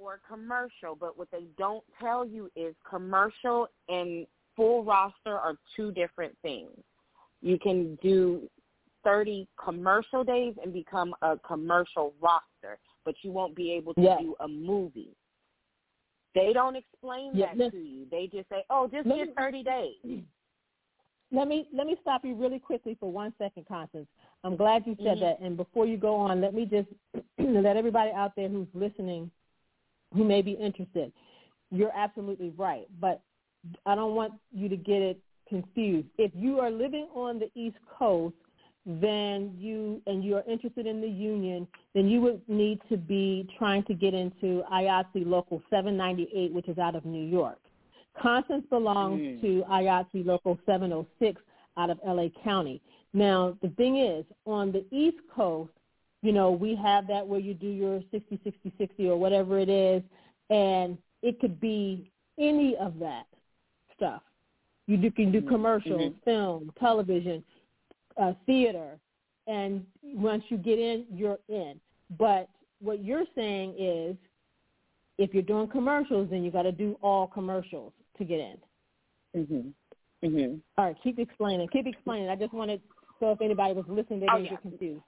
or 0.00 0.20
commercial, 0.28 0.96
but 0.98 1.18
what 1.18 1.28
they 1.30 1.44
don't 1.58 1.84
tell 2.00 2.26
you 2.26 2.50
is 2.56 2.74
commercial 2.88 3.68
and 3.88 4.26
full 4.56 4.84
roster 4.84 5.36
are 5.36 5.54
two 5.76 5.92
different 5.92 6.36
things. 6.42 6.70
You 7.42 7.58
can 7.58 7.96
do 8.02 8.48
30 9.04 9.48
commercial 9.62 10.24
days 10.24 10.54
and 10.62 10.72
become 10.72 11.14
a 11.22 11.36
commercial 11.38 12.14
roster, 12.20 12.78
but 13.04 13.14
you 13.22 13.32
won't 13.32 13.54
be 13.54 13.72
able 13.72 13.94
to 13.94 14.16
do 14.20 14.34
a 14.40 14.48
movie. 14.48 15.16
They 16.34 16.52
don't 16.52 16.76
explain 16.76 17.38
that 17.38 17.56
to 17.72 17.76
you. 17.76 18.06
They 18.10 18.28
just 18.32 18.48
say, 18.48 18.64
"Oh, 18.70 18.88
just 18.88 19.08
get 19.08 19.34
30 19.36 19.62
days." 19.64 19.94
Let 21.32 21.46
me 21.46 21.68
let 21.72 21.86
me 21.86 21.96
stop 22.02 22.24
you 22.24 22.34
really 22.34 22.58
quickly 22.58 22.96
for 22.98 23.10
one 23.10 23.32
second, 23.38 23.64
Constance. 23.68 24.08
I'm 24.42 24.56
glad 24.56 24.82
you 24.84 24.96
said 24.98 25.18
mm-hmm. 25.18 25.20
that. 25.20 25.40
And 25.40 25.56
before 25.56 25.86
you 25.86 25.96
go 25.96 26.16
on, 26.16 26.40
let 26.40 26.54
me 26.54 26.66
just 26.66 26.88
let 27.38 27.76
everybody 27.76 28.10
out 28.10 28.32
there 28.34 28.48
who's 28.48 28.66
listening, 28.74 29.30
who 30.14 30.24
may 30.24 30.42
be 30.42 30.52
interested. 30.52 31.12
you're 31.70 31.92
absolutely 31.94 32.52
right. 32.56 32.86
But 33.00 33.22
I 33.86 33.94
don't 33.94 34.14
want 34.14 34.34
you 34.52 34.68
to 34.68 34.76
get 34.76 35.02
it 35.02 35.20
confused. 35.48 36.08
If 36.18 36.32
you 36.34 36.58
are 36.60 36.70
living 36.70 37.08
on 37.14 37.38
the 37.38 37.50
East 37.54 37.76
Coast, 37.98 38.34
then 38.86 39.54
you 39.58 40.00
and 40.06 40.24
you 40.24 40.36
are 40.36 40.44
interested 40.48 40.86
in 40.86 41.00
the 41.00 41.08
union, 41.08 41.66
then 41.94 42.08
you 42.08 42.20
would 42.22 42.40
need 42.48 42.80
to 42.88 42.96
be 42.96 43.48
trying 43.58 43.84
to 43.84 43.94
get 43.94 44.14
into 44.14 44.62
IATSE 44.72 45.26
Local 45.26 45.62
798, 45.68 46.52
which 46.52 46.68
is 46.68 46.78
out 46.78 46.94
of 46.94 47.04
New 47.04 47.24
York. 47.24 47.58
Constance 48.20 48.64
belongs 48.70 49.20
mm. 49.20 49.40
to 49.42 49.64
IATSE 49.70 50.24
Local 50.24 50.58
706 50.66 51.40
out 51.76 51.90
of 51.90 51.98
LA 52.06 52.28
County. 52.42 52.80
Now, 53.12 53.56
the 53.62 53.68
thing 53.70 53.98
is, 53.98 54.24
on 54.46 54.72
the 54.72 54.84
East 54.90 55.18
Coast, 55.34 55.72
you 56.22 56.32
know, 56.32 56.50
we 56.50 56.74
have 56.76 57.06
that 57.08 57.26
where 57.26 57.40
you 57.40 57.54
do 57.54 57.68
your 57.68 58.02
60, 58.10 58.40
60, 58.44 58.72
60 58.78 59.08
or 59.08 59.16
whatever 59.16 59.58
it 59.58 59.68
is, 59.68 60.02
and 60.50 60.98
it 61.22 61.40
could 61.40 61.60
be 61.60 62.10
any 62.38 62.76
of 62.76 62.98
that 62.98 63.26
stuff. 63.96 64.22
You 64.86 64.96
do, 64.96 65.10
can 65.10 65.30
do 65.30 65.40
mm-hmm. 65.40 65.48
commercials, 65.48 66.00
mm-hmm. 66.00 66.24
film, 66.24 66.72
television, 66.78 67.44
uh, 68.20 68.32
theater, 68.44 68.98
and 69.46 69.84
once 70.02 70.42
you 70.48 70.56
get 70.56 70.78
in, 70.78 71.04
you're 71.12 71.38
in. 71.48 71.80
But 72.18 72.48
what 72.80 73.04
you're 73.04 73.24
saying 73.34 73.74
is, 73.78 74.16
if 75.18 75.34
you're 75.34 75.42
doing 75.42 75.68
commercials, 75.68 76.28
then 76.30 76.42
you 76.42 76.50
got 76.50 76.62
to 76.62 76.72
do 76.72 76.98
all 77.02 77.26
commercials 77.26 77.92
to 78.18 78.24
get 78.24 78.40
in. 78.40 78.58
Mhm. 79.36 79.72
Mhm. 80.22 80.60
All 80.76 80.86
right, 80.86 80.96
keep 81.02 81.18
explaining. 81.18 81.68
Keep 81.68 81.86
explaining. 81.86 82.28
I 82.28 82.36
just 82.36 82.52
wanted 82.52 82.80
so 83.20 83.32
if 83.32 83.40
anybody 83.42 83.74
was 83.74 83.84
listening, 83.86 84.20
they 84.20 84.26
oh, 84.30 84.38
didn't 84.38 84.46
yeah. 84.46 84.50
get 84.52 84.62
confused. 84.62 85.02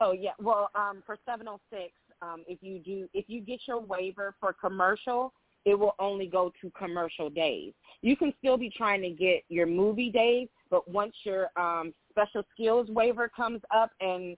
Oh 0.00 0.12
yeah. 0.12 0.32
Well, 0.40 0.70
um, 0.74 1.02
for 1.06 1.18
706, 1.24 1.92
um, 2.22 2.44
if 2.48 2.58
you 2.62 2.78
do, 2.78 3.08
if 3.14 3.26
you 3.28 3.40
get 3.40 3.60
your 3.66 3.80
waiver 3.80 4.34
for 4.40 4.52
commercial, 4.52 5.32
it 5.64 5.78
will 5.78 5.94
only 5.98 6.26
go 6.26 6.52
to 6.60 6.70
commercial 6.70 7.30
days. 7.30 7.72
You 8.02 8.16
can 8.16 8.34
still 8.38 8.56
be 8.56 8.70
trying 8.70 9.02
to 9.02 9.10
get 9.10 9.44
your 9.48 9.66
movie 9.66 10.10
days, 10.10 10.48
but 10.70 10.88
once 10.90 11.14
your 11.24 11.48
um, 11.56 11.94
special 12.10 12.42
skills 12.52 12.88
waiver 12.90 13.28
comes 13.28 13.60
up 13.74 13.90
and 14.00 14.36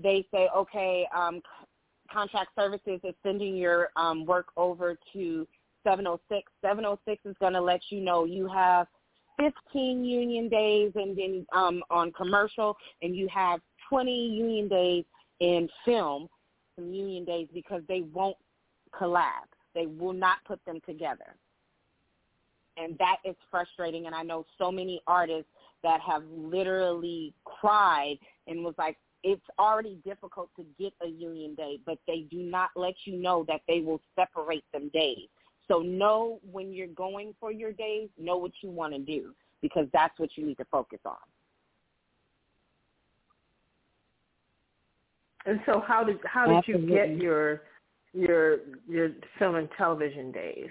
they 0.00 0.26
say, 0.32 0.48
okay, 0.56 1.06
um, 1.14 1.42
contract 2.10 2.50
services 2.56 3.00
is 3.04 3.14
sending 3.22 3.56
your 3.56 3.90
um, 3.96 4.24
work 4.24 4.46
over 4.56 4.96
to 5.12 5.46
706, 5.84 6.50
706 6.62 7.22
is 7.26 7.36
going 7.40 7.52
to 7.52 7.60
let 7.60 7.80
you 7.90 8.00
know 8.00 8.24
you 8.24 8.48
have 8.48 8.86
15 9.38 10.04
union 10.04 10.48
days 10.48 10.92
and 10.94 11.16
then 11.16 11.46
um, 11.52 11.82
on 11.90 12.12
commercial 12.12 12.76
and 13.02 13.16
you 13.16 13.28
have 13.28 13.60
20 13.92 14.10
union 14.10 14.68
days 14.68 15.04
in 15.40 15.68
film, 15.84 16.26
some 16.76 16.94
union 16.94 17.26
days 17.26 17.46
because 17.52 17.82
they 17.88 18.00
won't 18.00 18.38
collab. 18.98 19.44
They 19.74 19.84
will 19.84 20.14
not 20.14 20.38
put 20.46 20.64
them 20.64 20.80
together. 20.86 21.36
And 22.78 22.96
that 22.98 23.16
is 23.22 23.36
frustrating. 23.50 24.06
And 24.06 24.14
I 24.14 24.22
know 24.22 24.46
so 24.56 24.72
many 24.72 25.02
artists 25.06 25.50
that 25.82 26.00
have 26.00 26.22
literally 26.34 27.34
cried 27.44 28.16
and 28.46 28.64
was 28.64 28.74
like, 28.78 28.96
it's 29.24 29.44
already 29.58 29.98
difficult 30.06 30.48
to 30.56 30.64
get 30.78 30.94
a 31.02 31.08
union 31.08 31.54
day, 31.54 31.78
but 31.84 31.98
they 32.06 32.20
do 32.30 32.38
not 32.38 32.70
let 32.74 32.94
you 33.04 33.16
know 33.16 33.44
that 33.46 33.60
they 33.68 33.80
will 33.80 34.00
separate 34.16 34.64
them 34.72 34.90
days. 34.94 35.28
So 35.68 35.80
know 35.80 36.40
when 36.50 36.72
you're 36.72 36.86
going 36.86 37.34
for 37.38 37.52
your 37.52 37.72
days, 37.72 38.08
know 38.18 38.38
what 38.38 38.52
you 38.62 38.70
want 38.70 38.94
to 38.94 38.98
do 39.00 39.34
because 39.60 39.86
that's 39.92 40.18
what 40.18 40.30
you 40.36 40.46
need 40.46 40.56
to 40.56 40.64
focus 40.70 41.00
on. 41.04 41.16
And 45.46 45.60
so 45.66 45.82
how 45.86 46.04
did 46.04 46.18
how 46.24 46.46
did 46.46 46.58
Absolutely. 46.58 46.88
you 46.88 46.94
get 46.94 47.16
your 47.16 47.62
your 48.12 48.58
your 48.88 49.10
film 49.38 49.56
and 49.56 49.68
television 49.76 50.32
days? 50.32 50.70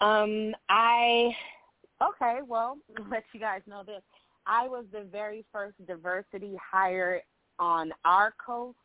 Um, 0.00 0.54
I 0.68 1.34
okay, 2.02 2.40
well, 2.46 2.78
let 3.10 3.24
you 3.32 3.40
guys 3.40 3.62
know 3.66 3.82
this. 3.84 4.02
I 4.46 4.68
was 4.68 4.84
the 4.92 5.02
very 5.02 5.44
first 5.52 5.74
diversity 5.86 6.56
hire 6.72 7.20
on 7.58 7.92
our 8.04 8.32
coast 8.44 8.78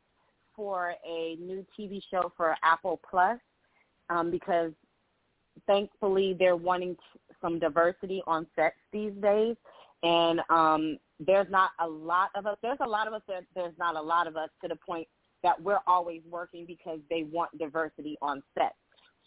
for 0.55 0.95
a 1.07 1.35
new 1.35 1.65
TV 1.77 2.01
show 2.09 2.31
for 2.35 2.55
Apple 2.63 2.99
Plus 3.09 3.39
um, 4.09 4.31
because 4.31 4.71
thankfully 5.67 6.35
they're 6.37 6.55
wanting 6.55 6.95
some 7.41 7.59
diversity 7.59 8.21
on 8.27 8.47
sets 8.55 8.75
these 8.91 9.13
days, 9.21 9.55
and 10.03 10.41
um, 10.49 10.97
there's 11.19 11.49
not 11.49 11.71
a 11.79 11.87
lot 11.87 12.29
of 12.35 12.45
us. 12.45 12.57
There's 12.61 12.79
a 12.81 12.87
lot 12.87 13.07
of 13.07 13.13
us. 13.13 13.21
That 13.27 13.43
there's 13.55 13.77
not 13.77 13.95
a 13.95 14.01
lot 14.01 14.27
of 14.27 14.35
us 14.35 14.49
to 14.61 14.67
the 14.67 14.75
point 14.75 15.07
that 15.43 15.61
we're 15.61 15.79
always 15.87 16.21
working 16.29 16.65
because 16.65 16.99
they 17.09 17.23
want 17.23 17.55
diversity 17.57 18.17
on 18.21 18.43
set. 18.57 18.75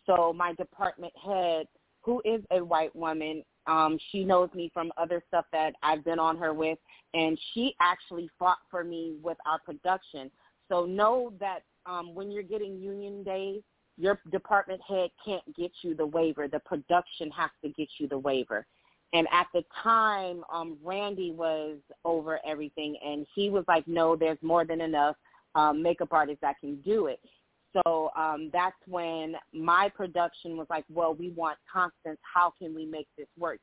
So 0.07 0.33
my 0.33 0.55
department 0.55 1.12
head, 1.25 1.66
who 2.03 2.20
is 2.25 2.43
a 2.51 2.62
white 2.64 2.95
woman, 2.95 3.43
um, 3.66 3.99
she 4.11 4.25
knows 4.25 4.51
me 4.55 4.70
from 4.75 4.93
other 4.97 5.22
stuff 5.29 5.47
that 5.53 5.75
I've 5.83 6.05
been 6.05 6.18
on 6.18 6.37
her 6.37 6.53
with, 6.53 6.79
and 7.14 7.39
she 7.53 7.75
actually 7.81 8.29
fought 8.39 8.59
for 8.70 8.85
me 8.85 9.16
with 9.22 9.39
our 9.47 9.59
production. 9.59 10.31
So 10.68 10.85
know 10.85 11.33
that 11.41 11.61
um, 11.87 12.14
when 12.14 12.31
you're 12.31 12.43
getting 12.43 12.79
union 12.79 13.22
days, 13.22 13.62
your 13.97 14.20
department 14.31 14.81
head 14.87 15.11
can't 15.25 15.45
get 15.57 15.70
you 15.83 15.95
the 15.95 16.07
waiver. 16.07 16.49
The 16.49 16.61
production 16.61 17.31
has 17.31 17.51
to 17.62 17.70
get 17.70 17.89
you 17.99 18.09
the 18.09 18.18
waiver. 18.18 18.66
And 19.14 19.28
at 19.32 19.46
the 19.54 19.64
time, 19.82 20.42
um, 20.52 20.76
Randy 20.82 21.30
was 21.30 21.78
over 22.04 22.40
everything, 22.44 22.96
and 23.02 23.26
he 23.34 23.48
was 23.48 23.64
like, 23.68 23.86
"No, 23.86 24.16
there's 24.16 24.42
more 24.42 24.64
than 24.64 24.80
enough 24.80 25.16
um, 25.54 25.82
makeup 25.82 26.08
artists 26.10 26.40
that 26.42 26.58
can 26.60 26.80
do 26.82 27.06
it." 27.06 27.20
So 27.72 28.10
um, 28.16 28.50
that's 28.52 28.76
when 28.86 29.36
my 29.52 29.88
production 29.88 30.56
was 30.56 30.66
like, 30.68 30.84
"Well, 30.88 31.14
we 31.14 31.30
want 31.30 31.58
Constance. 31.72 32.18
How 32.22 32.52
can 32.58 32.74
we 32.74 32.84
make 32.84 33.06
this 33.16 33.28
work?" 33.38 33.60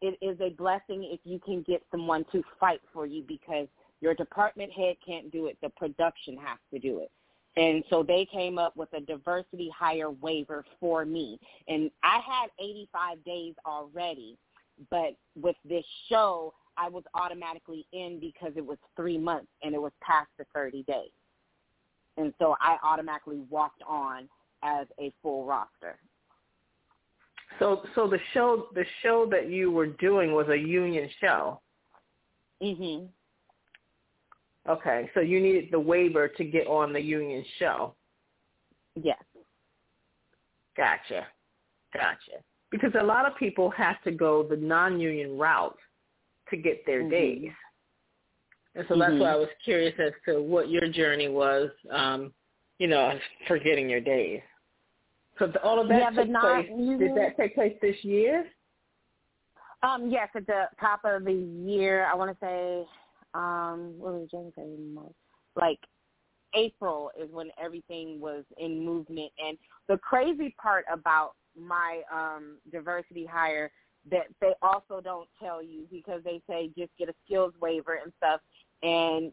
It 0.00 0.18
is 0.20 0.36
a 0.40 0.50
blessing 0.50 1.04
if 1.04 1.20
you 1.22 1.38
can 1.38 1.62
get 1.62 1.82
someone 1.92 2.24
to 2.32 2.42
fight 2.58 2.80
for 2.92 3.06
you 3.06 3.22
because 3.22 3.68
your 4.00 4.14
department 4.14 4.72
head 4.72 4.96
can't 5.06 5.30
do 5.30 5.46
it. 5.46 5.56
The 5.62 5.68
production 5.70 6.36
has 6.38 6.58
to 6.72 6.80
do 6.80 6.98
it. 6.98 7.10
And 7.56 7.84
so 7.90 8.02
they 8.02 8.26
came 8.32 8.58
up 8.58 8.76
with 8.76 8.88
a 8.94 9.00
diversity 9.00 9.70
hire 9.78 10.10
waiver 10.10 10.64
for 10.80 11.04
me. 11.04 11.38
And 11.68 11.90
I 12.02 12.18
had 12.26 12.50
85 12.58 13.24
days 13.24 13.54
already, 13.66 14.38
but 14.90 15.16
with 15.40 15.56
this 15.64 15.84
show, 16.08 16.54
I 16.76 16.88
was 16.88 17.04
automatically 17.14 17.86
in 17.92 18.18
because 18.20 18.52
it 18.56 18.64
was 18.64 18.78
three 18.96 19.18
months 19.18 19.50
and 19.62 19.74
it 19.74 19.80
was 19.80 19.92
past 20.00 20.28
the 20.38 20.44
30 20.54 20.82
days. 20.84 21.10
And 22.16 22.32
so 22.38 22.56
I 22.60 22.76
automatically 22.82 23.40
walked 23.50 23.82
on 23.86 24.28
as 24.62 24.86
a 24.98 25.12
full 25.22 25.44
roster. 25.44 25.98
So 27.58 27.82
so 27.94 28.08
the 28.08 28.18
show 28.32 28.68
the 28.74 28.84
show 29.02 29.26
that 29.30 29.50
you 29.50 29.70
were 29.70 29.86
doing 29.86 30.32
was 30.32 30.48
a 30.48 30.56
union 30.56 31.08
show. 31.20 31.60
Mhm. 32.62 33.08
Okay, 34.68 35.10
so 35.12 35.20
you 35.20 35.40
needed 35.40 35.70
the 35.70 35.80
waiver 35.80 36.28
to 36.28 36.44
get 36.44 36.66
on 36.66 36.92
the 36.92 37.00
union 37.00 37.44
show. 37.58 37.94
Yes. 38.94 39.22
Gotcha. 40.76 41.26
Gotcha. 41.92 42.42
Because 42.72 42.90
a 42.98 43.04
lot 43.04 43.26
of 43.26 43.36
people 43.36 43.70
have 43.70 44.02
to 44.02 44.10
go 44.10 44.42
the 44.42 44.56
non-union 44.56 45.38
route 45.38 45.78
to 46.50 46.56
get 46.56 46.84
their 46.86 47.02
mm-hmm. 47.02 47.10
days. 47.10 47.50
And 48.74 48.84
so 48.88 48.98
that's 48.98 49.12
mm-hmm. 49.12 49.20
why 49.20 49.32
I 49.32 49.36
was 49.36 49.48
curious 49.64 49.94
as 50.04 50.12
to 50.26 50.42
what 50.42 50.70
your 50.70 50.88
journey 50.88 51.28
was, 51.28 51.70
um, 51.92 52.32
you 52.78 52.88
know, 52.88 53.12
for 53.46 53.58
getting 53.58 53.88
your 53.88 54.00
days. 54.00 54.40
So 55.38 55.52
all 55.62 55.80
of 55.80 55.88
that 55.88 56.00
yeah, 56.00 56.24
took 56.24 56.40
place. 56.40 56.68
Did 56.98 57.14
that 57.16 57.36
take 57.38 57.54
place 57.54 57.76
this 57.80 57.96
year? 58.02 58.46
Um, 59.82 60.08
yes, 60.10 60.28
at 60.34 60.46
the 60.46 60.64
top 60.80 61.00
of 61.04 61.24
the 61.24 61.32
year, 61.32 62.06
I 62.10 62.14
want 62.16 62.30
to 62.30 62.36
say 62.44 62.86
um 63.34 63.94
what 63.98 64.12
was 64.12 64.28
January 64.30 64.76
March 64.92 65.14
like 65.56 65.78
April 66.54 67.10
is 67.18 67.30
when 67.32 67.48
everything 67.62 68.20
was 68.20 68.44
in 68.58 68.84
movement 68.84 69.32
and 69.38 69.56
the 69.88 69.96
crazy 69.98 70.54
part 70.60 70.84
about 70.92 71.32
my 71.58 72.02
um 72.12 72.56
diversity 72.70 73.26
hire 73.26 73.70
that 74.10 74.26
they 74.40 74.52
also 74.62 75.00
don't 75.02 75.28
tell 75.40 75.62
you 75.62 75.86
because 75.90 76.22
they 76.24 76.40
say 76.48 76.70
just 76.76 76.90
get 76.98 77.08
a 77.08 77.14
skills 77.24 77.52
waiver 77.60 78.00
and 78.02 78.12
stuff 78.18 78.40
and 78.82 79.32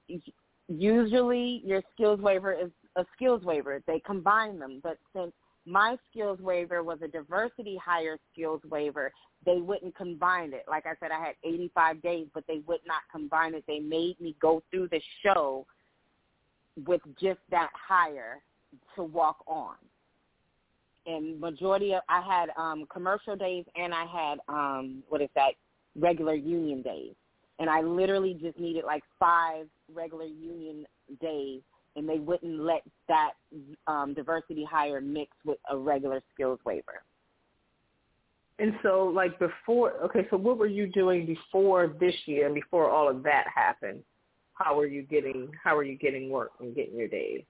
usually 0.68 1.62
your 1.66 1.82
skills 1.94 2.20
waiver 2.20 2.54
is 2.54 2.70
a 2.96 3.06
skills 3.16 3.44
waiver 3.44 3.82
they 3.88 4.00
combine 4.06 4.60
them 4.60 4.80
but 4.84 4.98
since 5.16 5.32
my 5.70 5.98
skills 6.10 6.40
waiver 6.40 6.84
was 6.84 7.00
a 7.04 7.08
diversity 7.08 7.78
hire 7.84 8.18
skills 8.34 8.62
waiver. 8.70 9.12
They 9.46 9.58
wouldn't 9.58 9.96
combine 9.96 10.54
it. 10.54 10.66
Like 10.68 10.86
I 10.86 10.94
said, 11.00 11.12
I 11.12 11.24
had 11.24 11.36
85 11.44 12.02
days, 12.02 12.28
but 12.34 12.44
they 12.48 12.62
would 12.68 12.82
not 12.86 13.02
combine 13.12 13.54
it. 13.54 13.64
They 13.68 13.80
made 13.80 14.20
me 14.20 14.36
go 14.42 14.64
through 14.72 14.90
the 14.90 15.02
show 15.22 15.66
with 16.86 17.02
just 17.22 17.40
that 17.52 17.70
hire 17.74 18.42
to 18.96 19.04
walk 19.04 19.38
on. 19.48 19.76
And 21.06 21.40
majority 21.40 21.94
of 21.94 22.02
I 22.10 22.22
had 22.22 22.50
um 22.58 22.86
commercial 22.92 23.36
days 23.36 23.66
and 23.76 23.94
I 23.94 24.06
had 24.06 24.40
um 24.48 25.04
what 25.10 25.22
is 25.22 25.30
that 25.36 25.52
regular 25.96 26.36
union 26.36 26.82
days. 26.82 27.14
And 27.60 27.70
I 27.70 27.82
literally 27.82 28.38
just 28.42 28.58
needed 28.58 28.86
like 28.86 29.04
five 29.20 29.68
regular 29.94 30.26
union 30.26 30.86
days 31.20 31.62
and 31.96 32.08
they 32.08 32.20
wouldn't 32.20 32.60
let 32.60 32.84
that 33.08 33.32
um, 33.88 34.14
diversity 34.14 34.64
hire 34.64 35.02
mixed 35.02 35.40
with 35.46 35.58
a 35.70 35.78
regular 35.78 36.22
skills 36.34 36.60
waiver. 36.66 37.04
And 38.60 38.74
so, 38.84 39.12
like 39.14 39.40
before, 39.40 39.94
okay, 40.04 40.28
so 40.30 40.38
what 40.38 40.58
were 40.58 40.68
you 40.68 40.88
doing 40.88 41.26
before 41.26 41.96
this 42.00 42.14
year 42.26 42.46
and 42.46 42.56
before 42.56 42.90
all 42.90 43.10
of 43.10 43.24
that 43.24 43.46
happened? 43.54 44.02
How 44.54 44.76
were 44.76 44.88
you 44.88 45.04
getting 45.04 45.50
How 45.64 45.76
were 45.76 45.84
you 45.84 45.98
getting 45.98 46.30
work 46.30 46.52
and 46.60 46.76
getting 46.76 46.98
your 46.98 47.08
days? 47.08 47.44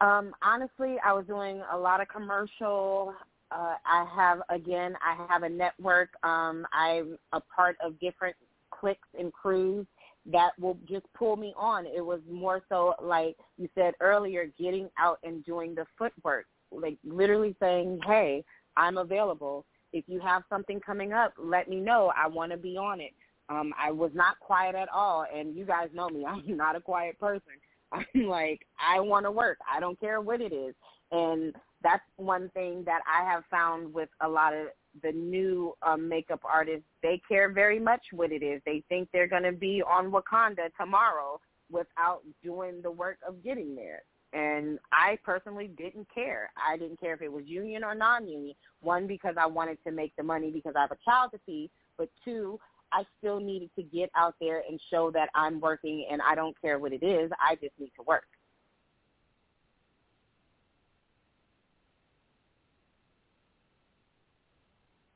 Um, 0.00 0.34
honestly, 0.42 0.96
I 1.04 1.12
was 1.12 1.26
doing 1.26 1.62
a 1.72 1.76
lot 1.76 2.00
of 2.00 2.08
commercial. 2.08 3.14
Uh, 3.50 3.74
I 3.86 4.06
have 4.14 4.40
again, 4.50 4.94
I 5.02 5.26
have 5.28 5.42
a 5.42 5.48
network. 5.48 6.10
Um, 6.22 6.66
I'm 6.72 7.16
a 7.32 7.40
part 7.40 7.76
of 7.82 7.98
different 8.00 8.36
cliques 8.70 9.08
and 9.18 9.32
crews 9.32 9.86
that 10.30 10.50
will 10.58 10.78
just 10.88 11.06
pull 11.16 11.36
me 11.36 11.54
on. 11.56 11.86
It 11.86 12.04
was 12.04 12.20
more 12.30 12.62
so 12.68 12.94
like 13.00 13.36
you 13.56 13.68
said 13.74 13.94
earlier, 14.00 14.50
getting 14.58 14.90
out 14.98 15.18
and 15.22 15.44
doing 15.44 15.74
the 15.74 15.86
footwork, 15.96 16.46
like 16.72 16.98
literally 17.04 17.56
saying, 17.60 18.00
"Hey, 18.04 18.44
I'm 18.76 18.98
available. 18.98 19.64
If 19.92 20.04
you 20.08 20.20
have 20.20 20.42
something 20.50 20.80
coming 20.80 21.12
up, 21.12 21.32
let 21.38 21.68
me 21.68 21.80
know. 21.80 22.12
I 22.14 22.26
want 22.26 22.52
to 22.52 22.58
be 22.58 22.76
on 22.76 23.00
it. 23.00 23.12
Um, 23.48 23.72
I 23.78 23.92
was 23.92 24.10
not 24.12 24.38
quiet 24.40 24.74
at 24.74 24.88
all, 24.88 25.24
and 25.32 25.54
you 25.54 25.64
guys 25.64 25.88
know 25.94 26.08
me. 26.08 26.24
I'm 26.28 26.56
not 26.56 26.76
a 26.76 26.80
quiet 26.80 27.18
person. 27.18 27.52
I'm 27.96 28.26
like, 28.28 28.66
I 28.80 29.00
want 29.00 29.26
to 29.26 29.30
work. 29.30 29.58
I 29.70 29.80
don't 29.80 29.98
care 29.98 30.20
what 30.20 30.40
it 30.40 30.52
is. 30.52 30.74
And 31.12 31.54
that's 31.82 32.02
one 32.16 32.50
thing 32.50 32.82
that 32.84 33.00
I 33.06 33.24
have 33.30 33.44
found 33.50 33.92
with 33.92 34.08
a 34.20 34.28
lot 34.28 34.54
of 34.54 34.68
the 35.02 35.12
new 35.12 35.74
um, 35.82 36.08
makeup 36.08 36.40
artists. 36.44 36.86
They 37.02 37.20
care 37.28 37.52
very 37.52 37.78
much 37.78 38.02
what 38.12 38.32
it 38.32 38.42
is. 38.42 38.60
They 38.66 38.82
think 38.88 39.08
they're 39.12 39.28
going 39.28 39.44
to 39.44 39.52
be 39.52 39.82
on 39.82 40.10
Wakanda 40.10 40.70
tomorrow 40.78 41.40
without 41.70 42.22
doing 42.42 42.80
the 42.82 42.90
work 42.90 43.18
of 43.26 43.42
getting 43.42 43.74
there. 43.74 44.02
And 44.32 44.78
I 44.92 45.18
personally 45.24 45.70
didn't 45.78 46.08
care. 46.12 46.50
I 46.56 46.76
didn't 46.76 47.00
care 47.00 47.14
if 47.14 47.22
it 47.22 47.32
was 47.32 47.44
union 47.46 47.84
or 47.84 47.94
non-union. 47.94 48.54
One, 48.80 49.06
because 49.06 49.36
I 49.38 49.46
wanted 49.46 49.78
to 49.86 49.92
make 49.92 50.14
the 50.16 50.22
money 50.22 50.50
because 50.50 50.74
I 50.76 50.82
have 50.82 50.90
a 50.90 50.98
child 51.04 51.30
to 51.32 51.40
feed. 51.46 51.70
But 51.96 52.10
two, 52.24 52.58
I 52.92 53.04
still 53.18 53.40
needed 53.40 53.70
to 53.76 53.82
get 53.82 54.10
out 54.16 54.34
there 54.40 54.62
and 54.68 54.80
show 54.90 55.10
that 55.12 55.28
I'm 55.34 55.60
working 55.60 56.06
and 56.10 56.20
I 56.22 56.34
don't 56.34 56.58
care 56.60 56.78
what 56.78 56.92
it 56.92 57.02
is. 57.02 57.30
I 57.40 57.54
just 57.56 57.72
need 57.78 57.92
to 57.96 58.02
work. 58.06 58.24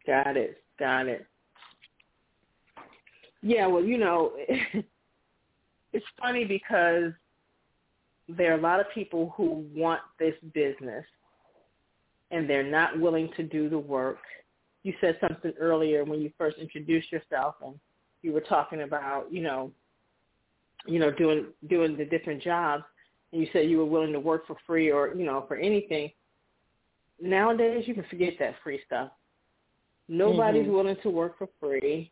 Got 0.07 0.37
it. 0.37 0.63
Got 0.79 1.07
it. 1.09 1.27
Yeah, 3.43 3.67
well, 3.67 3.85
you 3.85 3.97
know, 3.97 4.33
it's 5.93 6.07
funny 6.21 6.45
because 6.45 7.13
there 8.29 8.53
are 8.53 8.59
a 8.59 8.61
lot 8.61 8.81
of 8.81 8.87
people 8.95 9.33
who 9.37 9.65
want 9.75 10.01
this 10.19 10.35
business 10.53 11.05
and 12.31 12.49
they're 12.49 12.69
not 12.69 12.99
willing 12.99 13.31
to 13.37 13.43
do 13.43 13.69
the 13.69 13.79
work. 13.79 14.19
You 14.83 14.95
said 15.01 15.19
something 15.21 15.53
earlier 15.61 16.05
when 16.05 16.21
you 16.21 16.33
first 16.39 16.59
introduced 16.59 17.13
yourself 17.13 17.57
and 17.65 17.75
you 18.23 18.33
were 18.33 18.41
talking 18.41 18.83
about, 18.83 19.33
you 19.33 19.43
know, 19.43 19.71
you 20.87 20.99
know, 20.99 21.11
doing 21.11 21.47
doing 21.69 21.97
the 21.97 22.05
different 22.05 22.43
jobs 22.43 22.85
and 23.33 23.41
you 23.41 23.49
said 23.53 23.69
you 23.69 23.79
were 23.79 23.85
willing 23.85 24.13
to 24.13 24.21
work 24.21 24.47
for 24.47 24.57
free 24.67 24.91
or, 24.91 25.15
you 25.15 25.25
know, 25.25 25.45
for 25.47 25.57
anything. 25.57 26.11
Nowadays 27.21 27.85
you 27.87 27.95
can 27.95 28.05
forget 28.09 28.35
that 28.39 28.55
free 28.65 28.81
stuff. 28.87 29.11
Nobody's 30.09 30.63
mm-hmm. 30.63 30.73
willing 30.73 30.97
to 31.03 31.11
work 31.11 31.39
for 31.39 31.49
free. 31.61 32.11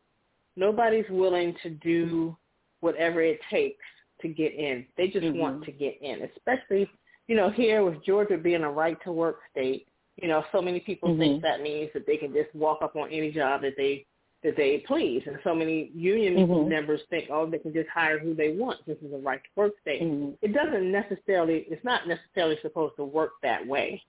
Nobody's 0.57 1.09
willing 1.11 1.55
to 1.63 1.71
do 1.71 2.37
whatever 2.81 3.21
it 3.23 3.41
takes 3.51 3.85
to 4.23 4.29
get 4.29 4.55
in. 4.55 4.87
They 4.97 5.09
just 5.09 5.25
mm-hmm. 5.25 5.39
want 5.39 5.65
to 5.65 5.73
get 5.73 6.01
in, 6.01 6.29
especially, 6.37 6.89
you 7.27 7.37
know, 7.37 7.51
here 7.51 7.85
with 7.85 8.05
Georgia 8.05 8.37
being 8.37 8.63
a 8.63 8.71
right 8.71 8.97
to 9.03 9.11
work 9.11 9.41
state, 9.51 9.88
you 10.21 10.29
know, 10.29 10.45
so 10.53 10.61
many 10.61 10.81
people 10.81 11.11
mm-hmm. 11.11 11.21
think 11.21 11.43
that 11.43 11.63
means 11.63 11.91
that 11.95 12.07
they 12.07 12.17
can 12.17 12.33
just 12.33 12.53
walk 12.55 12.83
up 12.83 12.97
on 12.97 13.11
any 13.11 13.31
job 13.31 13.63
that 13.63 13.75
they 13.77 14.05
that 14.43 14.57
they 14.57 14.85
please. 14.87 15.23
And 15.27 15.39
so 15.43 15.55
many 15.55 15.91
union 15.95 16.37
mm-hmm. 16.37 16.69
members 16.69 17.01
think, 17.11 17.29
oh, 17.31 17.49
they 17.49 17.59
can 17.59 17.73
just 17.73 17.89
hire 17.89 18.19
who 18.19 18.35
they 18.35 18.53
want. 18.53 18.85
This 18.87 18.99
is 18.99 19.13
a 19.13 19.19
right 19.19 19.43
to 19.43 19.49
work 19.57 19.73
state. 19.83 20.03
Mm-hmm. 20.03 20.33
It 20.43 20.55
doesn't 20.55 20.93
necessarily, 20.93 21.67
it's 21.69 21.85
not 21.85 22.07
necessarily 22.07 22.57
supposed 22.63 22.95
to 22.97 23.05
work 23.05 23.33
that 23.43 23.67
way. 23.67 24.01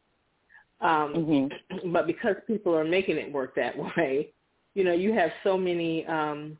Um, 0.81 1.49
mm-hmm. 1.71 1.91
But 1.91 2.05
because 2.05 2.35
people 2.45 2.75
are 2.77 2.83
making 2.83 3.17
it 3.17 3.31
work 3.31 3.55
that 3.55 3.75
way, 3.97 4.29
you 4.75 4.83
know, 4.83 4.93
you 4.93 5.13
have 5.13 5.31
so 5.43 5.57
many, 5.57 6.05
um, 6.05 6.57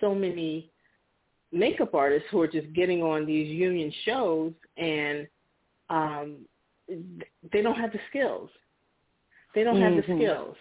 so 0.00 0.14
many 0.14 0.70
makeup 1.52 1.94
artists 1.94 2.28
who 2.30 2.40
are 2.42 2.48
just 2.48 2.70
getting 2.74 3.02
on 3.02 3.24
these 3.24 3.48
union 3.48 3.90
shows 4.04 4.52
and 4.76 5.26
um 5.88 6.38
they 6.88 7.62
don't 7.62 7.76
have 7.76 7.92
the 7.92 8.00
skills. 8.10 8.50
They 9.54 9.64
don't 9.64 9.80
have 9.80 9.92
mm-hmm. 9.92 10.18
the 10.18 10.18
skills. 10.18 10.56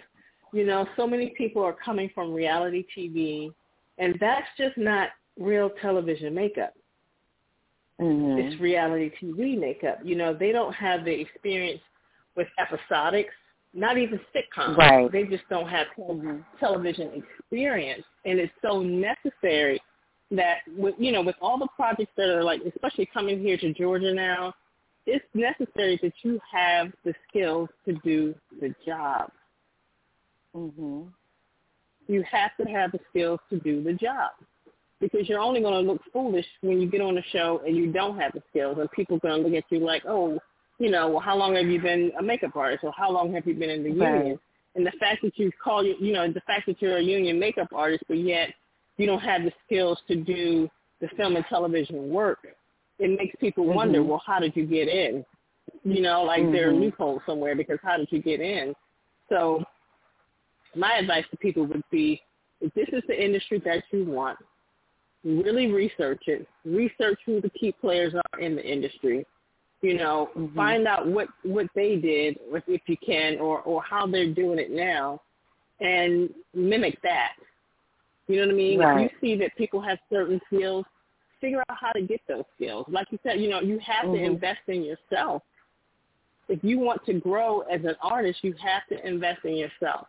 You 0.54 0.66
know, 0.66 0.88
so 0.96 1.06
many 1.06 1.34
people 1.38 1.64
are 1.64 1.74
coming 1.74 2.10
from 2.16 2.34
reality 2.34 2.86
TV 2.96 3.54
and 3.98 4.16
that's 4.20 4.48
just 4.58 4.78
not 4.78 5.10
real 5.38 5.70
television 5.82 6.34
makeup. 6.34 6.74
Mm-hmm. 8.00 8.40
It's 8.40 8.62
reality 8.62 9.12
TV 9.22 9.58
makeup. 9.58 10.00
You 10.04 10.16
know, 10.16 10.34
they 10.34 10.52
don't 10.52 10.74
have 10.74 11.06
the 11.06 11.12
experience 11.12 11.82
with 12.36 12.48
episodics, 12.60 13.28
not 13.74 13.98
even 13.98 14.20
sitcoms. 14.36 14.78
Right. 14.78 15.12
They 15.12 15.24
just 15.24 15.44
don't 15.50 15.70
have 15.70 15.88
mm-hmm. 15.98 16.40
television 16.60 17.24
experience 17.42 18.04
and 18.26 18.40
it's 18.40 18.54
so 18.62 18.82
necessary 18.82 19.82
that 20.32 20.58
with 20.76 20.96
you 20.98 21.12
know 21.12 21.22
with 21.22 21.36
all 21.40 21.58
the 21.60 21.68
projects 21.76 22.12
that 22.18 22.30
are 22.30 22.44
like 22.44 22.60
especially 22.62 23.08
coming 23.14 23.40
here 23.40 23.58
to 23.58 23.74
Georgia 23.74 24.14
now, 24.14 24.54
it's 25.06 25.26
necessary 25.34 25.99
that 26.01 26.14
you 26.24 26.39
have 26.51 26.91
the 27.03 27.14
skills 27.28 27.70
to 27.86 27.93
do 28.03 28.36
the 28.60 28.74
job. 28.86 29.32
Mhm. 30.56 31.12
You 32.08 32.24
have 32.24 32.56
to 32.58 32.64
have 32.66 32.91
the 32.91 32.99
skills 33.10 33.39
to 33.49 33.60
do 33.60 33.84
the 33.84 33.93
job 33.93 34.32
because 34.99 35.28
you're 35.28 35.39
only 35.39 35.62
going 35.62 35.74
to 35.74 35.91
look 35.91 36.01
foolish 36.12 36.45
when 36.62 36.80
you 36.80 36.89
get 36.89 37.01
on 37.01 37.18
a 37.18 37.24
show 37.24 37.62
and 37.66 37.76
you 37.76 37.91
don't 37.91 38.18
have 38.18 38.32
the 38.34 38.41
skills, 38.49 38.78
and 38.80 38.89
people 38.91 39.18
are 39.18 39.20
going 39.20 39.41
to 39.41 39.47
look 39.47 39.58
at 39.58 39.70
you 39.72 39.80
like, 39.80 40.03
oh, 40.08 40.39
you 40.80 40.89
know, 40.89 41.10
well, 41.10 41.20
how 41.20 41.36
long 41.36 41.56
have 41.56 41.68
you 41.68 41.82
been 41.82 42.12
a 42.20 42.24
makeup 42.24 42.56
artist, 42.56 42.84
or 42.84 42.91
how 42.95 43.12
long 43.12 43.34
have 43.34 43.45
you 43.47 43.53
been 43.53 43.70
in 43.70 43.84
the 43.84 43.91
right. 43.91 44.18
union? 44.18 44.39
And 44.76 44.86
the 44.86 44.91
fact 44.99 45.22
that 45.24 45.38
you 45.38 45.51
call 45.64 45.86
you, 45.86 45.95
you 45.99 46.12
know, 46.12 46.32
the 46.32 46.41
fact 46.41 46.66
that 46.68 46.82
you're 46.82 46.97
a 46.97 47.01
union 47.01 47.39
makeup 47.39 47.70
artist, 47.74 48.03
but 48.08 48.18
yet 48.18 48.53
you 48.97 49.06
don't 49.06 49.22
have 49.22 49.43
the 49.43 49.53
skills 49.66 49.99
to 50.08 50.16
do 50.16 50.70
the 50.99 51.08
film 51.16 51.36
and 51.36 51.45
television 51.47 52.10
work, 52.10 52.39
it 53.00 53.18
makes 53.18 53.36
people 53.39 53.66
mm-hmm. 53.66 53.76
wonder, 53.76 54.04
well, 54.04 54.22
how 54.26 54.39
did 54.39 54.56
you 54.56 54.66
get 54.66 54.88
in? 54.88 55.26
You 55.84 56.02
know, 56.02 56.24
like 56.24 56.43
mm-hmm. 56.43 56.54
there 56.54 56.70
are 56.70 56.74
loopholes 56.74 57.22
somewhere 57.26 57.56
because 57.56 57.80
how 57.84 57.98
did 57.98 58.08
you 58.12 58.22
get 58.22 58.39
in? 58.39 58.74
So 59.30 59.64
my 60.76 60.96
advice 60.96 61.26
to 61.32 61.38
people 61.38 61.66
would 61.66 61.84
be, 61.91 62.22
if 62.62 62.74
this 62.74 62.88
is 62.93 63.04
the 63.08 63.24
industry 63.24 63.62
that 63.66 63.84
you 63.91 64.06
want, 64.06 64.38
really 65.24 65.72
research 65.72 66.24
it. 66.28 66.48
Research 66.64 67.20
who 67.26 67.41
the 67.41 67.50
key 67.50 67.74
players 67.74 68.14
are 68.14 68.39
in 68.39 68.56
the 68.56 68.64
industry. 68.64 69.26
You 69.82 69.98
know, 69.98 70.30
mm-hmm. 70.36 70.56
find 70.56 70.88
out 70.88 71.08
what 71.08 71.28
what 71.43 71.68
they 71.76 71.98
did, 71.98 72.39
if 72.52 72.82
you 72.88 72.98
can, 73.06 73.39
or 73.39 73.60
or 73.62 73.84
how 73.84 74.08
they're 74.08 74.34
doing 74.34 74.58
it 74.58 74.72
now, 74.72 75.22
and 75.80 76.30
mimic 76.54 77.00
that. 77.04 77.34
You 78.28 78.38
know 78.38 78.48
what 78.48 78.54
I 78.54 78.58
mean? 78.58 78.80
Right. 78.80 79.06
If 79.06 79.12
you 79.12 79.18
see 79.22 79.39
that 79.41 79.56
people 79.58 79.82
have 79.82 80.00
certain 80.10 80.39
skills, 80.48 80.86
figure 81.46 81.64
out 81.70 81.78
how 81.80 81.91
to 81.91 82.02
get 82.02 82.22
those 82.28 82.43
skills. 82.56 82.88
Like 82.89 83.08
you 83.12 83.20
said, 83.22 83.39
you 83.39 83.50
know, 83.50 83.62
you 83.62 83.80
have 83.80 84.06
mm-hmm. 84.06 84.16
to 84.16 84.24
invest 84.24 84.62
in 84.68 84.84
yourself. 84.84 85.43
If 86.50 86.64
you 86.64 86.80
want 86.80 87.06
to 87.06 87.14
grow 87.14 87.62
as 87.62 87.82
an 87.82 87.96
artist, 88.02 88.39
you 88.41 88.54
have 88.54 88.82
to 88.89 89.08
invest 89.08 89.46
in 89.46 89.56
yourself. 89.56 90.08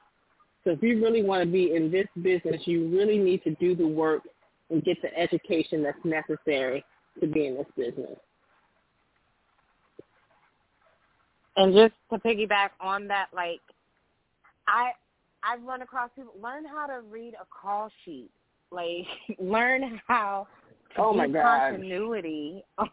So 0.64 0.70
if 0.70 0.82
you 0.82 1.03
really 1.03 1.22
want 1.22 1.45
to 1.45 1.51
be 1.51 1.74
in 1.74 1.91
this 1.91 2.07
business, 2.22 2.62
you 2.64 2.89
really 2.89 3.18
need 3.18 3.45
to 3.45 3.55
do 3.57 3.76
the 3.76 3.87
work 3.87 4.22
and 4.70 4.82
get 4.82 5.01
the 5.03 5.16
education 5.16 5.82
that's 5.82 5.99
necessary 6.05 6.84
to 7.20 7.26
be 7.26 7.47
in 7.47 7.57
this 7.57 7.66
business. 7.76 8.18
And 11.57 11.74
just 11.74 11.95
to 12.12 12.18
piggyback 12.18 12.70
on 12.80 13.09
that, 13.09 13.28
like 13.34 13.61
I 14.66 14.91
I've 15.43 15.62
run 15.62 15.82
across 15.82 16.11
people 16.16 16.34
learn 16.43 16.64
how 16.64 16.87
to 16.87 17.01
read 17.11 17.34
a 17.34 17.47
call 17.47 17.91
sheet. 18.05 18.30
Like 18.70 19.07
learn 19.39 20.01
how 20.07 20.49
oh 20.99 21.12
my 21.12 21.28
God. 21.28 21.70
continuity. 21.70 22.64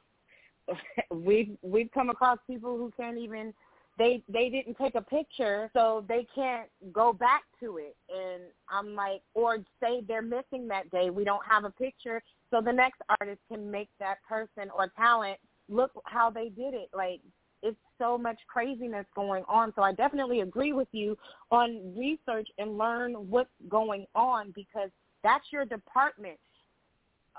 we've 1.11 1.57
we've 1.61 1.91
come 1.93 2.09
across 2.09 2.37
people 2.47 2.77
who 2.77 2.91
can't 2.95 3.17
even 3.17 3.53
they 3.97 4.23
they 4.29 4.49
didn't 4.49 4.75
take 4.75 4.95
a 4.95 5.01
picture 5.01 5.69
so 5.73 6.05
they 6.07 6.25
can't 6.33 6.69
go 6.93 7.11
back 7.11 7.43
to 7.59 7.77
it 7.77 7.95
and 8.09 8.43
I'm 8.69 8.95
like 8.95 9.21
or 9.33 9.57
say 9.81 10.01
they're 10.07 10.21
missing 10.21 10.67
that 10.69 10.89
day 10.89 11.09
we 11.09 11.25
don't 11.25 11.45
have 11.45 11.65
a 11.65 11.69
picture 11.69 12.23
so 12.49 12.61
the 12.61 12.71
next 12.71 13.01
artist 13.19 13.41
can 13.51 13.69
make 13.69 13.89
that 13.99 14.17
person 14.27 14.71
or 14.75 14.89
talent 14.95 15.37
look 15.67 15.91
how 16.05 16.29
they 16.29 16.47
did 16.47 16.73
it 16.73 16.89
like 16.95 17.19
it's 17.63 17.77
so 17.97 18.17
much 18.17 18.37
craziness 18.47 19.05
going 19.15 19.43
on. 19.47 19.73
So 19.75 19.81
I 19.81 19.93
definitely 19.93 20.41
agree 20.41 20.73
with 20.73 20.89
you 20.91 21.17
on 21.49 21.95
research 21.97 22.49
and 22.57 22.77
learn 22.77 23.13
what's 23.13 23.49
going 23.69 24.05
on 24.13 24.51
because 24.53 24.89
that's 25.23 25.45
your 25.51 25.65
department. 25.65 26.37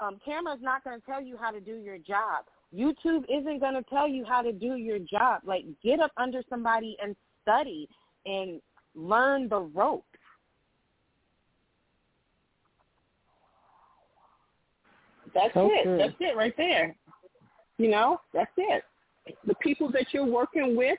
Um, 0.02 0.18
camera's 0.24 0.60
not 0.60 0.82
going 0.82 0.98
to 0.98 1.06
tell 1.06 1.22
you 1.22 1.36
how 1.36 1.50
to 1.50 1.60
do 1.60 1.76
your 1.76 1.98
job. 1.98 2.44
YouTube 2.74 3.24
isn't 3.28 3.60
going 3.60 3.74
to 3.74 3.82
tell 3.88 4.08
you 4.08 4.24
how 4.24 4.42
to 4.42 4.52
do 4.52 4.74
your 4.76 4.98
job. 4.98 5.42
Like, 5.44 5.64
get 5.82 6.00
up 6.00 6.10
under 6.16 6.42
somebody 6.50 6.96
and 7.02 7.14
study 7.42 7.88
and 8.26 8.60
learn 8.94 9.48
the 9.48 9.60
ropes. 9.60 10.06
That's 15.34 15.54
So 15.54 15.68
it. 15.72 15.98
That's 15.98 16.14
it 16.20 16.36
right 16.36 16.54
there. 16.56 16.94
You 17.78 17.90
know, 17.90 18.20
that's 18.32 18.50
it. 18.56 18.84
The 19.46 19.54
people 19.56 19.90
that 19.92 20.06
you're 20.12 20.24
working 20.24 20.76
with, 20.76 20.98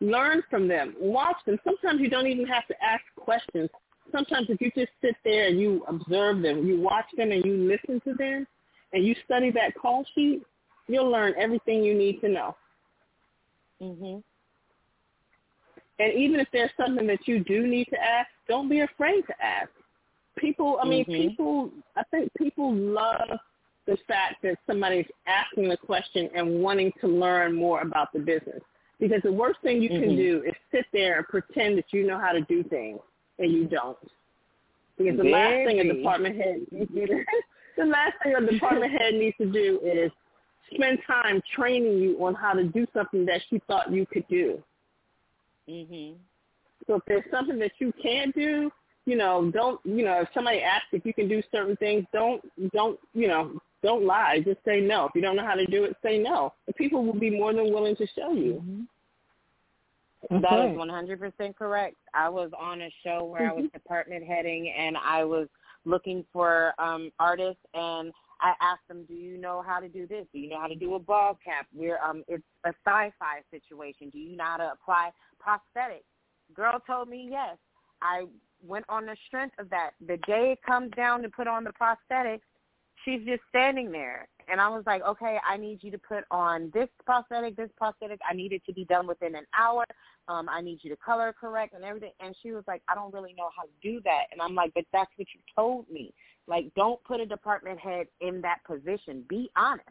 learn 0.00 0.42
from 0.48 0.68
them. 0.68 0.94
Watch 0.98 1.36
them. 1.46 1.58
Sometimes 1.64 2.00
you 2.00 2.08
don't 2.08 2.26
even 2.26 2.46
have 2.46 2.66
to 2.68 2.74
ask 2.82 3.02
questions. 3.16 3.68
Sometimes 4.14 4.46
if 4.48 4.60
you 4.60 4.70
just 4.76 4.92
sit 5.02 5.16
there 5.24 5.48
and 5.48 5.58
you 5.58 5.84
observe 5.88 6.40
them, 6.40 6.64
you 6.64 6.80
watch 6.80 7.06
them 7.16 7.32
and 7.32 7.44
you 7.44 7.56
listen 7.56 8.00
to 8.02 8.14
them, 8.14 8.46
and 8.92 9.04
you 9.04 9.16
study 9.24 9.50
that 9.50 9.74
call 9.74 10.06
sheet, 10.14 10.42
you'll 10.86 11.10
learn 11.10 11.34
everything 11.36 11.82
you 11.82 11.94
need 11.94 12.20
to 12.20 12.28
know. 12.28 12.56
Mhm. 13.82 14.22
And 15.98 16.12
even 16.12 16.38
if 16.38 16.48
there's 16.52 16.70
something 16.76 17.08
that 17.08 17.26
you 17.26 17.40
do 17.40 17.66
need 17.66 17.86
to 17.86 18.00
ask, 18.00 18.30
don't 18.46 18.68
be 18.68 18.80
afraid 18.80 19.26
to 19.26 19.44
ask. 19.44 19.70
People, 20.36 20.78
I 20.80 20.86
mean, 20.86 21.04
Mhm. 21.06 21.16
people, 21.16 21.72
I 21.96 22.04
think 22.04 22.32
people 22.34 22.72
love 22.72 23.40
the 23.86 23.96
fact 24.08 24.42
that 24.42 24.58
somebody's 24.66 25.10
asking 25.26 25.68
the 25.68 25.76
question 25.76 26.30
and 26.34 26.62
wanting 26.62 26.92
to 27.00 27.08
learn 27.08 27.52
more 27.52 27.80
about 27.80 28.12
the 28.12 28.20
business. 28.20 28.62
Because 29.00 29.22
the 29.22 29.32
worst 29.32 29.60
thing 29.60 29.82
you 29.82 29.88
can 29.88 30.10
Mhm. 30.10 30.16
do 30.16 30.42
is 30.44 30.54
sit 30.70 30.86
there 30.92 31.16
and 31.18 31.26
pretend 31.26 31.78
that 31.78 31.92
you 31.92 32.04
know 32.06 32.18
how 32.18 32.32
to 32.32 32.42
do 32.42 32.62
things 32.62 33.00
and 33.38 33.52
you 33.52 33.66
don't. 33.66 33.98
Because 34.96 35.16
the 35.16 35.24
last 35.24 35.54
thing 35.66 35.80
a 35.80 35.92
department 35.92 36.36
head, 36.36 36.60
the 36.70 37.84
last 37.84 38.14
thing 38.22 38.34
a 38.34 38.52
department 38.52 38.92
head 38.92 39.14
needs 39.14 39.36
to 39.38 39.46
do 39.46 39.80
is 39.82 40.10
spend 40.72 40.98
time 41.06 41.42
training 41.54 41.98
you 41.98 42.24
on 42.24 42.34
how 42.34 42.52
to 42.52 42.64
do 42.64 42.86
something 42.94 43.26
that 43.26 43.40
she 43.50 43.60
thought 43.66 43.92
you 43.92 44.06
could 44.06 44.26
do. 44.28 44.62
Mhm. 45.68 46.16
So 46.86 46.96
if 46.96 47.02
there's 47.06 47.24
something 47.30 47.58
that 47.58 47.72
you 47.78 47.92
can 48.02 48.30
do, 48.32 48.70
you 49.06 49.16
know, 49.16 49.50
don't 49.50 49.80
you 49.84 50.04
know, 50.04 50.20
if 50.20 50.28
somebody 50.32 50.60
asks 50.60 50.88
if 50.92 51.04
you 51.04 51.14
can 51.14 51.28
do 51.28 51.42
certain 51.50 51.76
things, 51.76 52.06
don't 52.12 52.42
don't 52.72 52.98
you 53.14 53.28
know, 53.28 53.58
don't 53.82 54.04
lie. 54.04 54.40
Just 54.44 54.64
say 54.64 54.80
no. 54.80 55.06
If 55.06 55.12
you 55.14 55.22
don't 55.22 55.36
know 55.36 55.46
how 55.46 55.54
to 55.54 55.66
do 55.66 55.84
it, 55.84 55.96
say 56.02 56.18
no. 56.18 56.52
And 56.66 56.76
people 56.76 57.04
will 57.04 57.18
be 57.18 57.30
more 57.30 57.52
than 57.52 57.72
willing 57.72 57.96
to 57.96 58.06
show 58.14 58.32
you. 58.32 58.86
That 60.30 60.70
is 60.70 60.76
100% 60.76 61.56
correct. 61.56 61.96
I 62.14 62.28
was 62.28 62.50
on 62.58 62.82
a 62.82 62.90
show 63.04 63.24
where 63.24 63.50
I 63.50 63.52
was 63.52 63.66
department 63.72 64.24
heading 64.24 64.72
and 64.76 64.96
I 64.96 65.24
was 65.24 65.48
looking 65.84 66.24
for 66.32 66.72
um 66.78 67.10
artists 67.18 67.60
and 67.74 68.12
I 68.40 68.54
asked 68.60 68.86
them, 68.88 69.04
"Do 69.06 69.14
you 69.14 69.38
know 69.38 69.62
how 69.66 69.80
to 69.80 69.88
do 69.88 70.06
this? 70.06 70.26
Do 70.32 70.38
you 70.38 70.48
know 70.48 70.60
how 70.60 70.66
to 70.66 70.74
do 70.74 70.94
a 70.94 70.98
bald 70.98 71.36
cap? 71.44 71.66
We're 71.74 71.98
um 71.98 72.24
it's 72.26 72.42
a 72.64 72.72
sci-fi 72.86 73.42
situation. 73.50 74.10
Do 74.10 74.18
you 74.18 74.36
know 74.36 74.44
how 74.44 74.56
to 74.56 74.72
apply 74.72 75.10
prosthetics?" 75.44 76.04
Girl 76.54 76.80
told 76.86 77.08
me 77.08 77.28
yes. 77.30 77.56
I 78.02 78.24
went 78.66 78.84
on 78.88 79.06
the 79.06 79.16
strength 79.26 79.58
of 79.58 79.70
that. 79.70 79.90
The 80.06 80.16
day 80.26 80.52
it 80.52 80.62
comes 80.66 80.90
down 80.96 81.22
to 81.22 81.28
put 81.28 81.46
on 81.46 81.64
the 81.64 81.72
prosthetics, 81.72 82.40
she's 83.04 83.24
just 83.24 83.42
standing 83.48 83.90
there. 83.90 84.28
And 84.48 84.60
I 84.60 84.68
was 84.68 84.82
like, 84.86 85.02
okay, 85.02 85.38
I 85.48 85.56
need 85.56 85.78
you 85.82 85.90
to 85.90 85.98
put 85.98 86.24
on 86.30 86.70
this 86.74 86.88
prosthetic, 87.04 87.56
this 87.56 87.70
prosthetic. 87.76 88.20
I 88.28 88.34
need 88.34 88.52
it 88.52 88.62
to 88.66 88.72
be 88.72 88.84
done 88.84 89.06
within 89.06 89.34
an 89.34 89.44
hour. 89.58 89.84
Um, 90.28 90.48
I 90.48 90.60
need 90.60 90.78
you 90.82 90.90
to 90.90 90.96
color 90.96 91.34
correct 91.38 91.74
and 91.74 91.84
everything. 91.84 92.12
And 92.20 92.34
she 92.42 92.52
was 92.52 92.64
like, 92.66 92.82
I 92.88 92.94
don't 92.94 93.12
really 93.12 93.34
know 93.36 93.50
how 93.56 93.62
to 93.62 93.68
do 93.82 94.00
that. 94.04 94.24
And 94.32 94.40
I'm 94.40 94.54
like, 94.54 94.72
but 94.74 94.84
that's 94.92 95.10
what 95.16 95.28
you 95.34 95.40
told 95.54 95.88
me. 95.90 96.12
Like, 96.46 96.72
don't 96.74 97.02
put 97.04 97.20
a 97.20 97.26
department 97.26 97.78
head 97.78 98.06
in 98.20 98.40
that 98.42 98.58
position. 98.66 99.24
Be 99.28 99.50
honest. 99.56 99.88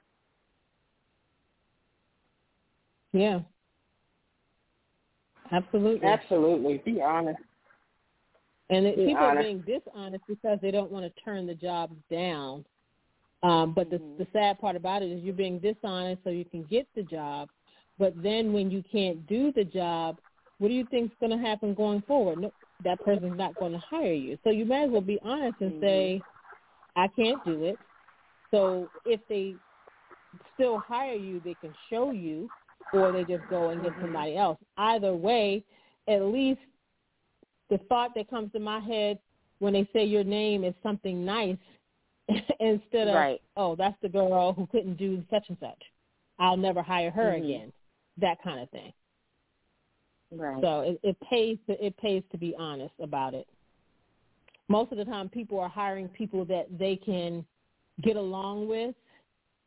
Yeah. 3.12 3.40
Absolutely. 5.52 6.08
Absolutely. 6.08 6.82
Be 6.84 7.02
honest. 7.02 7.40
And 8.70 8.86
it, 8.86 8.96
Be 8.96 9.08
people 9.08 9.24
are 9.24 9.42
being 9.42 9.62
dishonest 9.62 10.24
because 10.28 10.58
they 10.62 10.72
don't 10.72 10.92
want 10.92 11.06
to 11.06 11.22
turn 11.22 11.46
the 11.46 11.54
jobs 11.54 11.96
down. 12.10 12.66
Um, 13.44 13.74
but 13.74 13.90
Mhm. 13.90 14.18
the 14.18 14.24
the 14.26 14.28
sad 14.32 14.60
part 14.60 14.76
about 14.76 15.04
it 15.04 15.12
is 15.12 15.24
you're 15.24 15.34
being 15.34 15.60
dishonest 15.60 16.24
so 16.24 16.30
you 16.30 16.46
can 16.46 16.64
get 16.64 16.88
the 16.96 17.04
job. 17.04 17.50
But 18.00 18.22
then 18.24 18.54
when 18.54 18.72
you 18.72 18.82
can't 18.92 19.26
do 19.28 19.52
the 19.52 19.64
job, 19.66 20.20
what 20.60 20.70
do 20.70 20.74
you 20.74 20.86
think's 20.86 21.16
going 21.20 21.38
to 21.38 21.38
happen 21.38 21.74
going 21.74 22.02
forward? 22.04 22.40
No, 22.40 22.54
that 22.84 23.04
person's 23.04 23.38
not 23.38 23.58
going 23.58 23.74
to 23.74 23.78
hire 23.78 24.14
you. 24.14 24.38
So 24.44 24.50
you 24.50 24.66
might 24.66 24.86
as 24.86 24.92
well 24.92 25.02
be 25.02 25.20
honest 25.24 25.62
and 25.62 25.74
Mhm. 25.74 25.82
say, 25.82 26.26
I 26.96 27.08
can't 27.10 27.44
do 27.44 27.66
it. 27.66 27.80
So 28.52 28.90
if 29.06 29.26
they 29.28 29.58
still 30.54 30.80
hire 30.80 31.16
you, 31.16 31.40
they 31.40 31.56
can 31.56 31.74
show 31.90 32.12
you, 32.12 32.50
or 32.92 33.12
they 33.12 33.26
just 33.26 33.48
go 33.50 33.70
and 33.70 33.82
get 33.82 33.94
somebody 34.00 34.38
else. 34.38 34.58
Either 34.78 35.16
way, 35.16 35.64
at 36.08 36.22
least 36.24 36.62
the 37.70 37.78
thought 37.90 38.14
that 38.16 38.30
comes 38.30 38.52
to 38.54 38.60
my 38.60 38.80
head 38.80 39.20
when 39.60 39.74
they 39.74 39.88
say 39.94 40.04
your 40.04 40.24
name 40.24 40.64
is 40.64 40.74
something 40.84 41.24
nice 41.26 41.58
instead 42.60 43.08
of 43.08 43.16
Right. 43.16 43.42
oh 43.58 43.76
that's 43.76 43.98
the 44.02 44.10
girl 44.10 44.54
who 44.54 44.66
couldn't 44.68 44.96
do 44.96 45.24
such 45.30 45.46
and 45.50 45.58
such 45.60 45.82
i'll 46.40 46.58
never 46.58 46.82
hire 46.82 47.12
her 47.12 47.32
Mhm. 47.34 47.44
again 47.46 47.74
that 48.18 48.42
kind 48.44 48.60
of 48.60 48.70
thing 48.70 48.94
Right. 50.32 50.62
so 50.62 50.82
it, 50.82 51.00
it 51.04 51.18
pays 51.30 51.58
to 51.68 51.86
it 51.86 51.96
pays 51.98 52.24
to 52.32 52.38
be 52.38 52.56
honest 52.58 52.94
about 53.00 53.34
it 53.34 53.48
most 54.70 54.92
of 54.92 54.98
the 54.98 55.06
time 55.06 55.28
people 55.30 55.60
are 55.60 55.70
hiring 55.70 56.08
people 56.08 56.46
that 56.46 56.68
they 56.78 56.96
can 56.96 57.46
get 58.02 58.16
along 58.16 58.68
with 58.68 58.96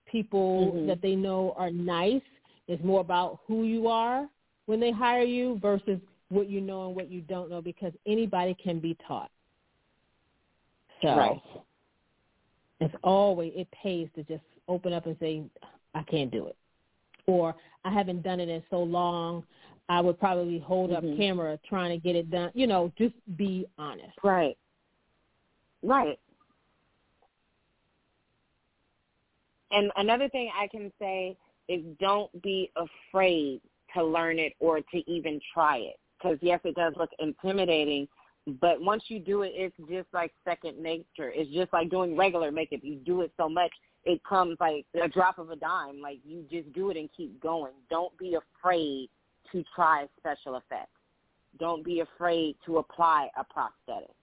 people 0.07 0.73
Mhm. 0.73 0.87
that 0.87 1.03
they 1.03 1.15
know 1.15 1.53
are 1.57 1.71
nice 1.71 2.23
it's 2.69 2.83
more 2.83 3.01
about 3.01 3.41
who 3.47 3.65
you 3.65 3.87
are 3.89 4.29
when 4.65 4.81
they 4.81 4.91
hire 4.91 5.23
you 5.23 5.59
versus 5.59 6.01
what 6.31 6.49
you 6.49 6.61
know 6.61 6.87
and 6.87 6.97
what 6.97 7.11
you 7.11 7.21
don't 7.21 7.51
know 7.51 7.61
because 7.63 7.93
anybody 8.07 8.55
can 8.55 8.81
be 8.81 8.95
taught 9.07 9.31
so 11.03 11.15
Right. 11.15 11.43
It's 12.81 12.95
always 13.03 13.53
it 13.57 13.69
pays 13.71 14.09
to 14.15 14.23
just 14.25 14.45
open 14.69 14.93
up 14.93 15.07
and 15.07 15.17
say 15.21 15.43
I 15.95 16.03
can't 16.03 16.31
do 16.31 16.47
it, 16.47 16.57
or 17.27 17.55
I 17.85 17.93
haven't 17.93 18.23
done 18.23 18.41
it 18.41 18.49
in 18.49 18.63
so 18.71 18.83
long. 18.83 19.45
I 19.89 20.01
would 20.01 20.19
probably 20.19 20.59
hold 20.59 20.91
Mhm. 20.91 20.97
up 20.97 21.17
camera 21.17 21.59
trying 21.69 21.91
to 21.91 22.03
get 22.03 22.17
it 22.17 22.31
done. 22.31 22.51
You 22.55 22.67
know, 22.67 22.93
just 22.99 23.15
be 23.37 23.67
honest. 23.79 24.19
Right. 24.23 24.59
Right. 25.83 26.19
And 29.71 29.91
another 29.97 30.29
thing 30.29 30.51
I 30.55 30.69
can 30.69 30.93
say 30.99 31.37
is 31.69 31.85
don't 31.99 32.31
be 32.43 32.71
afraid 32.77 33.61
to 33.95 34.05
learn 34.05 34.39
it 34.39 34.55
or 34.61 34.81
to 34.81 35.11
even 35.11 35.41
try 35.53 35.79
it. 35.79 35.99
Because 36.19 36.39
yes, 36.41 36.61
it 36.65 36.75
does 36.75 36.95
look 36.97 37.11
intimidating, 37.19 38.09
but 38.61 38.81
once 38.81 39.05
you 39.09 39.19
do 39.19 39.43
it, 39.43 39.53
it's 39.55 39.77
just 39.91 40.07
like 40.13 40.33
second 40.45 40.81
nature. 40.81 41.33
It's 41.35 41.53
just 41.53 41.73
like 41.73 41.91
doing 41.91 42.17
regular 42.17 42.53
makeup. 42.53 42.81
You 42.83 42.97
do 42.97 43.23
it 43.23 43.33
so 43.37 43.49
much, 43.49 43.73
it 44.05 44.23
comes 44.25 44.57
like 44.61 44.87
a 45.03 45.09
drop 45.09 45.39
of 45.39 45.51
a 45.51 45.57
dime. 45.57 46.01
Like 46.01 46.19
you 46.25 46.45
just 46.51 46.73
do 46.73 46.91
it 46.91 46.97
and 46.97 47.09
keep 47.17 47.41
going. 47.41 47.73
Don't 47.91 48.17
be 48.19 48.37
afraid 48.37 49.09
to 49.53 49.65
try 49.75 50.07
special 50.19 50.57
effects. 50.57 50.91
Don't 51.59 51.85
be 51.85 52.01
afraid 52.01 52.57
to 52.67 52.79
apply 52.79 53.29
a 53.37 53.43
prosthetic 53.43 54.15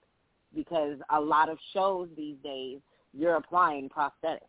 because 0.56 0.98
a 1.10 1.20
lot 1.20 1.50
of 1.50 1.58
shows 1.74 2.08
these 2.16 2.38
days 2.44 2.80
you're 3.14 3.36
applying 3.36 3.90
prosthetics. 3.90 4.40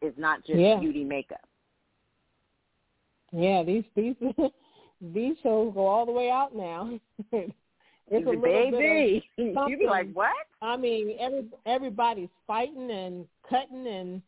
It's 0.00 0.16
not 0.18 0.44
just 0.44 0.58
Yeah. 0.58 0.78
beauty 0.78 1.04
makeup. 1.04 1.46
Yeah, 3.32 3.62
these 3.62 3.84
these 3.94 4.16
these 5.02 5.36
shows 5.42 5.74
go 5.74 5.86
all 5.86 6.06
the 6.06 6.12
way 6.12 6.30
out 6.30 6.54
now. 6.54 6.98
it's 8.10 8.26
a 8.26 8.30
baby. 8.36 9.24
bit 9.36 9.46
of 9.46 9.68
you 9.70 9.78
be 9.78 9.86
like, 9.86 10.10
what? 10.12 10.30
I 10.62 10.76
mean, 10.76 11.16
every 11.20 11.44
everybody's 11.66 12.28
fighting 12.46 12.90
and 12.90 13.26
cutting 13.48 13.86
and 13.86 14.22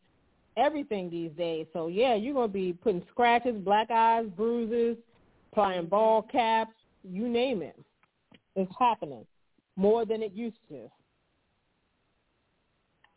everything 0.57 1.09
these 1.09 1.31
days. 1.37 1.65
So 1.73 1.87
yeah, 1.87 2.15
you're 2.15 2.33
gonna 2.33 2.47
be 2.47 2.73
putting 2.73 3.03
scratches, 3.11 3.55
black 3.57 3.91
eyes, 3.91 4.25
bruises, 4.35 4.97
applying 5.51 5.87
bald 5.87 6.31
caps, 6.31 6.73
you 7.03 7.27
name 7.27 7.61
it. 7.61 7.77
It's 8.55 8.71
happening 8.79 9.25
more 9.75 10.05
than 10.05 10.21
it 10.21 10.33
used 10.33 10.57
to. 10.69 10.89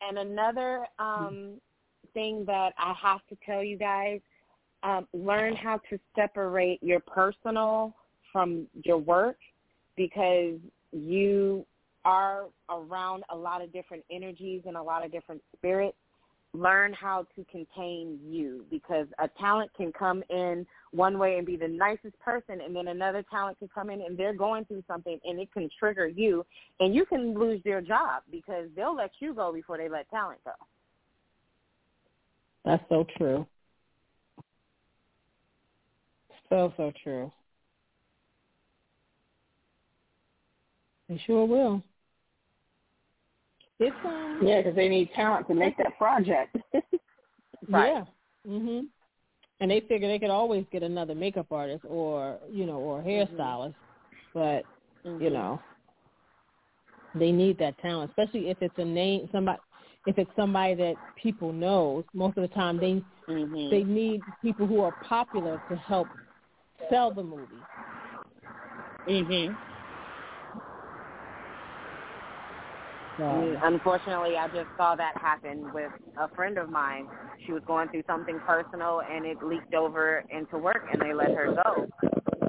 And 0.06 0.18
another 0.18 0.86
um, 0.98 1.60
thing 2.12 2.44
that 2.46 2.72
I 2.78 2.94
have 3.00 3.20
to 3.28 3.36
tell 3.44 3.62
you 3.62 3.76
guys, 3.76 4.20
um, 4.82 5.08
learn 5.14 5.56
how 5.56 5.80
to 5.90 5.98
separate 6.14 6.82
your 6.82 7.00
personal 7.00 7.94
from 8.32 8.66
your 8.84 8.98
work 8.98 9.36
because 9.96 10.58
you 10.92 11.64
are 12.04 12.46
around 12.70 13.24
a 13.30 13.36
lot 13.36 13.62
of 13.62 13.72
different 13.72 14.04
energies 14.10 14.62
and 14.66 14.76
a 14.76 14.82
lot 14.82 15.04
of 15.04 15.10
different 15.10 15.42
spirits. 15.56 15.96
Learn 16.52 16.92
how 16.92 17.26
to 17.34 17.44
contain 17.50 18.18
you 18.24 18.64
because 18.70 19.06
a 19.18 19.28
talent 19.40 19.72
can 19.76 19.92
come 19.92 20.22
in 20.30 20.64
one 20.92 21.18
way 21.18 21.36
and 21.36 21.44
be 21.44 21.56
the 21.56 21.66
nicest 21.66 22.16
person 22.20 22.60
and 22.60 22.76
then 22.76 22.88
another 22.88 23.24
talent 23.28 23.58
can 23.58 23.68
come 23.74 23.90
in 23.90 24.02
and 24.02 24.16
they're 24.16 24.34
going 24.34 24.64
through 24.66 24.84
something 24.86 25.18
and 25.24 25.40
it 25.40 25.52
can 25.52 25.68
trigger 25.76 26.06
you 26.06 26.46
and 26.78 26.94
you 26.94 27.04
can 27.06 27.34
lose 27.34 27.60
your 27.64 27.80
job 27.80 28.22
because 28.30 28.68
they'll 28.76 28.94
let 28.94 29.10
you 29.18 29.34
go 29.34 29.52
before 29.52 29.78
they 29.78 29.88
let 29.88 30.08
talent 30.10 30.38
go. 30.44 30.52
That's 32.64 32.84
so 32.88 33.04
true. 33.18 33.46
So 36.48 36.72
so 36.76 36.92
true. 37.02 37.32
They 41.14 41.20
sure 41.26 41.46
will. 41.46 41.80
It's 43.78 43.94
um 44.04 44.40
yeah, 44.42 44.60
because 44.60 44.74
they 44.74 44.88
need 44.88 45.10
talent 45.14 45.46
to 45.46 45.54
make 45.54 45.76
that 45.78 45.96
project. 45.96 46.56
right. 47.68 47.94
Yeah. 47.94 48.04
Mhm. 48.46 48.86
And 49.60 49.70
they 49.70 49.80
figure 49.80 50.08
they 50.08 50.18
could 50.18 50.30
always 50.30 50.64
get 50.72 50.82
another 50.82 51.14
makeup 51.14 51.46
artist 51.52 51.84
or 51.88 52.38
you 52.50 52.66
know 52.66 52.78
or 52.78 53.00
hairstylist, 53.00 53.74
mm-hmm. 53.74 54.14
but 54.34 54.64
mm-hmm. 55.06 55.22
you 55.22 55.30
know 55.30 55.60
they 57.14 57.30
need 57.30 57.58
that 57.58 57.78
talent, 57.78 58.10
especially 58.10 58.50
if 58.50 58.56
it's 58.60 58.74
a 58.78 58.84
name 58.84 59.28
somebody 59.30 59.58
if 60.06 60.18
it's 60.18 60.30
somebody 60.34 60.74
that 60.74 60.94
people 61.22 61.52
knows. 61.52 62.02
Most 62.12 62.36
of 62.38 62.42
the 62.42 62.54
time 62.54 62.78
they 62.78 63.02
mm-hmm. 63.32 63.70
they 63.70 63.84
need 63.84 64.20
people 64.42 64.66
who 64.66 64.80
are 64.80 64.92
popular 65.04 65.62
to 65.68 65.76
help 65.76 66.08
sell 66.90 67.12
the 67.12 67.22
movie. 67.22 67.62
Mhm. 69.08 69.56
Unfortunately, 73.62 74.36
I 74.36 74.48
just 74.48 74.68
saw 74.76 74.96
that 74.96 75.16
happen 75.16 75.72
with 75.72 75.92
a 76.18 76.28
friend 76.34 76.58
of 76.58 76.68
mine. 76.68 77.06
She 77.46 77.52
was 77.52 77.62
going 77.66 77.88
through 77.88 78.02
something 78.06 78.40
personal, 78.46 79.02
and 79.08 79.24
it 79.24 79.42
leaked 79.42 79.74
over 79.74 80.24
into 80.30 80.58
work, 80.58 80.88
and 80.92 81.00
they 81.00 81.14
let 81.14 81.30
her 81.30 81.54
go. 81.64 81.86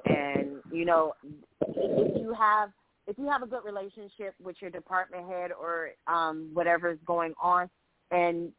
And 0.05 0.61
you 0.72 0.86
know, 0.86 1.13
if 1.61 2.22
you 2.22 2.34
have 2.34 2.70
if 3.07 3.18
you 3.20 3.28
have 3.28 3.43
a 3.43 3.47
good 3.47 3.63
relationship 3.63 4.34
with 4.43 4.55
your 4.59 4.72
department 4.72 5.28
head 5.28 5.51
or 5.51 5.89
um, 6.07 6.49
whatever 6.53 6.89
is 6.89 6.99
going 7.05 7.34
on, 7.41 7.70
and 8.11 8.51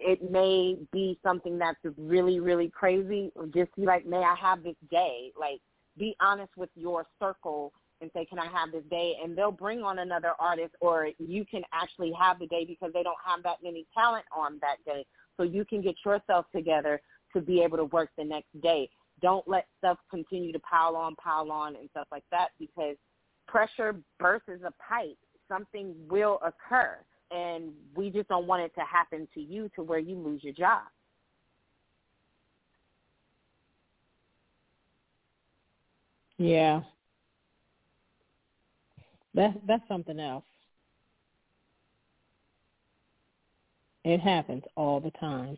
it 0.00 0.30
may 0.30 0.76
be 0.92 1.18
something 1.22 1.58
that's 1.58 1.78
really 1.96 2.40
really 2.40 2.68
crazy, 2.68 3.30
just 3.54 3.74
be 3.76 3.82
like, 3.82 4.04
may 4.06 4.18
I 4.18 4.34
have 4.34 4.62
this 4.62 4.76
day? 4.90 5.32
Like, 5.38 5.60
be 5.96 6.16
honest 6.20 6.50
with 6.56 6.70
your 6.74 7.06
circle 7.20 7.72
and 8.02 8.10
say, 8.12 8.26
can 8.26 8.38
I 8.38 8.46
have 8.46 8.72
this 8.72 8.82
day? 8.90 9.14
And 9.22 9.36
they'll 9.36 9.52
bring 9.52 9.82
on 9.82 10.00
another 10.00 10.32
artist 10.38 10.74
or 10.80 11.08
you 11.18 11.44
can 11.44 11.62
actually 11.72 12.12
have 12.20 12.38
the 12.38 12.46
day 12.48 12.64
because 12.64 12.90
they 12.92 13.02
don't 13.02 13.16
have 13.24 13.42
that 13.44 13.58
many 13.62 13.86
talent 13.94 14.24
on 14.36 14.58
that 14.60 14.76
day. 14.84 15.06
So 15.36 15.44
you 15.44 15.64
can 15.64 15.80
get 15.80 15.94
yourself 16.04 16.46
together 16.54 17.00
to 17.32 17.40
be 17.40 17.62
able 17.62 17.78
to 17.78 17.84
work 17.86 18.10
the 18.18 18.24
next 18.24 18.60
day. 18.60 18.90
Don't 19.22 19.46
let 19.48 19.66
stuff 19.78 19.98
continue 20.10 20.52
to 20.52 20.58
pile 20.58 20.96
on, 20.96 21.14
pile 21.16 21.50
on 21.50 21.76
and 21.76 21.88
stuff 21.90 22.08
like 22.10 22.24
that 22.30 22.48
because 22.58 22.96
pressure 23.46 23.94
bursts 24.18 24.48
a 24.48 24.72
pipe. 24.82 25.16
Something 25.48 25.94
will 26.08 26.40
occur 26.44 26.98
and 27.30 27.72
we 27.94 28.10
just 28.10 28.28
don't 28.28 28.46
want 28.46 28.62
it 28.62 28.74
to 28.74 28.82
happen 28.82 29.26
to 29.34 29.40
you 29.40 29.70
to 29.76 29.82
where 29.82 29.98
you 29.98 30.16
lose 30.16 30.42
your 30.42 30.52
job. 30.52 30.82
Yeah, 36.38 36.80
that's 39.34 39.56
that's 39.66 39.86
something 39.88 40.20
else. 40.20 40.44
It 44.04 44.20
happens 44.20 44.64
all 44.76 45.00
the 45.00 45.12
time. 45.12 45.56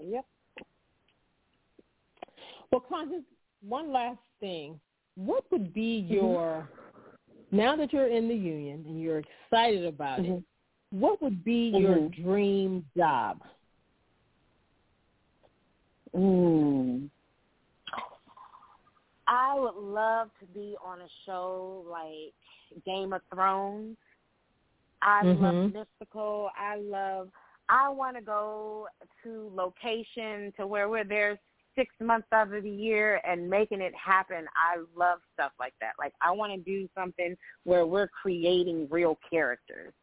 Yep. 0.00 0.26
Well, 2.70 2.84
Constance, 2.88 3.24
one 3.66 3.92
last 3.92 4.18
thing. 4.40 4.78
What 5.14 5.44
would 5.50 5.72
be 5.72 6.02
mm-hmm. 6.02 6.14
your 6.14 6.68
now 7.50 7.76
that 7.76 7.92
you're 7.92 8.08
in 8.08 8.28
the 8.28 8.34
union 8.34 8.84
and 8.86 9.00
you're 9.00 9.20
excited 9.20 9.84
about 9.84 10.20
mm-hmm. 10.20 10.34
it? 10.34 10.42
What 10.90 11.22
would 11.22 11.44
be 11.44 11.72
mm-hmm. 11.74 11.82
your 11.82 12.08
dream 12.08 12.84
job? 12.96 13.42
Mm. 16.14 17.08
I 19.32 19.58
would 19.58 19.76
love 19.76 20.28
to 20.40 20.46
be 20.46 20.76
on 20.84 21.00
a 21.00 21.08
show 21.24 21.86
like 21.90 22.34
Game 22.84 23.14
of 23.14 23.22
Thrones. 23.32 23.96
I 25.00 25.22
mm-hmm. 25.24 25.42
love 25.42 25.72
mystical. 25.72 26.50
I 26.54 26.76
love. 26.76 27.30
I 27.70 27.88
want 27.88 28.16
to 28.18 28.22
go 28.22 28.88
to 29.24 29.50
location 29.54 30.52
to 30.58 30.66
where 30.66 30.90
we're 30.90 31.04
there 31.04 31.40
six 31.74 31.94
months 31.98 32.28
out 32.30 32.52
of 32.52 32.62
the 32.62 32.70
year 32.70 33.22
and 33.26 33.48
making 33.48 33.80
it 33.80 33.94
happen. 33.94 34.44
I 34.54 34.82
love 34.94 35.20
stuff 35.32 35.52
like 35.58 35.72
that. 35.80 35.92
Like 35.98 36.12
I 36.20 36.30
want 36.30 36.52
to 36.52 36.58
do 36.58 36.86
something 36.94 37.34
where 37.64 37.86
we're 37.86 38.08
creating 38.08 38.86
real 38.90 39.18
characters. 39.30 39.94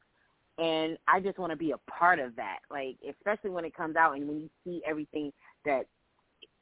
And 0.57 0.97
I 1.07 1.19
just 1.19 1.37
want 1.37 1.51
to 1.51 1.55
be 1.55 1.71
a 1.71 1.91
part 1.91 2.17
of 2.17 2.35
that. 2.37 2.59
Like 2.71 2.95
especially 3.07 3.51
when 3.51 3.63
it 3.63 3.75
comes 3.75 3.95
out 3.95 4.17
and 4.17 4.27
when 4.27 4.39
you 4.39 4.49
see 4.65 4.81
everything 4.87 5.31
that 5.65 5.85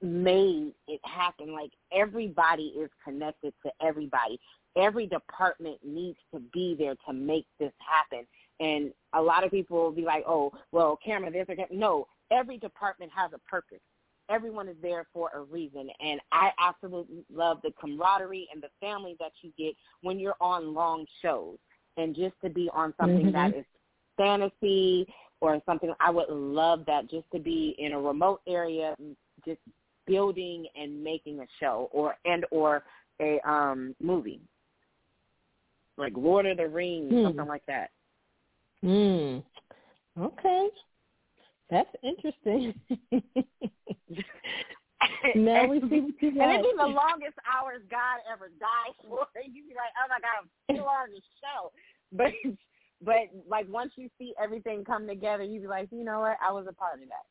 made 0.02 0.74
it 0.88 1.02
happen. 1.04 1.54
Like 1.54 1.72
everybody 1.91 2.74
is 2.78 2.89
connected 3.04 3.54
to 3.66 3.72
everybody. 3.82 4.39
Every 4.76 5.08
department 5.08 5.80
needs 5.84 6.18
to 6.34 6.39
be 6.54 6.76
there 6.78 6.95
to 7.08 7.14
make 7.14 7.48
this 7.60 7.74
happen. 7.80 8.28
And 8.60 8.91
a 9.14 9.22
lot 9.22 9.43
of 9.43 9.52
people 9.52 9.78
will 9.78 9.91
be 9.91 10.04
like, 10.04 10.24
oh, 10.28 10.52
well, 10.72 11.00
camera 11.04 11.32
this 11.32 11.45
or 11.50 11.56
that. 11.56 11.72
No, 11.72 12.08
every 12.32 12.58
department 12.58 13.12
has 13.16 13.32
a 13.34 13.39
purpose. 13.50 13.80
Everyone 14.30 14.68
is 14.68 14.76
there 14.82 15.08
for 15.14 15.32
a 15.34 15.41
reason. 15.41 15.89
And 16.00 16.20
I 16.32 16.52
absolutely 16.60 17.24
love 17.34 17.60
the 17.64 17.72
camaraderie 17.80 18.48
and 18.54 18.62
the 18.62 18.70
family 18.80 19.16
that 19.20 19.32
you 19.41 19.52
get 19.58 19.76
when 20.02 20.20
you're 20.20 20.36
on 20.41 20.74
long 20.74 21.06
shows. 21.22 21.58
And 21.98 22.16
just 22.16 22.36
to 22.43 22.50
be 22.50 22.70
on 22.74 22.93
something 23.00 23.28
mm-hmm. 23.28 23.32
that 23.32 23.56
is 23.56 23.66
fantasy 24.18 25.08
or 25.41 25.62
something, 25.66 25.93
I 26.00 26.12
would 26.12 26.30
love 26.30 26.84
that 26.88 27.10
just 27.10 27.26
to 27.34 27.39
be 27.39 27.76
in 27.80 27.93
a 27.93 28.00
remote 28.00 28.41
area, 28.48 28.95
just 29.45 29.60
building 30.08 30.66
and 30.76 31.03
making 31.03 31.39
a 31.39 31.45
show 31.60 31.89
or 31.91 32.16
and 32.26 32.45
or 32.51 32.84
a 33.22 33.39
um 33.47 33.95
movie 34.01 34.41
like 35.97 36.14
Lord 36.16 36.45
of 36.45 36.58
the 36.58 36.68
Rings, 36.68 37.12
hmm. 37.12 37.24
something 37.24 37.47
like 37.47 37.66
that. 37.68 37.89
Hmm. 38.82 39.39
Okay. 40.20 40.68
That's 41.70 41.89
interesting. 42.03 42.74
now 45.36 45.68
we 45.68 45.82
see 45.82 45.99
what 45.99 46.22
you 46.22 46.30
And 46.30 46.51
it'd 46.51 46.64
be 46.64 46.74
the 46.78 46.88
longest 46.88 47.38
hours 47.45 47.82
God 47.89 48.20
ever 48.32 48.49
died 48.60 48.93
for. 49.10 49.28
You'd 49.43 49.68
be 49.68 49.76
like, 49.76 49.91
oh 49.97 50.08
my 50.08 50.20
God, 50.20 50.43
I'm 50.43 50.49
still 50.76 50.86
on 50.88 51.10
the 51.10 51.22
show. 51.41 51.72
But 52.12 52.32
but 53.03 53.30
like 53.49 53.68
once 53.70 53.91
you 53.95 54.10
see 54.18 54.34
everything 54.41 54.86
come 54.86 55.08
together, 55.08 55.43
you'd 55.43 55.64
be 55.64 55.68
like, 55.68 55.89
you 55.91 56.03
know 56.03 56.22
what? 56.22 56.38
I 56.45 56.51
was 56.51 56.68
a 56.70 56.74
part 56.74 57.01
of 57.01 57.10
that. 57.10 57.26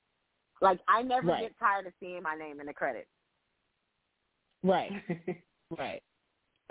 Like 0.61 0.81
I 0.89 1.03
never 1.03 1.29
right. 1.29 1.43
get 1.43 1.59
tired 1.59 1.87
of 1.87 1.93
seeing 2.01 2.23
my 2.23 2.35
name 2.35 2.61
in 2.61 2.67
the 2.67 2.73
credits. 2.73 3.09
Right. 4.63 4.91
right. 5.79 6.03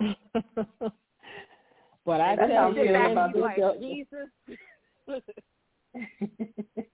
but 2.04 2.20
I 2.20 2.36
tell 2.36 2.74
you 2.74 2.94
about 2.94 3.36
like, 3.36 3.56
Jesus. 3.80 4.28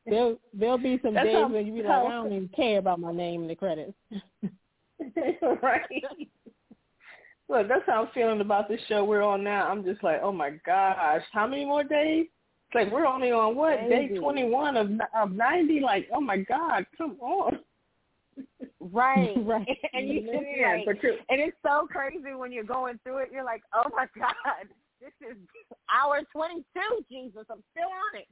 there'll 0.07 0.39
there'll 0.53 0.79
be 0.79 1.01
some 1.03 1.15
That's 1.15 1.27
days 1.27 1.47
when 1.51 1.67
you 1.67 1.73
be 1.73 1.83
like, 1.83 1.91
I 1.91 2.09
don't 2.09 2.33
even 2.33 2.49
care 2.55 2.79
about 2.79 3.01
my 3.01 3.13
name 3.13 3.43
in 3.43 3.49
the 3.49 3.57
credits. 3.57 3.95
right. 5.63 5.83
Look, 7.49 7.69
that's 7.69 7.83
how 7.87 8.05
I'm 8.05 8.09
feeling 8.15 8.41
about 8.41 8.69
this 8.69 8.81
show 8.89 9.05
we're 9.05 9.23
on 9.23 9.43
now. 9.43 9.69
I'm 9.69 9.85
just 9.85 10.03
like, 10.05 10.21
oh 10.23 10.33
my 10.33 10.51
gosh, 10.65 11.23
how 11.33 11.47
many 11.47 11.65
more 11.65 11.85
days? 11.85 12.27
It's 12.73 12.87
like 12.87 12.93
we're 12.93 13.07
only 13.07 13.31
on 13.31 13.55
what 13.55 13.89
day 13.89 14.09
twenty 14.19 14.45
one 14.45 14.77
of 14.77 14.91
of 15.15 15.33
ninety. 15.33 15.81
Like, 15.81 16.09
oh 16.15 16.21
my 16.21 16.39
God, 16.39 16.87
come 16.97 17.19
on. 17.21 17.59
Right, 18.81 19.35
right. 19.45 19.69
And 19.93 20.09
you 20.09 20.21
just 20.23 20.87
like, 20.87 21.03
and 21.29 21.41
it's 21.41 21.57
so 21.63 21.87
crazy 21.91 22.35
when 22.35 22.51
you're 22.51 22.65
going 22.65 22.99
through 23.03 23.19
it. 23.19 23.29
You're 23.31 23.45
like, 23.45 23.63
oh 23.75 23.91
my 23.95 24.07
God, 24.19 24.69
this 25.03 25.13
is 25.21 25.37
hour 25.93 26.23
twenty 26.33 26.65
two. 26.75 27.05
Jesus, 27.11 27.45
I'm 27.51 27.63
still 27.73 27.89
on 27.89 28.21
it. 28.21 28.29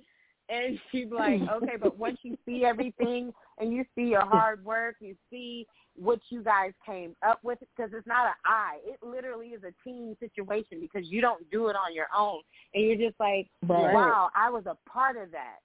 And 0.51 0.79
she's 0.93 1.11
like, 1.11 1.41
okay, 1.53 1.77
but 1.81 1.99
once 1.99 2.19
you 2.23 2.37
see 2.45 2.65
everything 2.65 3.33
and 3.59 3.73
you 3.73 3.85
see 3.95 4.09
your 4.09 4.25
hard 4.25 4.65
work, 4.65 4.97
you 5.01 5.17
see 5.31 5.67
what 5.97 6.21
you 6.31 6.43
guys 6.43 6.73
came 6.85 7.15
up 7.27 7.41
with 7.43 7.59
because 7.61 7.93
it's 7.95 8.07
not 8.07 8.27
an 8.27 8.33
I. 8.45 8.79
It 8.85 9.01
literally 9.03 9.49
is 9.49 9.63
a 9.65 9.73
team 9.89 10.17
situation 10.21 10.79
because 10.81 11.09
you 11.11 11.21
don't 11.21 11.49
do 11.51 11.69
it 11.69 11.77
on 11.77 11.95
your 11.95 12.07
own. 12.17 12.41
And 12.75 12.85
you're 12.85 13.09
just 13.09 13.19
like, 13.21 13.49
right. 13.69 13.95
wow, 13.95 14.31
I 14.35 14.51
was 14.51 14.65
a 14.67 14.77
part 14.89 15.17
of 15.17 15.31
that. 15.33 15.59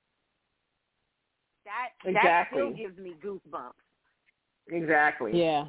That 1.65 2.07
exactly. 2.07 2.13
that 2.13 2.47
still 2.51 2.73
gives 2.75 2.97
me 2.97 3.15
goosebumps. 3.23 3.71
Exactly. 4.69 5.31
Yeah. 5.33 5.65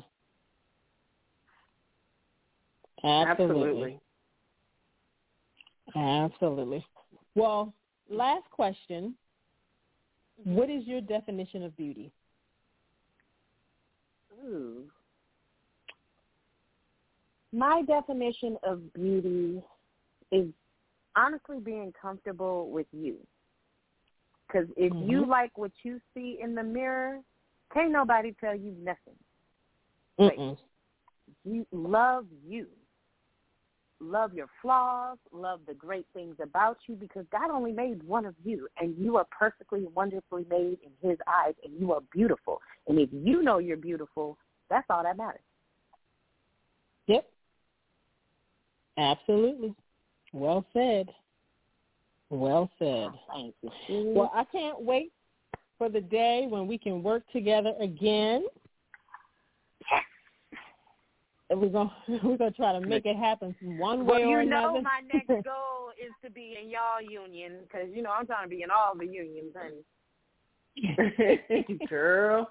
Absolutely. 3.04 3.30
Absolutely. 3.54 4.00
Absolutely. 5.94 6.84
Well, 7.34 7.72
last 8.10 8.48
question. 8.50 9.14
What 10.44 10.68
is 10.68 10.86
your 10.86 11.00
definition 11.00 11.62
of 11.62 11.76
beauty? 11.76 12.12
Ooh. 14.44 14.84
My 17.52 17.82
definition 17.86 18.58
of 18.62 18.92
beauty 18.92 19.62
is 20.30 20.48
honestly 21.16 21.58
being 21.58 21.92
comfortable 22.00 22.70
with 22.70 22.86
you. 22.92 23.16
Because 24.46 24.68
if 24.76 24.92
mm-hmm. 24.92 25.10
you 25.10 25.26
like 25.26 25.56
what 25.56 25.72
you 25.82 26.00
see 26.14 26.38
in 26.42 26.54
the 26.54 26.62
mirror, 26.62 27.20
can't 27.72 27.90
nobody 27.90 28.34
tell 28.40 28.54
you 28.54 28.74
nothing. 28.80 29.16
Mm-mm. 30.20 30.56
You 31.44 31.66
love 31.72 32.26
you. 32.46 32.66
Love 33.98 34.34
your 34.34 34.48
flaws, 34.60 35.16
love 35.32 35.60
the 35.66 35.72
great 35.72 36.06
things 36.12 36.36
about 36.42 36.76
you 36.86 36.94
because 36.94 37.24
God 37.32 37.50
only 37.50 37.72
made 37.72 38.02
one 38.02 38.26
of 38.26 38.34
you 38.44 38.68
and 38.78 38.94
you 38.98 39.16
are 39.16 39.26
perfectly 39.36 39.86
wonderfully 39.94 40.44
made 40.50 40.78
in 40.82 41.08
his 41.08 41.18
eyes 41.26 41.54
and 41.64 41.72
you 41.80 41.92
are 41.92 42.02
beautiful. 42.12 42.60
And 42.88 42.98
if 42.98 43.08
you 43.10 43.42
know 43.42 43.58
you're 43.58 43.78
beautiful, 43.78 44.36
that's 44.68 44.86
all 44.90 45.02
that 45.02 45.16
matters. 45.16 45.40
Yep. 47.06 47.26
Absolutely. 48.98 49.74
Well 50.32 50.66
said. 50.74 51.08
Well 52.28 52.70
said. 52.78 53.08
Oh, 53.12 53.20
thank 53.32 53.54
you. 53.88 54.12
Well, 54.14 54.30
I 54.34 54.44
can't 54.44 54.82
wait 54.82 55.12
for 55.78 55.88
the 55.88 56.00
day 56.00 56.46
when 56.48 56.66
we 56.66 56.76
can 56.76 57.02
work 57.02 57.22
together 57.32 57.72
again. 57.80 58.46
And 61.48 61.60
we're 61.60 61.68
gonna 61.68 61.92
we're 62.24 62.36
gonna 62.36 62.50
try 62.50 62.72
to 62.72 62.80
make 62.80 63.06
it 63.06 63.16
happen 63.16 63.54
one 63.62 64.04
way 64.04 64.24
well, 64.24 64.30
or 64.34 64.42
you 64.42 64.48
know 64.50 64.76
another. 64.76 64.82
my 64.82 65.00
next 65.12 65.28
goal 65.44 65.90
is 66.00 66.12
to 66.24 66.30
be 66.30 66.56
in 66.60 66.68
y'all 66.70 67.00
union 67.00 67.58
because 67.62 67.88
you 67.92 68.02
know 68.02 68.10
I'm 68.10 68.26
trying 68.26 68.44
to 68.44 68.50
be 68.54 68.62
in 68.62 68.70
all 68.70 68.96
the 68.96 69.06
unions, 69.06 69.54
honey. 69.56 69.84
Girl. 71.88 72.48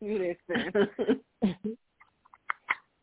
Listen. 0.00 1.20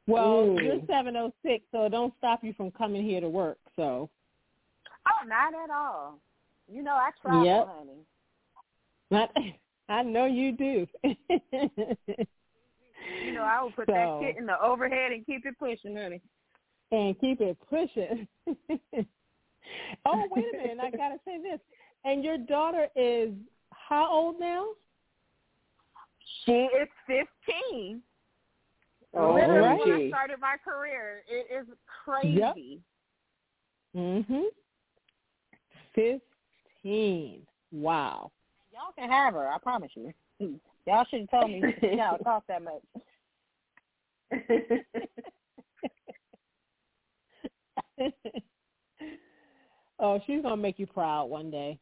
well, 0.07 0.33
Ooh. 0.41 0.61
you're 0.61 0.79
seven 0.87 1.17
oh 1.17 1.33
six, 1.45 1.65
so 1.71 1.85
it 1.85 1.89
don't 1.89 2.13
stop 2.19 2.43
you 2.43 2.53
from 2.53 2.71
coming 2.71 3.03
here 3.03 3.19
to 3.21 3.29
work. 3.29 3.57
So 3.75 4.09
Oh, 5.05 5.25
not 5.27 5.53
at 5.53 5.69
all. 5.69 6.19
You 6.71 6.83
know 6.83 6.93
I 6.93 7.09
travel, 7.21 7.43
Yep. 7.43 7.67
honey. 7.77 8.05
not 9.11 9.31
I 9.89 10.03
know 10.03 10.25
you 10.25 10.51
do. 10.53 10.87
You 13.25 13.33
know 13.33 13.43
I 13.43 13.61
will 13.61 13.71
put 13.71 13.87
So- 13.87 13.93
that 13.93 14.19
shit 14.21 14.37
in 14.37 14.45
the 14.45 14.61
overhead 14.61 15.11
and 15.11 15.25
keep 15.25 15.45
it 15.45 15.57
pushing, 15.59 15.95
honey. 15.95 16.21
and 16.91 17.19
keep 17.19 17.41
it 17.41 17.57
pushing. 17.69 18.27
oh, 20.05 20.23
wait 20.31 20.45
a 20.53 20.57
minute, 20.57 20.77
I 20.81 20.91
gotta 20.91 21.19
say 21.25 21.41
this. 21.41 21.59
And 22.05 22.23
your 22.23 22.37
daughter 22.37 22.87
is 22.95 23.31
how 23.71 24.11
old 24.11 24.39
now? 24.39 24.67
She 26.45 26.51
is 26.51 26.89
15. 27.07 28.01
Oh, 29.15 29.35
Literally, 29.35 29.79
when 29.79 30.05
I 30.05 30.09
started 30.09 30.39
my 30.39 30.55
career, 30.63 31.23
it 31.27 31.47
is 31.53 31.67
crazy. 32.03 32.39
Yep. 32.39 32.55
Mhm. 33.95 34.43
Fifteen. 35.93 37.45
Wow. 37.71 38.31
Y'all 38.71 38.91
can 38.97 39.09
have 39.09 39.33
her, 39.35 39.47
I 39.47 39.57
promise 39.59 39.91
you. 39.95 40.13
Y'all 40.85 41.05
should 41.09 41.21
have 41.21 41.41
told 41.41 41.51
me 41.51 41.63
y'all 41.81 42.17
cost 42.23 42.45
that 42.47 42.61
much. 42.61 42.81
oh, 49.99 50.19
she's 50.25 50.41
gonna 50.41 50.57
make 50.57 50.79
you 50.79 50.87
proud 50.87 51.25
one 51.25 51.51
day. 51.51 51.77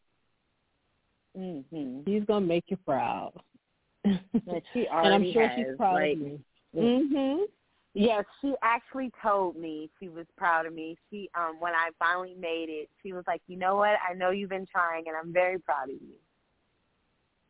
Mm-hmm. 1.38 2.02
She's 2.06 2.26
gonna 2.26 2.45
make 2.45 2.66
you 2.68 2.76
proud. 2.78 3.32
And 4.04 4.20
she 4.74 4.88
and 4.91 4.91
I'm 4.91 5.06
already 5.06 5.34
sure 5.34 5.47
has. 5.47 5.58
she's 5.58 5.78
proud 5.78 5.93
like, 5.95 6.14
of 6.14 6.20
you. 6.20 6.39
Mhm. 6.76 7.45
Yes, 7.93 8.24
she 8.39 8.54
actually 8.62 9.12
told 9.22 9.58
me 9.58 9.89
she 9.99 10.08
was 10.08 10.26
proud 10.38 10.66
of 10.66 10.74
me. 10.74 10.97
She 11.10 11.30
um 11.36 11.60
when 11.60 11.74
I 11.74 11.89
finally 11.99 12.36
made 12.39 12.70
it, 12.70 12.89
she 13.02 13.12
was 13.14 13.24
like, 13.28 13.41
"You 13.47 13.58
know 13.58 13.76
what? 13.76 13.97
I 14.08 14.14
know 14.14 14.32
you've 14.32 14.49
been 14.49 14.68
trying 14.72 15.08
and 15.08 15.18
I'm 15.18 15.34
very 15.34 15.60
proud 15.60 15.89
of 15.89 15.95
you." 15.95 16.16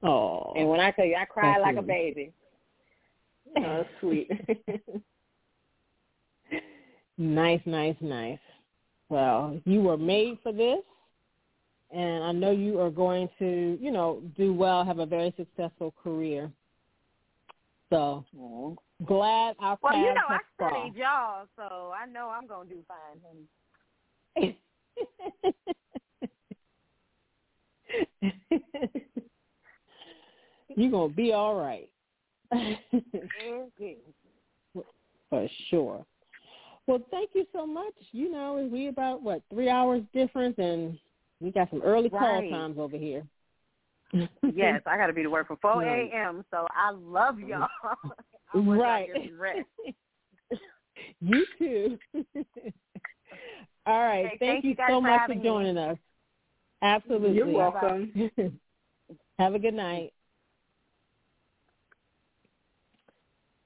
Oh. 0.03 0.53
And 0.55 0.67
when 0.67 0.79
I 0.79 0.91
tell 0.91 1.05
you 1.05 1.15
I 1.15 1.25
cried 1.25 1.55
That's 1.55 1.61
like 1.61 1.77
a 1.77 1.81
baby. 1.81 2.31
oh, 3.57 3.85
sweet. 3.99 4.31
Nice, 7.21 7.61
nice, 7.67 7.95
nice. 8.01 8.39
Well, 9.09 9.59
you 9.65 9.81
were 9.81 9.97
made 9.97 10.39
for 10.41 10.51
this, 10.51 10.79
and 11.91 12.23
I 12.23 12.31
know 12.31 12.49
you 12.49 12.79
are 12.79 12.89
going 12.89 13.29
to, 13.37 13.77
you 13.79 13.91
know, 13.91 14.23
do 14.35 14.55
well, 14.55 14.83
have 14.83 14.97
a 14.97 15.05
very 15.05 15.31
successful 15.37 15.93
career. 16.01 16.51
So 17.91 18.25
glad 19.05 19.55
our 19.59 19.77
Well, 19.83 19.97
you 19.97 20.13
paths 20.13 20.17
know, 20.17 20.35
I 20.35 20.39
studied 20.55 20.95
y'all, 20.95 21.45
so 21.55 21.93
I 21.93 22.07
know 22.07 22.29
I'm 22.29 22.47
gonna 22.47 22.67
do 22.67 22.83
fine, 22.87 23.19
honey. 24.35 24.57
You're 30.75 30.91
gonna 30.91 31.13
be 31.13 31.33
all 31.33 31.55
right. 31.55 31.89
Yeah, 32.53 32.75
For 35.29 35.47
sure. 35.69 36.05
Well, 36.87 36.99
thank 37.11 37.31
you 37.33 37.45
so 37.53 37.65
much. 37.65 37.93
You 38.11 38.31
know, 38.31 38.67
we 38.71 38.87
about 38.87 39.21
what 39.21 39.41
three 39.49 39.69
hours 39.69 40.01
difference, 40.13 40.55
and 40.57 40.99
we 41.39 41.51
got 41.51 41.69
some 41.69 41.81
early 41.83 42.09
call 42.09 42.19
Right. 42.19 42.49
times 42.49 42.77
over 42.77 42.97
here. 42.97 43.23
Yes, 44.53 44.81
I 44.85 44.97
got 44.97 45.07
to 45.07 45.13
be 45.13 45.23
to 45.23 45.29
work 45.29 45.47
for 45.47 45.55
4 45.57 45.83
a.m. 45.83 46.43
So 46.51 46.67
I 46.71 46.91
love 46.91 47.39
y'all. 47.39 47.67
I 48.53 48.57
y'all 48.57 48.77
right. 48.77 49.09
rest. 49.37 49.59
you 51.21 51.45
too. 51.57 51.97
All 53.85 53.99
right. 54.01 54.25
Okay, 54.25 54.37
thank, 54.39 54.39
thank 54.39 54.63
you 54.65 54.71
you 54.71 54.75
so 54.77 54.99
for 54.99 55.01
much 55.01 55.11
for 55.11 55.19
having 55.19 55.37
me. 55.39 55.43
joining 55.43 55.77
us. 55.77 55.97
Absolutely. 56.81 57.35
You're 57.35 57.47
welcome. 57.47 58.31
Have 59.39 59.55
a 59.55 59.59
good 59.59 59.73
night. 59.73 60.13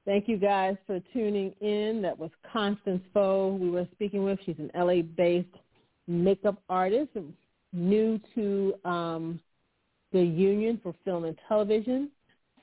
Thank 0.05 0.27
you 0.27 0.37
guys 0.37 0.75
for 0.85 1.01
tuning 1.13 1.51
in. 1.61 2.03
That 2.03 2.17
was 2.17 2.29
Constance 2.53 3.01
Foe 3.11 3.57
we 3.59 3.71
were 3.71 3.87
speaking 3.93 4.23
with. 4.23 4.37
She's 4.45 4.59
an 4.59 4.69
LA-based 4.75 5.47
makeup 6.07 6.61
artist, 6.69 7.09
new 7.73 8.19
to 8.35 8.75
um, 8.85 9.39
the 10.13 10.21
Union 10.21 10.79
for 10.83 10.93
Film 11.03 11.23
and 11.23 11.35
Television. 11.47 12.11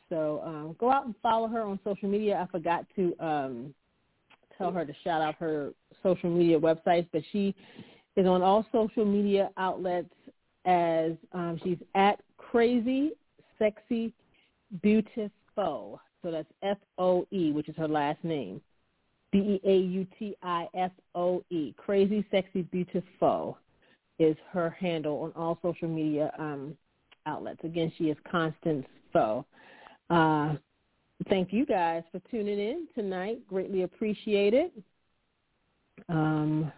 So 0.08 0.40
um, 0.44 0.76
go 0.78 0.92
out 0.92 1.06
and 1.06 1.16
follow 1.20 1.48
her 1.48 1.62
on 1.62 1.80
social 1.82 2.08
media. 2.08 2.40
I 2.40 2.50
forgot 2.52 2.86
to 2.94 3.16
um, 3.18 3.74
tell 4.56 4.70
her 4.70 4.84
to 4.84 4.92
shout 5.02 5.20
out 5.20 5.34
her 5.36 5.72
social 6.00 6.30
media 6.30 6.60
websites, 6.60 7.08
but 7.12 7.22
she 7.32 7.56
is 8.14 8.24
on 8.24 8.42
all 8.42 8.64
social 8.70 9.04
media 9.04 9.50
outlets 9.56 10.14
as 10.64 11.12
um, 11.32 11.58
she's 11.64 11.78
at 11.96 12.20
Crazy 12.36 13.12
Sexy 13.58 14.12
Beautifoe. 14.84 15.98
So 16.22 16.30
that's 16.30 16.48
F 16.62 16.78
O 16.98 17.26
E, 17.30 17.52
which 17.52 17.68
is 17.68 17.76
her 17.76 17.88
last 17.88 18.22
name. 18.22 18.60
B 19.32 19.38
E 19.38 19.60
A 19.64 19.76
U 19.76 20.06
T 20.18 20.36
I 20.42 20.68
F 20.74 20.92
O 21.14 21.42
E. 21.50 21.74
Crazy 21.76 22.24
Sexy 22.30 22.62
Beautifoe 22.72 23.56
is 24.18 24.36
her 24.50 24.70
handle 24.70 25.20
on 25.22 25.32
all 25.34 25.58
social 25.62 25.88
media 25.88 26.32
um, 26.38 26.76
outlets. 27.26 27.60
Again, 27.64 27.92
she 27.98 28.04
is 28.04 28.16
Constance 28.30 28.86
Foe. 29.12 29.44
Uh, 30.10 30.54
thank 31.28 31.52
you 31.52 31.64
guys 31.66 32.02
for 32.12 32.20
tuning 32.30 32.58
in 32.58 32.86
tonight. 32.94 33.40
Greatly 33.48 33.82
appreciate 33.82 34.54
it. 34.54 34.72
Um, 36.08 36.70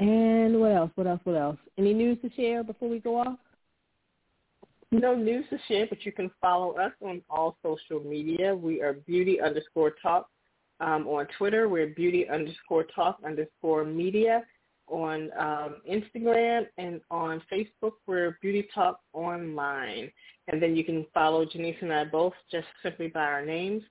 and 0.00 0.60
what 0.60 0.72
else? 0.72 0.90
What 0.94 1.06
else? 1.06 1.20
What 1.24 1.36
else? 1.36 1.58
Any 1.76 1.92
news 1.92 2.18
to 2.22 2.30
share 2.36 2.62
before 2.62 2.88
we 2.88 3.00
go 3.00 3.18
off? 3.18 3.38
No 4.90 5.14
news 5.14 5.44
to 5.50 5.58
share, 5.68 5.86
but 5.86 6.06
you 6.06 6.12
can 6.12 6.30
follow 6.40 6.72
us 6.78 6.92
on 7.02 7.20
all 7.28 7.58
social 7.62 8.00
media. 8.00 8.54
We 8.54 8.80
are 8.80 8.94
beauty 8.94 9.38
underscore 9.38 9.92
talk 10.02 10.28
um, 10.80 11.06
on 11.06 11.26
Twitter. 11.36 11.68
We're 11.68 11.88
beauty 11.88 12.26
underscore 12.26 12.84
talk 12.84 13.18
underscore 13.24 13.84
media 13.84 14.44
on 14.86 15.30
um, 15.38 15.76
Instagram 15.90 16.68
and 16.78 17.02
on 17.10 17.42
Facebook. 17.52 17.92
We're 18.06 18.38
beauty 18.40 18.66
talk 18.74 19.00
online. 19.12 20.10
And 20.50 20.62
then 20.62 20.74
you 20.74 20.84
can 20.84 21.04
follow 21.12 21.44
Janice 21.44 21.76
and 21.82 21.92
I 21.92 22.04
both 22.04 22.32
just 22.50 22.68
simply 22.82 23.08
by 23.08 23.24
our 23.24 23.44
names 23.44 23.82